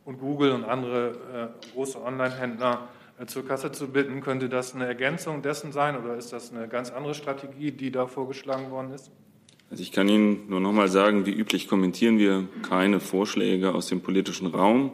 und 0.06 0.20
Google 0.20 0.52
und 0.52 0.64
andere 0.64 1.54
äh, 1.62 1.74
große 1.74 2.02
Online-Händler 2.02 2.88
äh, 3.20 3.26
zur 3.26 3.46
Kasse 3.46 3.72
zu 3.72 3.90
bitten. 3.90 4.22
Könnte 4.22 4.50
das 4.50 4.74
eine 4.74 4.86
Ergänzung 4.86 5.42
dessen 5.42 5.72
sein 5.72 5.98
oder 5.98 6.16
ist 6.16 6.34
das 6.34 6.52
eine 6.54 6.68
ganz 6.68 6.92
andere 6.92 7.14
Strategie, 7.14 7.72
die 7.72 7.92
da 7.92 8.08
vorgeschlagen 8.08 8.72
worden 8.72 8.92
ist? 8.94 9.12
Also 9.70 9.84
ich 9.84 9.92
kann 9.92 10.08
Ihnen 10.08 10.48
nur 10.50 10.62
noch 10.62 10.72
mal 10.72 10.88
sagen, 10.88 11.26
wie 11.26 11.34
üblich 11.34 11.68
kommentieren 11.68 12.18
wir 12.18 12.48
keine 12.70 13.02
Vorschläge 13.02 13.74
aus 13.74 13.88
dem 13.88 14.00
politischen 14.00 14.48
Raum. 14.48 14.92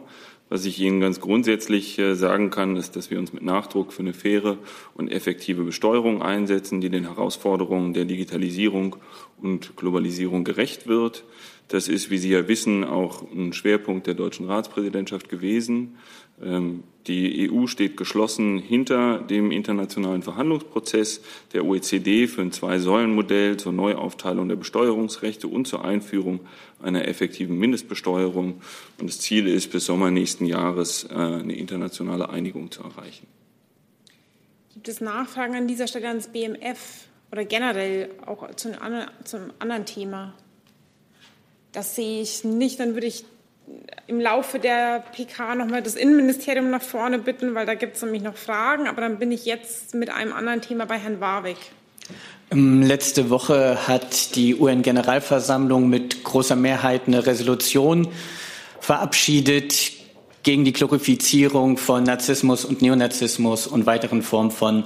Was 0.54 0.66
ich 0.66 0.78
Ihnen 0.78 1.00
ganz 1.00 1.18
grundsätzlich 1.18 1.98
äh, 1.98 2.14
sagen 2.14 2.50
kann, 2.50 2.76
ist, 2.76 2.94
dass 2.94 3.10
wir 3.10 3.18
uns 3.18 3.32
mit 3.32 3.42
Nachdruck 3.42 3.92
für 3.92 4.02
eine 4.02 4.12
faire 4.12 4.56
und 4.94 5.10
effektive 5.10 5.64
Besteuerung 5.64 6.22
einsetzen, 6.22 6.80
die 6.80 6.90
den 6.90 7.08
Herausforderungen 7.08 7.92
der 7.92 8.04
Digitalisierung 8.04 8.94
und 9.42 9.76
Globalisierung 9.76 10.44
gerecht 10.44 10.86
wird. 10.86 11.24
Das 11.68 11.88
ist, 11.88 12.10
wie 12.10 12.18
Sie 12.18 12.30
ja 12.30 12.46
wissen, 12.46 12.84
auch 12.84 13.22
ein 13.32 13.52
Schwerpunkt 13.52 14.06
der 14.06 14.14
deutschen 14.14 14.46
Ratspräsidentschaft 14.46 15.28
gewesen. 15.28 15.96
Ähm, 16.42 16.84
die 17.06 17.50
EU 17.50 17.66
steht 17.66 17.96
geschlossen 17.96 18.58
hinter 18.58 19.18
dem 19.18 19.50
internationalen 19.50 20.22
Verhandlungsprozess 20.22 21.20
der 21.52 21.64
OECD 21.64 22.26
für 22.26 22.42
ein 22.42 22.52
Zwei-Säulen-Modell 22.52 23.58
zur 23.58 23.72
Neuaufteilung 23.72 24.48
der 24.48 24.56
Besteuerungsrechte 24.56 25.48
und 25.48 25.66
zur 25.66 25.84
Einführung 25.84 26.40
einer 26.82 27.06
effektiven 27.06 27.58
Mindestbesteuerung. 27.58 28.60
Und 28.98 29.08
das 29.08 29.20
Ziel 29.20 29.48
ist, 29.48 29.70
bis 29.70 29.86
Sommer 29.86 30.10
nächsten 30.10 30.46
Jahres 30.46 31.04
äh, 31.04 31.14
eine 31.14 31.56
internationale 31.56 32.30
Einigung 32.30 32.70
zu 32.70 32.82
erreichen. 32.82 33.26
Gibt 34.72 34.88
es 34.88 35.00
Nachfragen 35.00 35.54
an 35.54 35.68
dieser 35.68 35.86
Stelle 35.86 36.08
ans 36.08 36.28
BMF 36.28 37.06
oder 37.32 37.44
generell 37.44 38.10
auch 38.26 38.54
zum 38.54 38.72
anderen 39.58 39.86
Thema? 39.86 40.34
Das 41.74 41.96
sehe 41.96 42.22
ich 42.22 42.44
nicht. 42.44 42.80
Dann 42.80 42.94
würde 42.94 43.08
ich 43.08 43.24
im 44.06 44.20
Laufe 44.20 44.58
der 44.58 45.02
PK 45.12 45.56
nochmal 45.56 45.82
das 45.82 45.96
Innenministerium 45.96 46.70
nach 46.70 46.82
vorne 46.82 47.18
bitten, 47.18 47.54
weil 47.54 47.66
da 47.66 47.74
gibt 47.74 47.96
es 47.96 48.02
nämlich 48.02 48.22
noch 48.22 48.36
Fragen. 48.36 48.86
Aber 48.86 49.00
dann 49.00 49.18
bin 49.18 49.32
ich 49.32 49.44
jetzt 49.44 49.94
mit 49.94 50.08
einem 50.08 50.32
anderen 50.32 50.60
Thema 50.60 50.86
bei 50.86 50.98
Herrn 50.98 51.20
Warwick. 51.20 51.56
Ähm, 52.50 52.82
letzte 52.82 53.28
Woche 53.28 53.88
hat 53.88 54.36
die 54.36 54.54
UN-Generalversammlung 54.54 55.88
mit 55.88 56.22
großer 56.22 56.56
Mehrheit 56.56 57.02
eine 57.06 57.26
Resolution 57.26 58.08
verabschiedet 58.80 59.92
gegen 60.42 60.64
die 60.64 60.74
Glorifizierung 60.74 61.78
von 61.78 62.04
Narzissmus 62.04 62.64
und 62.64 62.82
Neonazismus 62.82 63.66
und 63.66 63.86
weiteren 63.86 64.22
Formen 64.22 64.50
von 64.50 64.84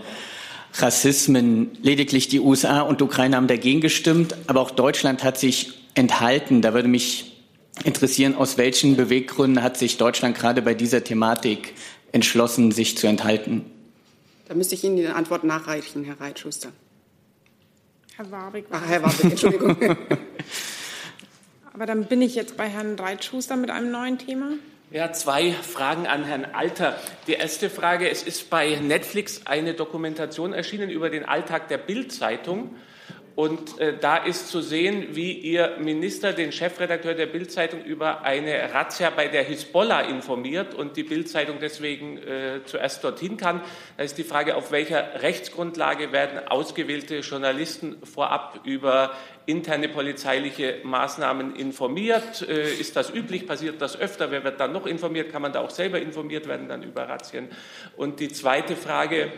Rassismen. 0.75 1.71
Lediglich 1.83 2.29
die 2.29 2.41
USA 2.41 2.81
und 2.83 3.03
Ukraine 3.03 3.37
haben 3.37 3.49
dagegen 3.49 3.81
gestimmt, 3.81 4.37
aber 4.47 4.61
auch 4.61 4.71
Deutschland 4.71 5.25
hat 5.25 5.37
sich 5.37 5.78
enthalten. 5.99 6.63
Da 6.63 6.73
würde 6.73 6.89
mich 6.89 7.45
interessieren, 7.85 8.35
aus 8.35 8.57
welchen 8.57 8.97
Beweggründen 8.97 9.63
hat 9.63 9.77
sich 9.77 9.99
Deutschland 9.99 10.37
gerade 10.37 10.63
bei 10.63 10.75
dieser 10.75 11.05
Thematik 11.05 11.75
entschlossen, 12.13 12.73
sich 12.73 12.97
zu 12.97 13.07
enthalten? 13.07 13.65
Da 14.49 14.55
müsste 14.55 14.75
ich 14.75 14.85
Ihnen 14.85 14.97
die 14.97 15.07
Antwort 15.07 15.45
nachreichen, 15.45 16.05
Herr 16.05 16.21
Reitschuster. 16.21 16.73
Herr 18.17 18.31
Warwick. 18.31 18.65
Ach, 18.71 18.83
Herr 18.89 19.03
Warwick, 19.03 19.25
Entschuldigung. 19.25 19.77
Aber 21.75 21.87
dann 21.87 22.07
bin 22.07 22.23
ich 22.23 22.35
jetzt 22.35 22.57
bei 22.57 22.67
Herrn 22.67 22.99
Reitschuster 22.99 23.57
mit 23.57 23.71
einem 23.71 23.91
neuen 23.93 24.19
Thema. 24.19 24.53
Ja, 24.91 25.13
zwei 25.13 25.53
Fragen 25.53 26.07
an 26.07 26.25
Herrn 26.25 26.47
Alter. 26.47 26.99
Die 27.27 27.35
erste 27.35 27.69
Frage, 27.69 28.09
es 28.09 28.23
ist 28.23 28.49
bei 28.49 28.77
Netflix 28.77 29.43
eine 29.45 29.75
Dokumentation 29.75 30.55
erschienen 30.55 30.89
über 30.89 31.11
den 31.11 31.27
Alltag 31.27 31.69
der 31.69 31.77
Bild-Zeitung. 31.77 32.75
Und 33.39 33.79
äh, 33.79 33.97
da 33.97 34.17
ist 34.17 34.49
zu 34.49 34.61
sehen, 34.61 35.15
wie 35.15 35.31
Ihr 35.31 35.77
Minister 35.79 36.33
den 36.33 36.51
Chefredakteur 36.51 37.15
der 37.15 37.27
Bildzeitung 37.27 37.85
über 37.85 38.23
eine 38.23 38.75
Razzia 38.75 39.11
bei 39.11 39.29
der 39.29 39.45
Hisbollah 39.45 40.01
informiert 40.01 40.75
und 40.75 40.97
die 40.97 41.05
Bildzeitung 41.05 41.59
deswegen 41.61 42.19
äh, 42.19 42.63
zuerst 42.65 43.05
dorthin 43.05 43.37
kann. 43.37 43.61
Da 43.97 44.03
ist 44.03 44.19
die 44.19 44.25
Frage, 44.25 44.57
auf 44.57 44.73
welcher 44.73 45.23
Rechtsgrundlage 45.23 46.11
werden 46.11 46.49
ausgewählte 46.49 47.21
Journalisten 47.21 47.99
vorab 48.03 48.63
über 48.65 49.13
interne 49.47 49.89
polizeiliche 49.89 50.79
Maßnahmen 50.83 51.55
informiert? 51.55 52.43
Äh, 52.43 52.73
ist 52.73 52.97
das 52.97 53.15
üblich? 53.15 53.47
Passiert 53.47 53.81
das 53.81 53.97
öfter? 53.97 54.33
Wer 54.33 54.43
wird 54.43 54.59
dann 54.59 54.73
noch 54.73 54.85
informiert? 54.85 55.31
Kann 55.31 55.43
man 55.43 55.53
da 55.53 55.61
auch 55.61 55.71
selber 55.71 56.01
informiert 56.01 56.49
werden 56.49 56.67
dann 56.67 56.83
über 56.83 57.09
Razzien? 57.09 57.51
Und 57.97 58.19
die 58.19 58.31
zweite 58.31 58.75
Frage, 58.75 59.31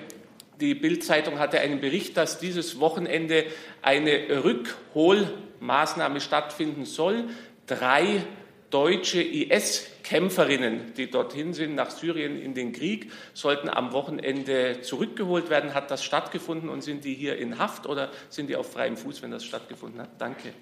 die 0.61 0.75
Bild-Zeitung 0.75 1.39
hatte 1.39 1.61
einen 1.61 1.81
Bericht, 1.81 2.17
dass 2.17 2.39
dieses 2.39 2.79
Wochenende 2.81 3.45
eine 3.83 4.45
Rückholmaßnahme 4.45 6.21
stattfinden 6.21 6.85
soll. 6.85 7.25
Drei 7.67 8.23
deutsche 8.71 9.21
IS-Kämpferinnen, 9.21 10.95
die 10.97 11.11
dorthin 11.11 11.55
sind, 11.55 11.75
nach 11.75 11.91
Syrien 11.91 12.41
in 12.41 12.55
den 12.55 12.73
Krieg, 12.73 13.11
sollten 13.35 13.69
am 13.69 13.93
Wochenende 13.93 14.81
zurückgeholt 14.83 15.51
werden. 15.51 15.75
Hat 15.75 15.91
das 15.91 16.05
stattgefunden 16.05 16.69
und 16.69 16.83
sind 16.83 17.05
die 17.05 17.15
hier 17.15 17.37
in 17.37 17.59
Haft 17.59 17.87
oder 17.87 18.11
sind 18.29 18.49
die 18.49 18.57
auf 18.57 18.73
freiem 18.73 18.97
Fuß, 18.97 19.23
wenn 19.23 19.31
das 19.31 19.45
stattgefunden 19.45 20.01
hat? 20.01 20.11
Danke. 20.19 20.53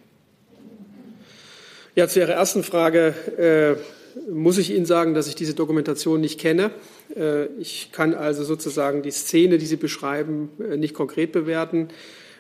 Ja, 1.95 2.07
zu 2.09 2.21
Ihrer 2.21 2.35
ersten 2.35 2.63
Frage 2.63 3.77
äh, 3.79 3.98
muss 4.31 4.59
ich 4.59 4.75
Ihnen 4.75 4.87
sagen, 4.87 5.15
dass 5.15 5.29
ich 5.29 5.35
diese 5.35 5.55
Dokumentation 5.55 6.21
nicht 6.21 6.39
kenne. 6.39 6.71
Äh, 7.17 7.47
ich 7.59 7.91
kann 7.93 8.15
also 8.15 8.45
sozusagen 8.45 9.03
die 9.03 9.11
Szene, 9.11 9.59
die 9.59 9.67
Sie 9.67 9.77
beschreiben, 9.77 10.51
äh, 10.59 10.77
nicht 10.77 10.95
konkret 10.95 11.33
bewerten. 11.33 11.89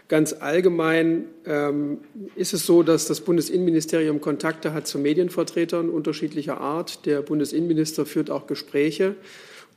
Ganz 0.08 0.32
allgemein 0.32 1.24
ähm, 1.44 1.98
ist 2.34 2.54
es 2.54 2.64
so, 2.64 2.82
dass 2.82 3.06
das 3.06 3.20
Bundesinnenministerium 3.20 4.22
Kontakte 4.22 4.72
hat 4.72 4.86
zu 4.86 4.98
Medienvertretern 4.98 5.90
unterschiedlicher 5.90 6.60
Art. 6.60 7.04
Der 7.04 7.20
Bundesinnenminister 7.20 8.06
führt 8.06 8.30
auch 8.30 8.46
Gespräche. 8.46 9.16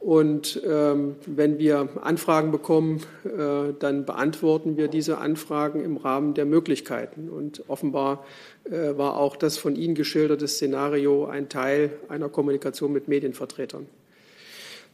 Und 0.02 0.60
ähm, 0.68 1.16
wenn 1.28 1.60
wir 1.60 1.88
Anfragen 2.02 2.52
bekommen, 2.52 3.02
äh, 3.24 3.72
dann 3.78 4.04
beantworten 4.04 4.76
wir 4.76 4.88
diese 4.88 5.20
Anfragen 5.20 5.86
im 5.86 5.96
Rahmen 5.96 6.34
der 6.34 6.46
Möglichkeiten. 6.46 7.30
Und 7.30 7.64
offenbar 7.68 8.26
äh, 8.64 8.98
war 8.98 9.18
auch 9.18 9.36
das 9.36 9.60
von 9.60 9.76
Ihnen 9.76 9.94
geschilderte 9.94 10.48
Szenario 10.48 11.26
ein 11.26 11.50
Teil 11.50 11.92
einer 12.10 12.30
Kommunikation 12.30 12.92
mit 12.92 13.08
Medienvertretern. 13.08 13.86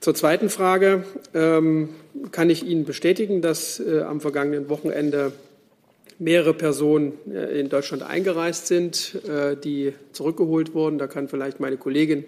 Zur 0.02 0.14
zweiten 0.14 0.50
Frage 0.50 1.06
ähm, 1.34 1.90
kann 2.32 2.50
ich 2.50 2.66
Ihnen 2.66 2.84
bestätigen, 2.84 3.42
dass 3.42 3.80
äh, 3.80 4.02
am 4.02 4.20
vergangenen 4.20 4.68
Wochenende 4.68 5.32
mehrere 6.20 6.54
Personen 6.54 7.14
äh, 7.34 7.58
in 7.58 7.70
Deutschland 7.70 8.04
eingereist 8.04 8.68
sind, 8.68 9.22
äh, 9.26 9.56
die 9.56 9.94
zurückgeholt 10.12 10.74
wurden. 10.74 10.98
Da 10.98 11.08
kann 11.08 11.30
vielleicht 11.30 11.62
meine 11.62 11.78
Kollegin 11.78 12.26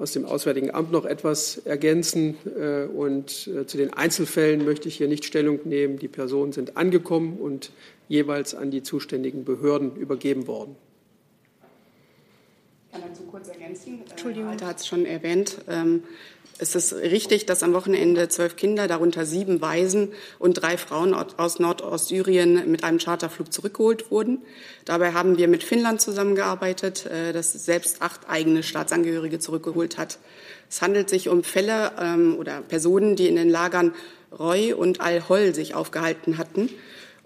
aus 0.00 0.12
dem 0.12 0.24
Auswärtigen 0.24 0.70
Amt 0.70 0.90
noch 0.90 1.04
etwas 1.04 1.58
ergänzen. 1.58 2.36
Äh, 2.58 2.84
und 2.86 3.46
äh, 3.48 3.66
zu 3.66 3.76
den 3.76 3.92
Einzelfällen 3.92 4.64
möchte 4.64 4.88
ich 4.88 4.96
hier 4.96 5.08
nicht 5.08 5.24
Stellung 5.24 5.60
nehmen. 5.64 5.98
Die 5.98 6.08
Personen 6.08 6.52
sind 6.52 6.76
angekommen 6.76 7.38
und 7.38 7.70
jeweils 8.08 8.54
an 8.54 8.70
die 8.70 8.82
zuständigen 8.82 9.44
Behörden 9.44 9.94
übergeben 9.96 10.46
worden. 10.46 10.76
Ich 12.86 12.92
kann 12.92 13.08
dazu 13.08 13.22
kurz 13.24 13.48
ergänzen. 13.48 14.00
Äh, 14.00 14.10
Entschuldigung. 14.10 14.48
Alter 14.48 14.66
hat 14.66 14.78
es 14.80 14.86
schon 14.86 15.04
erwähnt. 15.04 15.58
Es 16.62 16.74
ist 16.74 16.92
richtig, 16.92 17.46
dass 17.46 17.62
am 17.62 17.72
Wochenende 17.72 18.28
zwölf 18.28 18.54
Kinder, 18.54 18.86
darunter 18.86 19.24
sieben 19.24 19.62
Waisen 19.62 20.12
und 20.38 20.60
drei 20.60 20.76
Frauen 20.76 21.14
aus 21.14 21.58
Nordostsyrien 21.58 22.70
mit 22.70 22.84
einem 22.84 22.98
Charterflug 22.98 23.50
zurückgeholt 23.50 24.10
wurden. 24.10 24.42
Dabei 24.84 25.14
haben 25.14 25.38
wir 25.38 25.48
mit 25.48 25.62
Finnland 25.64 26.02
zusammengearbeitet, 26.02 27.06
äh, 27.06 27.32
das 27.32 27.54
selbst 27.54 28.02
acht 28.02 28.28
eigene 28.28 28.62
Staatsangehörige 28.62 29.38
zurückgeholt 29.38 29.96
hat. 29.96 30.18
Es 30.68 30.82
handelt 30.82 31.08
sich 31.08 31.30
um 31.30 31.44
Fälle 31.44 31.92
ähm, 31.98 32.36
oder 32.38 32.60
Personen, 32.60 33.16
die 33.16 33.28
in 33.28 33.36
den 33.36 33.48
Lagern 33.48 33.94
Roy 34.38 34.74
und 34.74 35.00
Al-Hol 35.00 35.54
sich 35.54 35.74
aufgehalten 35.74 36.36
hatten. 36.36 36.68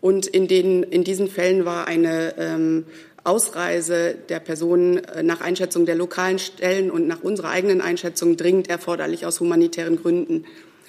Und 0.00 0.28
in, 0.28 0.46
den, 0.46 0.84
in 0.84 1.02
diesen 1.02 1.28
Fällen 1.28 1.64
war 1.64 1.88
eine 1.88 2.36
ähm, 2.38 2.84
Ausreise 3.24 4.14
der 4.28 4.38
Personen 4.38 4.98
äh, 4.98 5.22
nach 5.22 5.40
Einschätzung 5.40 5.86
der 5.86 5.94
lokalen 5.94 6.38
Stellen 6.38 6.90
und 6.90 7.06
nach 7.08 7.22
unserer 7.22 7.50
eigenen 7.50 7.80
Einschätzung 7.80 8.36
dringend 8.36 8.68
erforderlich 8.68 9.26
aus 9.26 9.40
humanitären 9.40 10.00
Gründen. 10.00 10.44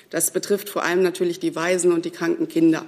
Das 0.09 0.31
betrifft 0.31 0.69
vor 0.69 0.83
allem 0.83 1.01
natürlich 1.01 1.39
die 1.39 1.55
Waisen 1.55 1.91
und 1.91 2.05
die 2.05 2.11
kranken 2.11 2.47
Kinder. 2.47 2.85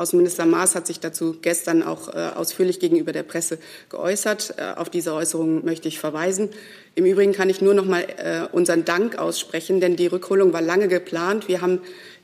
Außenminister 0.00 0.46
Maas 0.46 0.74
hat 0.74 0.86
sich 0.86 0.98
dazu 0.98 1.36
gestern 1.40 1.82
auch 1.82 2.08
äh, 2.08 2.30
ausführlich 2.34 2.80
gegenüber 2.80 3.12
der 3.12 3.22
Presse 3.22 3.58
geäußert. 3.88 4.54
Äh, 4.56 4.78
auf 4.78 4.90
diese 4.90 5.14
Äußerung 5.14 5.64
möchte 5.64 5.86
ich 5.88 6.00
verweisen. 6.00 6.48
Im 6.96 7.04
Übrigen 7.04 7.32
kann 7.32 7.48
ich 7.48 7.60
nur 7.60 7.74
noch 7.74 7.84
mal 7.84 8.48
unseren 8.50 8.84
Dank 8.84 9.16
aussprechen, 9.16 9.80
denn 9.80 9.94
die 9.94 10.08
Rückholung 10.08 10.52
war 10.52 10.60
lange 10.60 10.88
geplant. 10.88 11.46
Wir 11.46 11.60
haben 11.60 11.80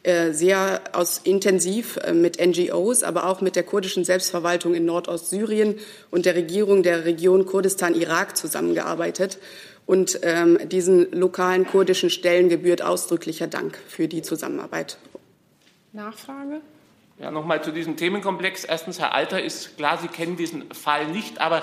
äh, 0.06 0.32
sehr 0.32 0.82
aus, 0.92 1.20
intensiv 1.24 1.96
äh, 1.96 2.12
mit 2.12 2.38
NGOs, 2.38 3.02
aber 3.02 3.26
auch 3.26 3.40
mit 3.40 3.56
der 3.56 3.64
kurdischen 3.64 4.04
Selbstverwaltung 4.04 4.72
in 4.72 4.84
Nordostsyrien 4.84 5.74
und 6.12 6.26
der 6.26 6.36
Regierung 6.36 6.84
der 6.84 7.04
Region 7.04 7.44
Kurdistan-Irak 7.44 8.36
zusammengearbeitet. 8.36 9.38
Und 9.84 10.20
ähm, 10.22 10.60
diesen 10.68 11.10
lokalen 11.10 11.66
kurdischen 11.66 12.10
Stellen 12.10 12.48
gebührt 12.48 12.82
ausdrücklicher 12.82 13.48
Dank 13.48 13.76
für 13.88 14.06
die 14.06 14.22
Zusammenarbeit. 14.22 14.98
Nachfrage? 15.92 16.60
Ja, 17.18 17.30
nochmal 17.30 17.64
zu 17.64 17.72
diesem 17.72 17.96
Themenkomplex. 17.96 18.64
Erstens, 18.64 19.00
Herr 19.00 19.14
Alter, 19.14 19.42
ist 19.42 19.78
klar, 19.78 19.96
Sie 19.96 20.08
kennen 20.08 20.36
diesen 20.36 20.70
Fall 20.74 21.06
nicht, 21.06 21.40
aber 21.40 21.62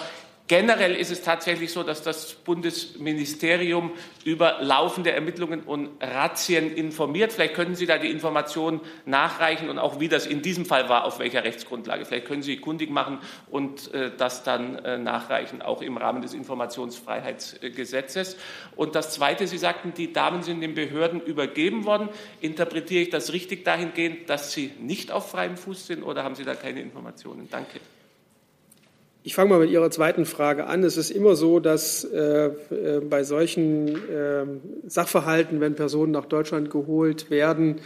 Generell 0.50 0.94
ist 0.94 1.10
es 1.10 1.22
tatsächlich 1.22 1.72
so, 1.72 1.84
dass 1.84 2.04
das 2.04 2.34
Bundesministerium 2.34 3.94
über 4.26 4.58
laufende 4.60 5.14
Ermittlungen 5.14 5.62
und 5.62 5.92
Razzien 6.02 6.76
informiert. 6.76 7.32
Vielleicht 7.32 7.54
können 7.54 7.76
Sie 7.76 7.86
da 7.86 7.98
die 7.98 8.12
Informationen 8.12 8.82
nachreichen 9.06 9.70
und 9.70 9.80
auch 9.80 10.02
wie 10.02 10.10
das 10.10 10.26
in 10.26 10.42
diesem 10.42 10.66
Fall 10.66 10.90
war, 10.90 11.06
auf 11.06 11.20
welcher 11.20 11.46
Rechtsgrundlage. 11.46 12.04
Vielleicht 12.04 12.28
können 12.28 12.44
Sie 12.44 12.58
kundig 12.58 12.90
machen 12.90 13.20
und 13.50 13.94
äh, 13.94 14.12
das 14.18 14.44
dann 14.44 14.76
äh, 14.80 14.98
nachreichen, 14.98 15.62
auch 15.62 15.82
im 15.82 15.96
Rahmen 15.96 16.22
des 16.22 16.34
Informationsfreiheitsgesetzes. 16.34 18.36
Und 18.76 18.96
das 18.96 19.14
Zweite, 19.14 19.48
Sie 19.48 19.58
sagten, 19.58 19.94
die 19.94 20.12
Damen 20.12 20.44
sind 20.44 20.60
den 20.60 20.76
Behörden 20.76 21.22
übergeben 21.22 21.86
worden. 21.86 22.10
Interpretiere 22.42 23.04
ich 23.04 23.10
das 23.10 23.32
richtig 23.32 23.64
dahingehend, 23.64 24.30
dass 24.30 24.52
sie 24.52 24.74
nicht 24.78 25.10
auf 25.10 25.32
freiem 25.32 25.56
Fuß 25.56 25.88
sind 25.88 26.04
oder 26.04 26.26
haben 26.26 26.36
Sie 26.36 26.44
da 26.44 26.54
keine 26.54 26.82
Informationen? 26.82 27.48
Danke. 27.50 27.80
Ich 29.26 29.36
fange 29.36 29.52
mal 29.52 29.60
mit 29.60 29.70
Ihrer 29.70 29.90
zweiten 29.90 30.26
Frage 30.26 30.68
an. 30.68 30.84
Es 30.84 30.98
ist 30.98 31.10
immer 31.10 31.38
so, 31.38 31.62
dass 31.62 32.04
äh, 32.04 32.48
äh, 32.48 33.00
bei 33.00 33.24
solchen 33.24 33.88
äh, 34.10 34.46
Sachverhalten, 34.86 35.62
wenn 35.62 35.76
Personen 35.76 36.12
nach 36.12 36.26
Deutschland 36.26 36.70
geholt 36.70 37.32
werden, 37.32 37.80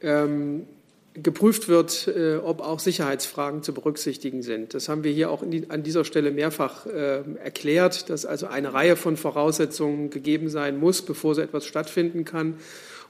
ähm, 0.00 0.68
geprüft 1.12 1.66
wird, 1.66 2.06
äh, 2.06 2.36
ob 2.36 2.60
auch 2.60 2.78
Sicherheitsfragen 2.78 3.64
zu 3.64 3.74
berücksichtigen 3.74 4.42
sind. 4.42 4.74
Das 4.74 4.88
haben 4.88 5.02
wir 5.02 5.10
hier 5.10 5.32
auch 5.32 5.42
die, 5.44 5.68
an 5.70 5.82
dieser 5.82 6.04
Stelle 6.04 6.30
mehrfach 6.30 6.86
äh, 6.86 7.22
erklärt, 7.42 8.08
dass 8.08 8.24
also 8.24 8.46
eine 8.46 8.72
Reihe 8.72 8.94
von 8.94 9.16
Voraussetzungen 9.16 10.10
gegeben 10.10 10.48
sein 10.50 10.78
muss, 10.78 11.02
bevor 11.02 11.34
so 11.34 11.40
etwas 11.40 11.66
stattfinden 11.66 12.24
kann. 12.24 12.58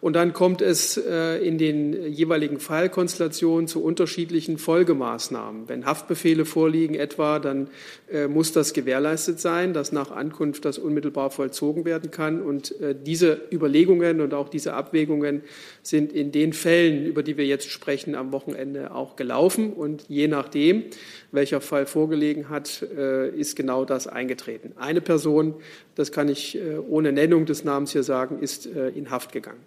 Und 0.01 0.15
dann 0.15 0.33
kommt 0.33 0.61
es 0.61 0.97
äh, 0.97 1.39
in 1.39 1.59
den 1.59 2.13
jeweiligen 2.13 2.61
Fallkonstellationen 2.61 3.67
zu 3.67 3.83
unterschiedlichen 3.83 4.59
Folgemaßnahmen. 4.59 5.69
Wenn 5.69 5.87
Haftbefehle 5.87 6.45
vorliegen 6.45 6.95
etwa, 6.95 7.39
dann 7.39 7.69
äh, 8.11 8.29
muss 8.29 8.53
das 8.53 8.73
gewährleistet 8.73 9.41
sein, 9.41 9.73
dass 9.73 9.93
nach 9.93 10.11
Ankunft 10.11 10.65
das 10.65 10.79
unmittelbar 10.79 11.31
vollzogen 11.31 11.85
werden 11.85 12.11
kann. 12.11 12.43
Und 12.43 12.79
äh, 12.81 12.95
diese 12.95 13.41
Überlegungen 13.51 14.21
und 14.21 14.35
auch 14.35 14.49
diese 14.49 14.75
Abwägungen 14.75 15.43
sind 15.83 16.13
in 16.13 16.31
den 16.31 16.53
Fällen, 16.53 17.07
über 17.07 17.23
die 17.23 17.37
wir 17.37 17.47
jetzt 17.47 17.71
sprechen, 17.71 18.15
am 18.15 18.33
Wochenende 18.33 18.95
auch 18.95 19.17
gelaufen. 19.17 19.73
Und 19.73 20.05
je 20.09 20.29
nachdem, 20.29 20.85
welcher 21.33 21.61
Fall 21.61 21.87
vorgelegen 21.87 22.49
hat, 22.49 22.83
ist 22.83 23.57
genau 23.57 23.85
das 23.85 24.07
eingetreten. 24.07 24.73
Eine 24.77 25.01
Person, 25.01 25.55
das 25.95 26.13
kann 26.13 26.29
ich 26.29 26.59
ohne 26.89 27.13
Nennung 27.13 27.47
des 27.47 27.65
Namens 27.65 27.93
hier 27.93 28.03
sagen, 28.03 28.39
ist 28.41 28.67
in 28.67 29.11
Haft 29.11 29.33
gegangen. 29.33 29.61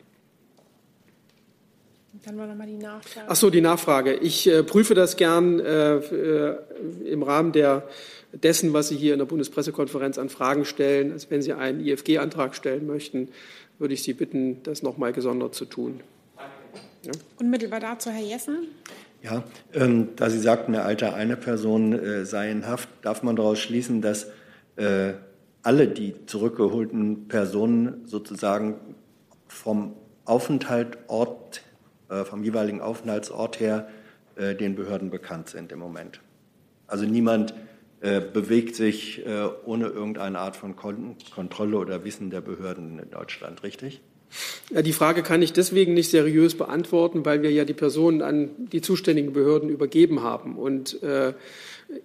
Dann 2.26 2.38
war 2.38 2.48
nochmal 2.48 2.68
die 2.68 2.78
Nachfrage. 2.78 3.28
Ach 3.30 3.36
so, 3.36 3.50
die 3.50 3.62
Nachfrage. 3.62 4.14
Ich 4.16 4.48
äh, 4.48 4.64
prüfe 4.64 4.94
das 4.94 5.16
gern 5.16 5.60
äh, 5.60 5.96
äh, 5.96 6.58
im 7.06 7.24
Rahmen 7.24 7.52
der, 7.54 7.88
dessen, 8.34 8.74
was 8.74 8.90
Sie 8.90 8.98
hier 8.98 9.14
in 9.14 9.20
der 9.20 9.26
Bundespressekonferenz 9.26 10.18
an 10.18 10.30
Fragen 10.30 10.66
stellen. 10.66 11.14
Also 11.14 11.28
wenn 11.30 11.42
Sie 11.42 11.54
einen 11.54 11.80
IFG-Antrag 11.80 12.56
stellen 12.56 12.86
möchten, 12.86 13.30
würde 13.78 13.94
ich 13.94 14.04
Sie 14.04 14.14
bitten, 14.14 14.62
das 14.64 14.84
nochmal 14.84 15.14
gesondert 15.14 15.56
zu 15.56 15.66
tun. 15.66 16.02
Ja? 17.04 17.12
Unmittelbar 17.40 17.80
dazu, 17.80 18.10
Herr 18.10 18.24
Jessen. 18.24 18.68
Ja, 19.22 19.44
ähm, 19.74 20.10
da 20.16 20.30
Sie 20.30 20.40
sagten, 20.40 20.74
der 20.74 20.86
Alter 20.86 21.14
einer 21.14 21.36
Person 21.36 21.94
äh, 21.94 22.26
sei 22.26 22.52
in 22.52 22.68
Haft, 22.68 22.90
darf 23.02 23.24
man 23.24 23.36
daraus 23.36 23.60
schließen, 23.60 24.02
dass 24.02 24.28
äh, 24.76 25.14
alle 25.62 25.88
die 25.88 26.26
zurückgeholten 26.26 27.28
Personen 27.28 28.06
sozusagen 28.06 28.76
vom 29.48 29.94
Aufenthaltsort 30.26 31.58
äh, 31.58 31.69
vom 32.10 32.44
jeweiligen 32.44 32.82
Aufenthaltsort 32.82 33.60
her 33.60 33.88
äh, 34.36 34.56
den 34.56 34.76
Behörden 34.76 35.10
bekannt 35.10 35.50
sind 35.50 35.72
im 35.72 35.80
Moment. 35.80 36.22
Also 36.88 37.06
niemand 37.06 37.54
äh, 38.02 38.22
bewegt 38.22 38.76
sich 38.76 39.24
ohne 39.66 39.88
irgendeine 39.88 40.40
Art 40.40 40.56
von 40.56 40.76
Kontrolle 40.76 41.78
oder 41.78 42.04
Wissen 42.04 42.30
der 42.30 42.42
Behörden 42.42 43.00
in 43.00 43.12
Deutschland, 43.12 43.64
richtig? 43.64 44.02
Ja, 44.70 44.82
die 44.82 44.94
Frage 44.94 45.24
kann 45.24 45.42
ich 45.42 45.54
deswegen 45.54 45.94
nicht 45.94 46.12
seriös 46.12 46.56
beantworten, 46.56 47.26
weil 47.26 47.42
wir 47.42 47.52
ja 47.52 47.66
die 47.66 47.74
Personen 47.74 48.22
an 48.22 48.52
die 48.58 48.82
zuständigen 48.82 49.34
Behörden 49.34 49.70
übergeben 49.70 50.22
haben. 50.22 50.58
Und 50.58 51.02
äh, 51.02 51.34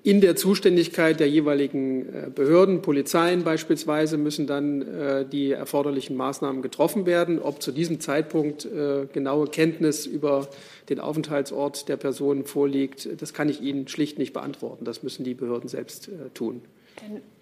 in 0.02 0.20
der 0.20 0.34
Zuständigkeit 0.34 1.20
der 1.20 1.28
jeweiligen 1.28 2.08
äh, 2.08 2.30
Behörden, 2.34 2.80
Polizeien 2.80 3.44
beispielsweise, 3.44 4.16
müssen 4.16 4.46
dann 4.46 4.82
äh, 4.82 5.26
die 5.26 5.52
erforderlichen 5.52 6.16
Maßnahmen 6.16 6.62
getroffen 6.62 7.04
werden. 7.04 7.38
Ob 7.38 7.62
zu 7.62 7.70
diesem 7.70 8.00
Zeitpunkt 8.00 8.64
äh, 8.64 9.06
genaue 9.12 9.46
Kenntnis 9.46 10.06
über 10.06 10.48
den 10.88 11.00
Aufenthaltsort 11.00 11.88
der 11.88 11.96
Person 11.96 12.44
vorliegt, 12.44 13.08
das 13.20 13.34
kann 13.34 13.48
ich 13.48 13.60
Ihnen 13.60 13.86
schlicht 13.88 14.18
nicht 14.18 14.32
beantworten. 14.32 14.84
Das 14.84 15.02
müssen 15.02 15.24
die 15.24 15.34
Behörden 15.34 15.68
selbst 15.68 16.10
tun. 16.34 16.62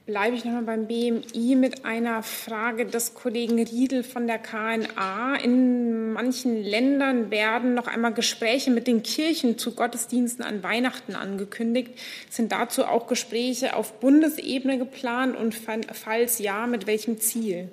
Bleibe 0.07 0.37
ich 0.37 0.45
nochmal 0.45 0.63
beim 0.63 0.87
BMI 0.87 1.55
mit 1.55 1.85
einer 1.85 2.23
Frage 2.23 2.87
des 2.87 3.15
Kollegen 3.15 3.63
Riedel 3.63 4.03
von 4.03 4.27
der 4.27 4.39
KNA. 4.39 5.37
In 5.37 6.13
manchen 6.13 6.63
Ländern 6.63 7.31
werden 7.31 7.75
noch 7.75 7.87
einmal 7.87 8.13
Gespräche 8.13 8.71
mit 8.71 8.87
den 8.87 9.03
Kirchen 9.03 9.59
zu 9.59 9.75
Gottesdiensten 9.75 10.45
an 10.45 10.63
Weihnachten 10.63 11.15
angekündigt. 11.15 11.93
Sind 12.31 12.53
dazu 12.53 12.85
auch 12.85 13.07
Gespräche 13.07 13.77
auf 13.77 14.01
Bundesebene 14.01 14.79
geplant 14.79 15.37
und 15.37 15.55
falls 15.55 16.39
ja, 16.39 16.67
mit 16.67 16.87
welchem 16.87 17.21
Ziel? 17.21 17.69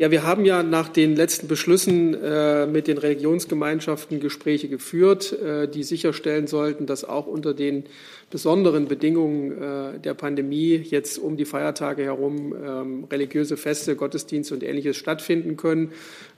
Ja, 0.00 0.10
wir 0.10 0.24
haben 0.24 0.46
ja 0.46 0.62
nach 0.62 0.88
den 0.88 1.14
letzten 1.14 1.46
Beschlüssen 1.46 2.14
äh, 2.14 2.66
mit 2.66 2.86
den 2.86 2.96
Religionsgemeinschaften 2.96 4.18
Gespräche 4.18 4.70
geführt, 4.70 5.38
äh, 5.38 5.68
die 5.68 5.82
sicherstellen 5.82 6.46
sollten, 6.46 6.86
dass 6.86 7.04
auch 7.04 7.26
unter 7.26 7.52
den 7.52 7.84
besonderen 8.30 8.88
Bedingungen 8.88 9.52
äh, 9.60 9.98
der 9.98 10.14
Pandemie 10.14 10.76
jetzt 10.76 11.18
um 11.18 11.36
die 11.36 11.44
Feiertage 11.44 12.02
herum 12.04 12.54
ähm, 12.54 13.04
religiöse 13.10 13.58
Feste, 13.58 13.94
Gottesdienste 13.94 14.54
und 14.54 14.62
ähnliches 14.62 14.96
stattfinden 14.96 15.58
können. 15.58 15.92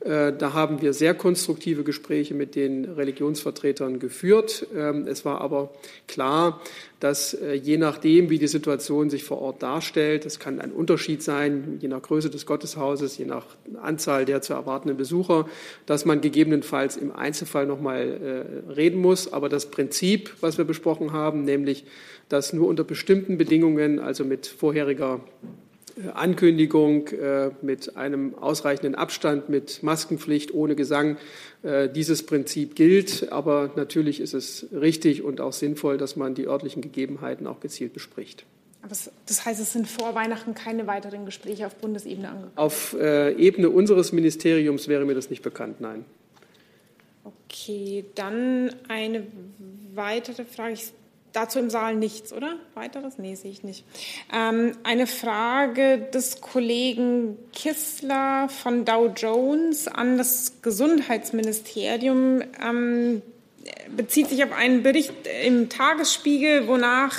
Da 0.04 0.52
haben 0.52 0.82
wir 0.82 0.94
sehr 0.94 1.14
konstruktive 1.14 1.84
Gespräche 1.84 2.34
mit 2.34 2.56
den 2.56 2.86
Religionsvertretern 2.86 4.00
geführt. 4.00 4.66
Ähm, 4.76 5.06
es 5.06 5.24
war 5.24 5.40
aber 5.40 5.70
klar, 6.08 6.60
dass 7.03 7.34
äh, 7.34 7.55
je 7.55 7.78
nachdem, 7.78 8.30
wie 8.30 8.38
die 8.38 8.46
Situation 8.46 9.11
sich 9.11 9.24
vor 9.24 9.40
Ort 9.40 9.62
darstellt, 9.62 10.24
das 10.24 10.38
kann 10.38 10.61
ein 10.61 10.70
Unterschied 10.70 11.22
sein, 11.22 11.78
je 11.80 11.88
nach 11.88 12.03
Größe 12.03 12.30
des 12.30 12.46
Gotteshauses, 12.46 13.18
je 13.18 13.24
nach 13.24 13.46
Anzahl 13.80 14.24
der 14.24 14.40
zu 14.42 14.53
erwartenden 14.53 14.96
Besucher, 14.96 15.48
dass 15.86 16.05
man 16.05 16.20
gegebenenfalls 16.20 16.96
im 16.96 17.11
Einzelfall 17.11 17.66
noch 17.66 17.80
mal 17.80 18.64
reden 18.76 19.00
muss. 19.00 19.32
Aber 19.32 19.48
das 19.48 19.70
Prinzip, 19.70 20.34
was 20.40 20.59
wir 20.59 20.64
besprochen 20.64 21.12
haben, 21.12 21.42
nämlich 21.44 21.84
dass 22.32 22.53
nur 22.55 22.68
unter 22.68 22.84
bestimmten 22.84 23.36
Bedingungen, 23.36 23.98
also 23.98 24.24
mit 24.24 24.46
vorheriger 24.46 25.20
äh, 25.42 25.46
Ankündigung, 26.14 27.09
äh, 27.09 27.51
mit 27.62 27.97
einem 27.97 28.34
ausreichenden 28.34 28.95
Abstand, 28.95 29.49
mit 29.49 29.82
Maskenpflicht, 29.82 30.55
ohne 30.55 30.74
Gesang, 30.74 31.16
äh, 31.62 31.88
dieses 31.88 32.24
Prinzip 32.24 32.74
gilt. 32.74 33.32
Aber 33.32 33.70
natürlich 33.76 34.20
ist 34.20 34.34
es 34.34 34.66
richtig 34.72 35.22
und 35.22 35.40
auch 35.40 35.53
sinnvoll, 35.53 35.99
dass 35.99 36.16
man 36.16 36.34
die 36.34 36.47
örtlichen 36.47 36.82
Gegebenheiten 36.82 37.47
auch 37.47 37.61
gezielt 37.61 37.93
bespricht. 37.93 38.45
Das 39.26 39.47
heißt, 39.47 39.61
es 39.61 39.72
sind 39.72 39.86
vor 39.86 40.14
Weihnachten 40.14 40.55
keine 40.55 40.88
weiteren 40.88 41.24
Gespräche 41.24 41.66
auf 41.66 41.76
Bundesebene 41.76 42.28
angekommen? 42.28 42.53
Auf 42.57 42.97
Ebene 42.99 43.70
unseres 43.70 44.11
Ministeriums 44.11 44.88
wäre 44.88 45.05
mir 45.05 45.14
das 45.14 45.30
nicht 45.30 45.43
bekannt, 45.43 45.80
nein. 45.80 46.05
Okay, 47.22 48.05
dann 48.16 48.74
eine 48.88 49.24
weitere 49.95 50.45
Frage. 50.45 50.74
Ich 50.74 50.93
Dazu 51.32 51.58
im 51.58 51.70
Saal 51.70 51.96
nichts, 51.96 52.32
oder? 52.32 52.56
Weiteres? 52.74 53.16
Nee, 53.18 53.34
sehe 53.34 53.50
ich 53.50 53.62
nicht. 53.62 53.84
Ähm, 54.32 54.76
eine 54.82 55.06
Frage 55.06 55.98
des 56.12 56.40
Kollegen 56.40 57.38
Kissler 57.52 58.48
von 58.48 58.84
Dow 58.84 59.10
Jones 59.16 59.88
an 59.88 60.18
das 60.18 60.60
Gesundheitsministerium 60.62 62.42
ähm, 62.62 63.22
bezieht 63.96 64.28
sich 64.28 64.44
auf 64.44 64.52
einen 64.52 64.82
Bericht 64.82 65.14
im 65.44 65.68
Tagesspiegel, 65.68 66.66
wonach 66.66 67.16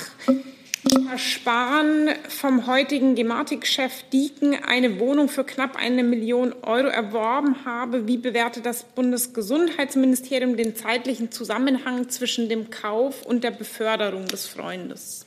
Herr 1.14 1.18
Spahn 1.18 2.10
vom 2.28 2.66
heutigen 2.66 3.14
Gematik-Chef 3.14 4.02
Dieken 4.12 4.54
eine 4.64 4.98
Wohnung 4.98 5.28
für 5.28 5.44
knapp 5.44 5.76
eine 5.76 6.02
Million 6.02 6.52
Euro 6.62 6.88
erworben 6.88 7.64
habe. 7.64 8.06
Wie 8.06 8.18
bewertet 8.18 8.66
das 8.66 8.84
Bundesgesundheitsministerium 8.84 10.56
den 10.56 10.76
zeitlichen 10.76 11.30
Zusammenhang 11.30 12.10
zwischen 12.10 12.48
dem 12.48 12.68
Kauf 12.70 13.22
und 13.22 13.44
der 13.44 13.52
Beförderung 13.52 14.26
des 14.26 14.46
Freundes? 14.46 15.24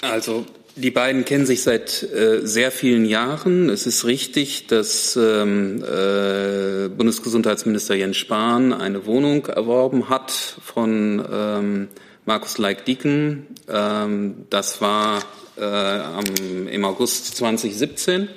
Also 0.00 0.46
die 0.76 0.90
beiden 0.90 1.24
kennen 1.24 1.46
sich 1.46 1.62
seit 1.62 2.02
äh, 2.02 2.46
sehr 2.46 2.70
vielen 2.70 3.06
Jahren. 3.06 3.70
Es 3.70 3.86
ist 3.86 4.04
richtig, 4.04 4.66
dass 4.66 5.16
ähm, 5.16 5.82
äh, 5.82 6.88
Bundesgesundheitsminister 6.88 7.94
Jens 7.94 8.18
Spahn 8.18 8.74
eine 8.74 9.06
Wohnung 9.06 9.46
erworben 9.46 10.10
hat 10.10 10.30
von 10.30 11.26
ähm, 11.32 11.88
Markus 12.26 12.58
Leik-Dieken. 12.58 13.46
Ähm, 13.68 14.34
das 14.50 14.82
war 14.82 15.22
äh, 15.56 15.64
am, 15.64 16.68
im 16.70 16.84
August 16.84 17.36
2017. 17.38 18.28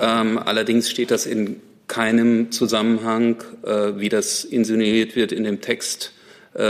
Ähm, 0.00 0.38
allerdings 0.38 0.90
steht 0.90 1.10
das 1.10 1.26
in 1.26 1.60
keinem 1.88 2.52
Zusammenhang, 2.52 3.44
äh, 3.64 3.92
wie 3.96 4.08
das 4.08 4.44
insinuiert 4.44 5.14
wird 5.14 5.30
in 5.30 5.44
dem 5.44 5.60
Text, 5.60 6.12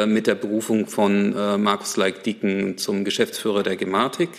mit 0.06 0.26
der 0.26 0.34
Berufung 0.34 0.86
von 0.86 1.36
äh, 1.36 1.58
Markus 1.58 1.96
Leik-Dieken 1.96 2.78
zum 2.78 3.04
Geschäftsführer 3.04 3.62
der 3.62 3.76
Gematik. 3.76 4.30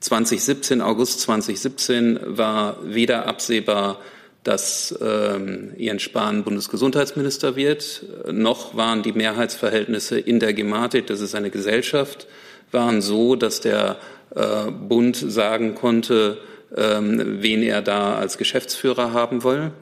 2017, 0.00 0.80
August 0.80 1.20
2017 1.22 2.20
war 2.22 2.78
weder 2.84 3.26
absehbar, 3.26 4.00
dass 4.44 4.96
ähm, 5.02 5.72
Jens 5.76 6.02
Spahn 6.02 6.44
Bundesgesundheitsminister 6.44 7.56
wird, 7.56 8.04
noch 8.30 8.76
waren 8.76 9.02
die 9.02 9.12
Mehrheitsverhältnisse 9.12 10.20
in 10.20 10.38
der 10.38 10.54
Gematik, 10.54 11.08
das 11.08 11.20
ist 11.20 11.34
eine 11.34 11.50
Gesellschaft, 11.50 12.28
waren 12.70 13.02
so, 13.02 13.34
dass 13.34 13.60
der 13.60 13.96
äh, 14.36 14.70
Bund 14.70 15.16
sagen 15.16 15.74
konnte, 15.74 16.38
ähm, 16.76 17.38
wen 17.40 17.62
er 17.62 17.82
da 17.82 18.14
als 18.16 18.38
Geschäftsführer 18.38 19.12
haben 19.12 19.42
will. 19.42 19.72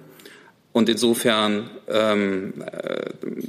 Und 0.73 0.89
insofern 0.89 1.71
ähm, 1.89 2.55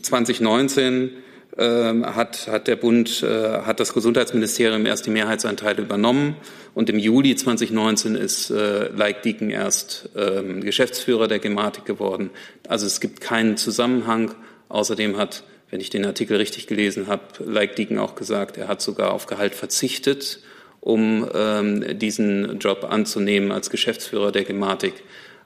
2019 0.01 0.93
ähm, 0.93 1.09
hat, 1.57 2.47
hat 2.47 2.67
der 2.67 2.75
Bund, 2.75 3.23
äh, 3.23 3.61
hat 3.61 3.79
das 3.79 3.93
Gesundheitsministerium 3.93 4.85
erst 4.85 5.05
die 5.05 5.09
Mehrheitsanteile 5.09 5.81
übernommen 5.81 6.35
und 6.73 6.89
im 6.89 6.99
Juli 6.99 7.35
2019 7.35 8.15
ist 8.15 8.49
äh, 8.49 8.89
Leik 8.89 9.23
Dieken 9.23 9.49
erst 9.49 10.09
ähm, 10.17 10.61
Geschäftsführer 10.61 11.29
der 11.29 11.39
Gematik 11.39 11.85
geworden. 11.85 12.29
Also 12.67 12.85
es 12.85 12.99
gibt 12.99 13.21
keinen 13.21 13.55
Zusammenhang. 13.55 14.35
Außerdem 14.67 15.15
hat, 15.17 15.43
wenn 15.69 15.79
ich 15.79 15.89
den 15.89 16.05
Artikel 16.05 16.35
richtig 16.35 16.67
gelesen 16.67 17.07
habe, 17.07 17.23
Leik 17.39 17.77
Dieken 17.77 17.99
auch 17.99 18.15
gesagt, 18.15 18.57
er 18.57 18.67
hat 18.67 18.81
sogar 18.81 19.13
auf 19.13 19.25
Gehalt 19.25 19.55
verzichtet, 19.55 20.39
um 20.81 21.25
ähm, 21.33 21.97
diesen 21.97 22.59
Job 22.59 22.83
anzunehmen 22.83 23.53
als 23.53 23.69
Geschäftsführer 23.69 24.33
der 24.33 24.43
Gematik. 24.43 24.95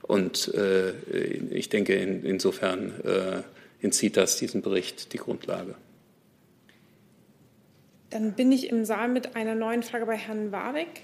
Und 0.02 0.52
äh, 0.56 0.90
ich 1.52 1.70
denke, 1.70 1.94
in, 1.94 2.26
insofern 2.26 2.94
äh, 3.04 3.86
entzieht 3.86 4.18
das 4.18 4.38
diesem 4.38 4.64
Bericht 4.64 5.14
die 5.14 5.18
Grundlage. 5.18 5.76
Dann 8.10 8.34
bin 8.34 8.52
ich 8.52 8.70
im 8.70 8.86
Saal 8.86 9.08
mit 9.08 9.36
einer 9.36 9.54
neuen 9.54 9.84
Frage 9.84 10.06
bei 10.08 10.18
Herrn 10.18 10.52
Warwick. 10.52 11.04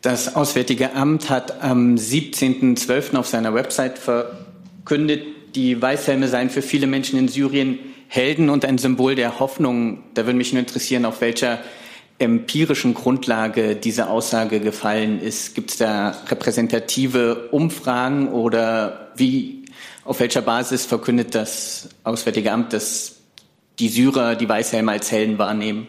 Das 0.00 0.36
Auswärtige 0.36 0.94
Amt 0.94 1.28
hat 1.28 1.62
am 1.62 1.96
17.12. 1.96 3.16
auf 3.16 3.26
seiner 3.26 3.52
Website 3.52 3.98
verkündet, 3.98 5.24
die 5.54 5.80
Weißhelme 5.80 6.28
seien 6.28 6.50
für 6.50 6.62
viele 6.62 6.86
Menschen 6.86 7.18
in 7.18 7.28
Syrien 7.28 7.78
Helden 8.06 8.48
und 8.48 8.64
ein 8.64 8.78
Symbol 8.78 9.16
der 9.16 9.38
Hoffnung. 9.38 10.02
Da 10.14 10.24
würde 10.24 10.38
mich 10.38 10.52
nur 10.54 10.60
interessieren, 10.60 11.04
auf 11.04 11.20
welcher 11.20 11.58
empirischen 12.18 12.94
Grundlage 12.94 13.76
diese 13.76 14.08
Aussage 14.08 14.60
gefallen 14.60 15.20
ist. 15.20 15.54
Gibt 15.54 15.72
es 15.72 15.76
da 15.76 16.16
repräsentative 16.28 17.48
Umfragen 17.50 18.28
oder 18.28 19.10
wie, 19.14 19.66
auf 20.04 20.20
welcher 20.20 20.40
Basis 20.40 20.86
verkündet 20.86 21.34
das 21.34 21.90
Auswärtige 22.02 22.50
Amt, 22.50 22.72
dass 22.72 23.17
die 23.78 23.88
Syrer 23.88 24.34
die 24.34 24.48
Weißhelme 24.48 24.92
als 24.92 25.10
Helden 25.12 25.38
wahrnehmen. 25.38 25.88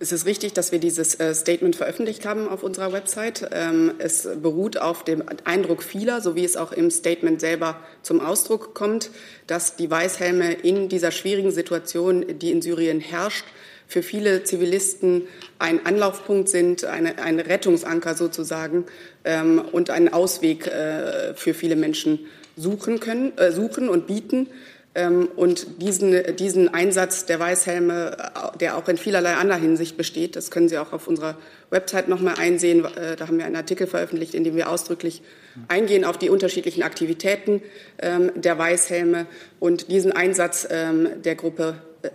Es 0.00 0.12
ist 0.12 0.26
richtig, 0.26 0.52
dass 0.52 0.70
wir 0.70 0.78
dieses 0.78 1.16
äh, 1.16 1.34
Statement 1.34 1.74
veröffentlicht 1.74 2.24
haben 2.24 2.48
auf 2.48 2.62
unserer 2.62 2.92
Website. 2.92 3.48
Ähm, 3.50 3.94
es 3.98 4.28
beruht 4.40 4.78
auf 4.78 5.02
dem 5.02 5.24
Eindruck 5.44 5.82
vieler, 5.82 6.20
so 6.20 6.36
wie 6.36 6.44
es 6.44 6.56
auch 6.56 6.70
im 6.70 6.92
Statement 6.92 7.40
selber 7.40 7.80
zum 8.02 8.20
Ausdruck 8.20 8.74
kommt, 8.74 9.10
dass 9.48 9.74
die 9.74 9.90
Weißhelme 9.90 10.52
in 10.52 10.88
dieser 10.88 11.10
schwierigen 11.10 11.50
Situation, 11.50 12.24
die 12.38 12.52
in 12.52 12.62
Syrien 12.62 13.00
herrscht, 13.00 13.44
für 13.88 14.02
viele 14.02 14.44
Zivilisten 14.44 15.22
ein 15.58 15.84
Anlaufpunkt 15.84 16.48
sind, 16.48 16.84
eine, 16.84 17.18
ein 17.18 17.40
Rettungsanker 17.40 18.14
sozusagen 18.14 18.84
ähm, 19.24 19.60
und 19.72 19.90
ein 19.90 20.12
Ausweg 20.12 20.68
äh, 20.68 21.34
für 21.34 21.54
viele 21.54 21.74
Menschen 21.74 22.20
suchen 22.58 23.00
können, 23.00 23.36
äh, 23.38 23.52
suchen 23.52 23.88
und 23.88 24.06
bieten. 24.06 24.48
Ähm, 24.94 25.28
und 25.36 25.80
diesen, 25.82 26.36
diesen 26.36 26.72
Einsatz 26.72 27.26
der 27.26 27.38
Weißhelme, 27.38 28.16
äh, 28.18 28.58
der 28.58 28.76
auch 28.76 28.88
in 28.88 28.96
vielerlei 28.96 29.34
anderer 29.34 29.58
Hinsicht 29.58 29.96
besteht, 29.96 30.34
das 30.34 30.50
können 30.50 30.68
Sie 30.68 30.78
auch 30.78 30.92
auf 30.92 31.06
unserer 31.06 31.36
Website 31.70 32.08
nochmal 32.08 32.34
einsehen. 32.38 32.84
Äh, 32.84 33.16
da 33.16 33.28
haben 33.28 33.38
wir 33.38 33.44
einen 33.44 33.56
Artikel 33.56 33.86
veröffentlicht, 33.86 34.34
in 34.34 34.44
dem 34.44 34.56
wir 34.56 34.68
ausdrücklich 34.70 35.22
eingehen 35.68 36.04
auf 36.04 36.18
die 36.18 36.30
unterschiedlichen 36.30 36.82
Aktivitäten 36.82 37.62
ähm, 38.00 38.32
der 38.34 38.58
Weißhelme. 38.58 39.26
Und 39.60 39.90
diesen 39.90 40.12
Einsatz 40.12 40.66
ähm, 40.70 41.08
der 41.22 41.34
Gruppe 41.34 41.76
äh, 42.02 42.08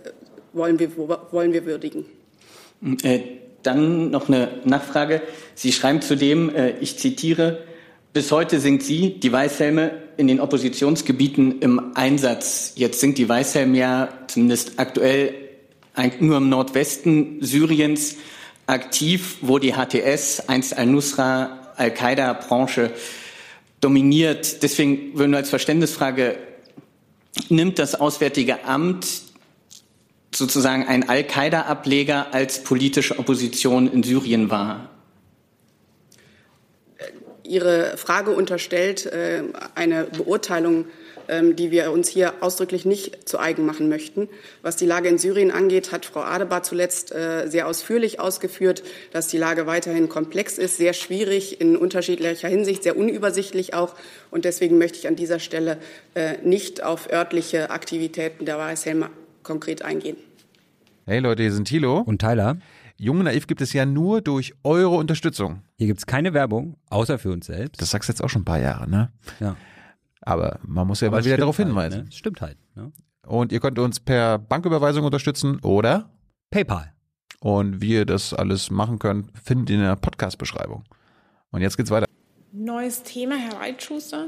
wollen, 0.52 0.78
wir, 0.78 0.96
wollen 0.96 1.52
wir 1.52 1.66
würdigen. 1.66 2.06
Äh, 3.02 3.20
dann 3.62 4.10
noch 4.10 4.28
eine 4.28 4.48
Nachfrage. 4.64 5.22
Sie 5.54 5.72
schreiben 5.72 6.02
zudem, 6.02 6.54
äh, 6.54 6.74
ich 6.80 6.98
zitiere, 6.98 7.62
bis 8.14 8.30
heute 8.30 8.60
sind 8.60 8.82
Sie, 8.82 9.18
die 9.18 9.32
Weißhelme, 9.32 10.02
in 10.16 10.28
den 10.28 10.40
Oppositionsgebieten 10.40 11.60
im 11.60 11.96
Einsatz. 11.96 12.72
Jetzt 12.76 13.00
sind 13.00 13.18
die 13.18 13.28
Weißhelme 13.28 13.76
ja 13.76 14.08
zumindest 14.28 14.78
aktuell 14.78 15.34
nur 16.20 16.36
im 16.36 16.48
Nordwesten 16.48 17.38
Syriens 17.40 18.16
aktiv, 18.66 19.38
wo 19.40 19.58
die 19.58 19.72
HTS, 19.72 20.48
einst 20.48 20.78
Al-Nusra, 20.78 21.72
Al-Qaida-Branche 21.76 22.92
dominiert. 23.80 24.62
Deswegen 24.62 25.18
würde 25.18 25.32
nur 25.32 25.38
als 25.38 25.50
Verständnisfrage, 25.50 26.38
nimmt 27.48 27.80
das 27.80 27.96
Auswärtige 27.96 28.64
Amt 28.64 29.06
sozusagen 30.32 30.86
ein 30.86 31.08
Al-Qaida-Ableger 31.08 32.32
als 32.32 32.62
politische 32.62 33.18
Opposition 33.18 33.92
in 33.92 34.04
Syrien 34.04 34.50
war? 34.50 34.93
Ihre 37.44 37.96
Frage 37.96 38.30
unterstellt 38.30 39.06
äh, 39.06 39.42
eine 39.74 40.04
Beurteilung, 40.04 40.86
ähm, 41.28 41.56
die 41.56 41.70
wir 41.70 41.90
uns 41.92 42.08
hier 42.08 42.34
ausdrücklich 42.40 42.84
nicht 42.84 43.28
zu 43.28 43.38
eigen 43.38 43.64
machen 43.64 43.88
möchten. 43.88 44.28
Was 44.62 44.76
die 44.76 44.86
Lage 44.86 45.08
in 45.08 45.18
Syrien 45.18 45.50
angeht, 45.50 45.92
hat 45.92 46.04
Frau 46.04 46.20
Adebar 46.20 46.62
zuletzt 46.62 47.12
äh, 47.12 47.46
sehr 47.48 47.66
ausführlich 47.66 48.20
ausgeführt, 48.20 48.82
dass 49.12 49.28
die 49.28 49.38
Lage 49.38 49.66
weiterhin 49.66 50.08
komplex 50.08 50.58
ist, 50.58 50.76
sehr 50.76 50.92
schwierig 50.92 51.60
in 51.60 51.76
unterschiedlicher 51.76 52.48
Hinsicht, 52.48 52.82
sehr 52.82 52.96
unübersichtlich 52.96 53.74
auch. 53.74 53.94
Und 54.30 54.44
deswegen 54.44 54.78
möchte 54.78 54.98
ich 54.98 55.08
an 55.08 55.16
dieser 55.16 55.38
Stelle 55.38 55.78
äh, 56.14 56.34
nicht 56.42 56.82
auf 56.82 57.10
örtliche 57.10 57.70
Aktivitäten 57.70 58.44
der 58.44 58.58
Weißhelme 58.58 59.10
konkret 59.42 59.82
eingehen. 59.82 60.16
Hey 61.06 61.20
Leute, 61.20 61.42
hier 61.42 61.52
sind 61.52 61.68
Thilo. 61.68 61.98
Und 61.98 62.20
Tyler. 62.20 62.56
Jung 62.96 63.18
und 63.18 63.24
Naiv 63.24 63.46
gibt 63.46 63.60
es 63.60 63.72
ja 63.72 63.84
nur 63.86 64.20
durch 64.20 64.54
eure 64.62 64.94
Unterstützung. 64.96 65.62
Hier 65.76 65.88
gibt 65.88 65.98
es 65.98 66.06
keine 66.06 66.32
Werbung, 66.32 66.76
außer 66.90 67.18
für 67.18 67.32
uns 67.32 67.46
selbst. 67.46 67.80
Das 67.82 67.90
sagst 67.90 68.08
du 68.08 68.12
jetzt 68.12 68.22
auch 68.22 68.28
schon 68.28 68.42
ein 68.42 68.46
paar 68.46 68.60
Jahre, 68.60 68.88
ne? 68.88 69.12
Ja. 69.40 69.56
Aber 70.20 70.58
man 70.62 70.86
muss 70.86 71.00
ja 71.00 71.08
Aber 71.08 71.18
mal 71.18 71.24
wieder 71.24 71.36
darauf 71.36 71.58
halt, 71.58 71.68
hinweisen. 71.68 72.02
ne? 72.02 72.06
Es 72.08 72.16
Stimmt 72.16 72.40
halt. 72.40 72.56
Ne? 72.76 72.92
Und 73.26 73.52
ihr 73.52 73.60
könnt 73.60 73.78
uns 73.78 74.00
per 74.00 74.38
Banküberweisung 74.38 75.04
unterstützen 75.04 75.58
oder 75.60 76.10
PayPal. 76.50 76.92
Und 77.40 77.82
wie 77.82 77.92
ihr 77.94 78.06
das 78.06 78.32
alles 78.32 78.70
machen 78.70 78.98
könnt, 78.98 79.30
findet 79.42 79.70
ihr 79.70 79.76
in 79.76 79.82
der 79.82 79.96
Podcast-Beschreibung. 79.96 80.84
Und 81.50 81.60
jetzt 81.60 81.76
geht's 81.76 81.90
weiter. 81.90 82.06
Neues 82.52 83.02
Thema, 83.02 83.34
Herr 83.36 83.58
Reitschuster. 83.60 84.26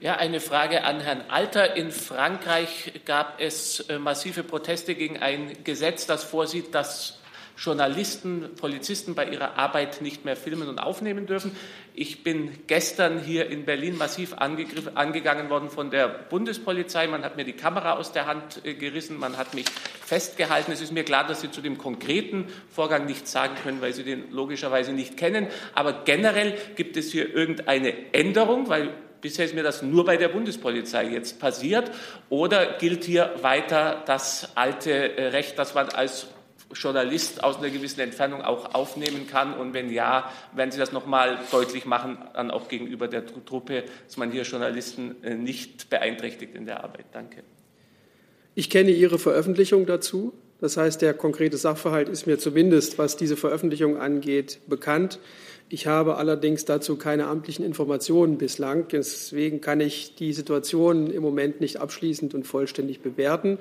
Ja, 0.00 0.16
eine 0.16 0.40
Frage 0.40 0.84
an 0.84 1.00
Herrn 1.00 1.22
Alter. 1.28 1.76
In 1.76 1.90
Frankreich 1.90 3.02
gab 3.04 3.40
es 3.40 3.80
äh, 3.80 3.98
massive 3.98 4.42
Proteste 4.42 4.94
gegen 4.94 5.18
ein 5.18 5.52
Gesetz, 5.64 6.06
das 6.06 6.24
vorsieht, 6.24 6.74
dass 6.74 7.18
Journalisten, 7.56 8.50
Polizisten 8.56 9.14
bei 9.14 9.28
ihrer 9.28 9.58
Arbeit 9.58 10.02
nicht 10.02 10.24
mehr 10.24 10.36
filmen 10.36 10.68
und 10.68 10.78
aufnehmen 10.78 11.26
dürfen. 11.26 11.56
Ich 11.94 12.22
bin 12.22 12.50
gestern 12.66 13.20
hier 13.20 13.48
in 13.48 13.64
Berlin 13.64 13.96
massiv 13.96 14.34
angegangen 14.34 15.48
worden 15.48 15.70
von 15.70 15.90
der 15.90 16.08
Bundespolizei. 16.08 17.06
Man 17.06 17.24
hat 17.24 17.36
mir 17.36 17.44
die 17.44 17.54
Kamera 17.54 17.94
aus 17.94 18.12
der 18.12 18.26
Hand 18.26 18.60
äh, 18.64 18.74
gerissen, 18.74 19.18
man 19.18 19.38
hat 19.38 19.54
mich 19.54 19.66
festgehalten. 20.04 20.72
Es 20.72 20.82
ist 20.82 20.92
mir 20.92 21.04
klar, 21.04 21.26
dass 21.26 21.40
Sie 21.40 21.50
zu 21.50 21.62
dem 21.62 21.78
konkreten 21.78 22.46
Vorgang 22.68 23.06
nichts 23.06 23.32
sagen 23.32 23.54
können, 23.62 23.80
weil 23.80 23.94
Sie 23.94 24.04
den 24.04 24.30
logischerweise 24.30 24.92
nicht 24.92 25.16
kennen. 25.16 25.46
Aber 25.74 26.04
generell 26.04 26.58
gibt 26.76 26.96
es 26.96 27.10
hier 27.10 27.34
irgendeine 27.34 28.12
Änderung, 28.12 28.68
weil 28.68 28.92
Bisher 29.20 29.46
ist 29.46 29.54
mir 29.54 29.62
das 29.62 29.82
nur 29.82 30.04
bei 30.04 30.16
der 30.18 30.28
Bundespolizei 30.28 31.06
jetzt 31.08 31.40
passiert. 31.40 31.90
Oder 32.28 32.78
gilt 32.78 33.02
hier 33.02 33.34
weiter 33.40 34.04
das 34.06 34.50
alte 34.56 35.16
äh, 35.16 35.28
Recht, 35.28 35.58
dass 35.58 35.74
man 35.74 35.88
als 35.88 36.28
Journalist 36.74 37.44
aus 37.44 37.58
einer 37.58 37.70
gewissen 37.70 38.00
Entfernung 38.00 38.42
auch 38.42 38.74
aufnehmen 38.74 39.26
kann? 39.26 39.54
Und 39.54 39.74
wenn 39.74 39.90
ja, 39.90 40.30
werden 40.54 40.70
Sie 40.70 40.78
das 40.78 40.92
nochmal 40.92 41.38
deutlich 41.50 41.86
machen, 41.86 42.18
dann 42.34 42.50
auch 42.50 42.68
gegenüber 42.68 43.08
der 43.08 43.24
Truppe, 43.26 43.84
dass 44.06 44.16
man 44.16 44.30
hier 44.30 44.42
Journalisten 44.42 45.22
äh, 45.22 45.34
nicht 45.34 45.90
beeinträchtigt 45.90 46.54
in 46.54 46.66
der 46.66 46.84
Arbeit? 46.84 47.06
Danke. 47.12 47.42
Ich 48.54 48.70
kenne 48.70 48.90
Ihre 48.90 49.18
Veröffentlichung 49.18 49.86
dazu. 49.86 50.32
Das 50.60 50.76
heißt, 50.78 51.02
der 51.02 51.12
konkrete 51.12 51.58
Sachverhalt 51.58 52.08
ist 52.08 52.26
mir 52.26 52.38
zumindest, 52.38 52.98
was 52.98 53.16
diese 53.16 53.36
Veröffentlichung 53.36 53.98
angeht, 53.98 54.60
bekannt. 54.66 55.18
Ich 55.68 55.86
habe 55.86 56.16
allerdings 56.16 56.64
dazu 56.64 56.96
keine 56.96 57.26
amtlichen 57.26 57.64
Informationen 57.64 58.38
bislang. 58.38 58.86
Deswegen 58.88 59.60
kann 59.60 59.80
ich 59.80 60.14
die 60.14 60.32
Situation 60.32 61.10
im 61.10 61.22
Moment 61.22 61.60
nicht 61.60 61.78
abschließend 61.78 62.34
und 62.34 62.46
vollständig 62.46 63.00
bewerten. 63.00 63.58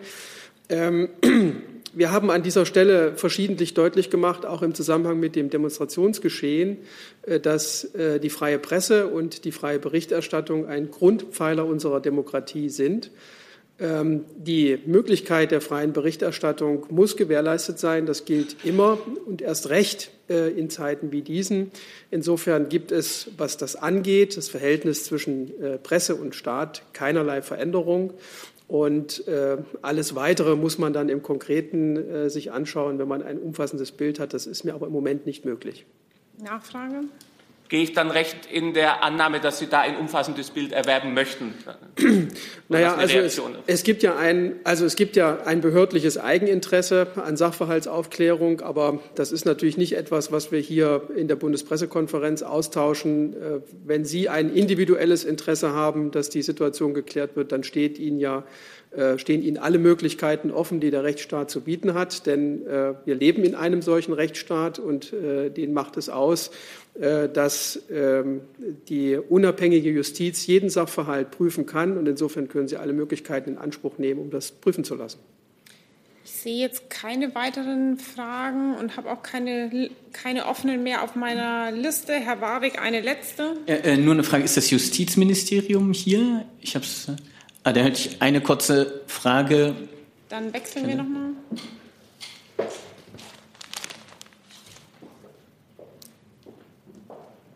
Ähm, 0.70 1.10
wir 1.96 2.12
haben 2.12 2.30
an 2.30 2.43
dieser 2.43 2.66
Stelle 2.66 3.14
verschiedentlich 3.16 3.74
deutlich 3.74 4.10
gemacht, 4.10 4.46
auch 4.46 4.62
im 4.62 4.76
Zusammenhang 4.76 5.20
mit 5.20 5.36
dem 5.36 5.50
Demonstrationsgeschehen, 5.50 6.78
äh, 7.24 7.39
dass 7.39 7.86
äh, 7.96 8.20
die 8.20 8.30
freie 8.30 8.60
Presse 8.60 9.08
und 9.08 9.46
die 9.46 9.52
freie 9.52 9.80
Berichterstattung 9.80 10.68
ein 10.68 10.91
Grundpfeiler 10.91 11.66
unserer 11.66 12.02
Demokratie 12.02 12.70
sind. 12.70 13.12
Ähm, 13.80 14.26
die 14.38 14.78
Möglichkeit 14.86 15.52
der 15.52 15.62
freien 15.62 15.93
Berichterstattung 15.93 16.86
muss 16.89 17.16
gewährleistet 17.16 17.80
sein. 17.80 18.06
Das 18.06 18.26
gilt 18.26 18.58
immer 18.66 18.98
und 19.26 19.41
erst 19.41 19.70
recht 19.70 20.12
äh, 20.30 20.50
in 20.50 20.70
Zeiten 20.70 21.14
wie 21.14 21.22
diesen. 21.22 21.72
Insofern 22.12 22.68
gibt 22.68 22.91
es, 22.91 23.30
was 23.38 23.56
das 23.56 23.78
angeht, 23.78 24.36
das 24.36 24.50
Verhältnis 24.50 25.06
zwischen 25.06 25.54
Presse 25.84 26.16
und 26.16 26.36
Staat 26.36 26.84
keinerlei 26.93 27.41
Veränderung. 27.41 28.14
Und 28.68 29.28
äh, 29.28 29.57
alles 29.82 30.16
Weitere 30.16 30.55
muss 30.55 30.78
man 30.78 30.91
dann 30.91 31.09
im 31.09 31.22
Konkreten 31.22 32.30
sich 32.30 32.51
anschauen, 32.51 32.97
wenn 32.97 33.07
man 33.07 33.22
ein 33.22 33.38
umfassendes 33.38 33.91
Bild 33.91 34.20
hat. 34.20 34.34
Das 34.34 34.47
ist 34.47 34.63
mir 34.63 34.74
aber 34.74 34.88
im 34.88 34.93
Moment 34.93 35.26
nicht 35.26 35.45
möglich. 35.45 35.86
Nachfrage? 36.43 37.01
Gehe 37.68 37.82
ich 37.82 37.93
dann 37.93 38.11
recht 38.11 38.45
in 38.51 38.76
der 38.76 39.03
Annahme, 39.03 39.39
dass 39.39 39.57
Sie 39.57 39.66
da 39.66 39.82
ein 39.82 39.97
umfassendes 39.97 40.51
Bild 40.51 40.72
erwerben 40.72 41.16
möchten? 41.16 41.55
naja, 42.70 42.93
also 42.93 43.18
es, 43.18 43.41
es, 43.66 43.84
gibt 43.84 44.03
ja 44.03 44.16
ein, 44.16 44.57
also 44.63 44.86
es 44.86 44.95
gibt 44.95 45.16
ja 45.16 45.39
ein 45.45 45.61
behördliches 45.61 46.20
Eigeninteresse 46.20 47.07
an 47.16 47.38
Sachverhaltsaufklärung, 47.38 48.61
aber 48.61 48.99
das 49.16 49.32
ist 49.32 49.45
natürlich 49.45 49.78
nicht 49.78 49.93
etwas, 49.93 50.32
was 50.32 50.51
wir 50.51 50.59
hier 50.59 51.09
in 51.16 51.28
der 51.28 51.38
Bundespressekonferenz 51.38 52.43
austauschen. 52.43 53.34
Äh, 53.34 53.59
wenn 53.84 54.05
Sie 54.05 54.30
ein 54.30 54.53
individuelles 54.53 55.24
Interesse 55.24 55.72
haben, 55.72 56.11
dass 56.11 56.30
die 56.30 56.43
Situation 56.43 56.93
geklärt 56.93 57.36
wird, 57.36 57.51
dann 57.51 57.63
steht 57.63 57.97
Ihnen 57.97 58.20
ja 58.20 58.43
stehen 59.18 59.41
Ihnen 59.41 59.58
alle 59.58 59.78
Möglichkeiten 59.78 60.52
offen, 60.52 60.80
die 60.80 60.91
der 60.91 61.04
Rechtsstaat 61.04 61.50
zu 61.50 61.62
bieten 61.62 61.93
hat. 61.93 62.26
Denn 62.26 62.66
äh, 62.66 62.93
wir 63.06 63.16
leben 63.16 63.43
in 63.43 63.56
einem 63.56 63.82
solchen 63.82 64.14
Rechtsstaat 64.14 64.80
und 64.80 65.14
äh, 65.14 65.50
den 65.50 65.74
macht 65.74 65.98
es 65.98 66.10
aus, 66.10 66.52
äh, 67.00 67.28
dass 67.28 67.84
ähm, 67.91 68.41
die 68.88 69.18
unabhängige 69.18 69.89
Justiz 69.89 70.48
jeden 70.48 70.70
Sachverhalt 70.70 71.32
prüfen 71.32 71.66
kann. 71.66 71.98
Und 71.98 72.08
insofern 72.08 72.48
können 72.48 72.68
Sie 72.68 72.78
alle 72.78 72.93
Möglichkeiten 72.93 73.52
in 73.52 73.58
Anspruch 73.58 73.98
nehmen, 73.98 74.22
um 74.22 74.30
das 74.30 74.52
prüfen 74.52 74.84
zu 74.84 74.96
lassen. 74.96 75.20
Ich 76.24 76.32
sehe 76.32 76.58
jetzt 76.58 76.89
keine 76.89 77.36
weiteren 77.36 78.00
Fragen 78.00 78.76
und 78.76 78.98
habe 78.98 79.12
auch 79.12 79.22
keine, 79.22 79.91
keine 80.12 80.48
offenen 80.48 80.82
mehr 80.82 81.04
auf 81.04 81.16
meiner 81.16 81.72
Liste. 81.72 82.14
Herr 82.14 82.41
Warwick, 82.41 82.82
eine 82.82 83.02
letzte. 83.02 83.58
Äh, 83.68 83.98
nur 83.98 84.14
eine 84.16 84.24
Frage, 84.24 84.43
ist 84.43 84.58
das 84.58 84.72
Justizministerium 84.72 85.93
hier? 85.93 86.46
Ich 86.62 86.76
habe 86.76 86.86
es. 86.86 87.12
Ah, 87.66 87.74
da 87.74 87.82
hätte 87.82 87.99
ich 87.99 88.22
eine 88.22 88.41
kurze 88.41 89.01
Frage. 89.07 89.74
Dann 90.30 90.53
wechseln 90.53 90.88
wir 90.88 90.95
nochmal. 90.97 91.32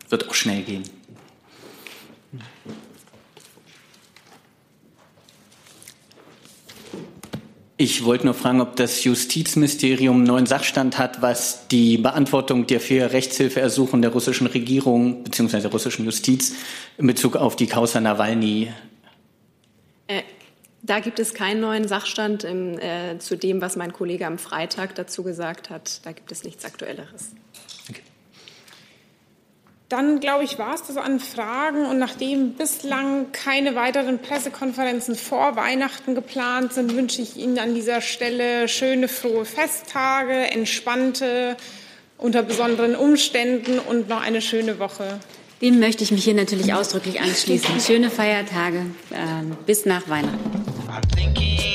Wird 0.08 0.28
auch 0.28 0.34
schnell 0.34 0.62
gehen. 0.62 0.82
Ich 7.76 8.04
wollte 8.04 8.24
nur 8.24 8.34
fragen, 8.34 8.60
ob 8.60 8.74
das 8.74 9.04
Justizministerium 9.04 10.16
einen 10.16 10.24
neuen 10.24 10.46
Sachstand 10.46 10.98
hat, 10.98 11.22
was 11.22 11.68
die 11.68 11.98
Beantwortung 11.98 12.66
der 12.66 12.80
vier 12.80 13.12
Rechtshilfeersuchen 13.12 14.02
der 14.02 14.10
russischen 14.10 14.48
Regierung 14.48 15.22
bzw. 15.22 15.60
der 15.60 15.70
russischen 15.70 16.04
Justiz 16.04 16.56
in 16.98 17.06
Bezug 17.06 17.36
auf 17.36 17.54
die 17.54 17.68
Causa 17.68 18.00
Nawalny 18.00 18.72
da 20.82 21.00
gibt 21.00 21.18
es 21.18 21.34
keinen 21.34 21.60
neuen 21.60 21.86
Sachstand 21.86 22.44
im, 22.44 22.78
äh, 22.78 23.18
zu 23.18 23.36
dem, 23.36 23.60
was 23.60 23.76
mein 23.76 23.92
Kollege 23.92 24.26
am 24.26 24.38
Freitag 24.38 24.94
dazu 24.94 25.22
gesagt 25.22 25.70
hat. 25.70 26.04
Da 26.04 26.12
gibt 26.12 26.32
es 26.32 26.42
nichts 26.44 26.64
Aktuelleres. 26.64 27.32
Dann, 29.90 30.20
glaube 30.20 30.44
ich, 30.44 30.56
war 30.56 30.74
es 30.74 30.84
das 30.84 30.96
an 30.96 31.18
Fragen. 31.18 31.84
Und 31.84 31.98
nachdem 31.98 32.54
bislang 32.54 33.32
keine 33.32 33.74
weiteren 33.74 34.20
Pressekonferenzen 34.20 35.16
vor 35.16 35.56
Weihnachten 35.56 36.14
geplant 36.14 36.72
sind, 36.72 36.94
wünsche 36.94 37.20
ich 37.20 37.36
Ihnen 37.36 37.58
an 37.58 37.74
dieser 37.74 38.00
Stelle 38.00 38.68
schöne, 38.68 39.08
frohe 39.08 39.44
Festtage, 39.44 40.32
entspannte, 40.32 41.56
unter 42.18 42.44
besonderen 42.44 42.94
Umständen 42.94 43.80
und 43.80 44.08
noch 44.08 44.20
eine 44.20 44.40
schöne 44.40 44.78
Woche. 44.78 45.18
Dem 45.60 45.78
möchte 45.78 46.02
ich 46.04 46.10
mich 46.10 46.24
hier 46.24 46.34
natürlich 46.34 46.72
ausdrücklich 46.72 47.20
anschließen. 47.20 47.80
Schöne 47.86 48.10
Feiertage. 48.10 48.86
Äh, 49.10 49.44
bis 49.66 49.84
nach 49.84 50.08
Weihnachten. 50.08 51.69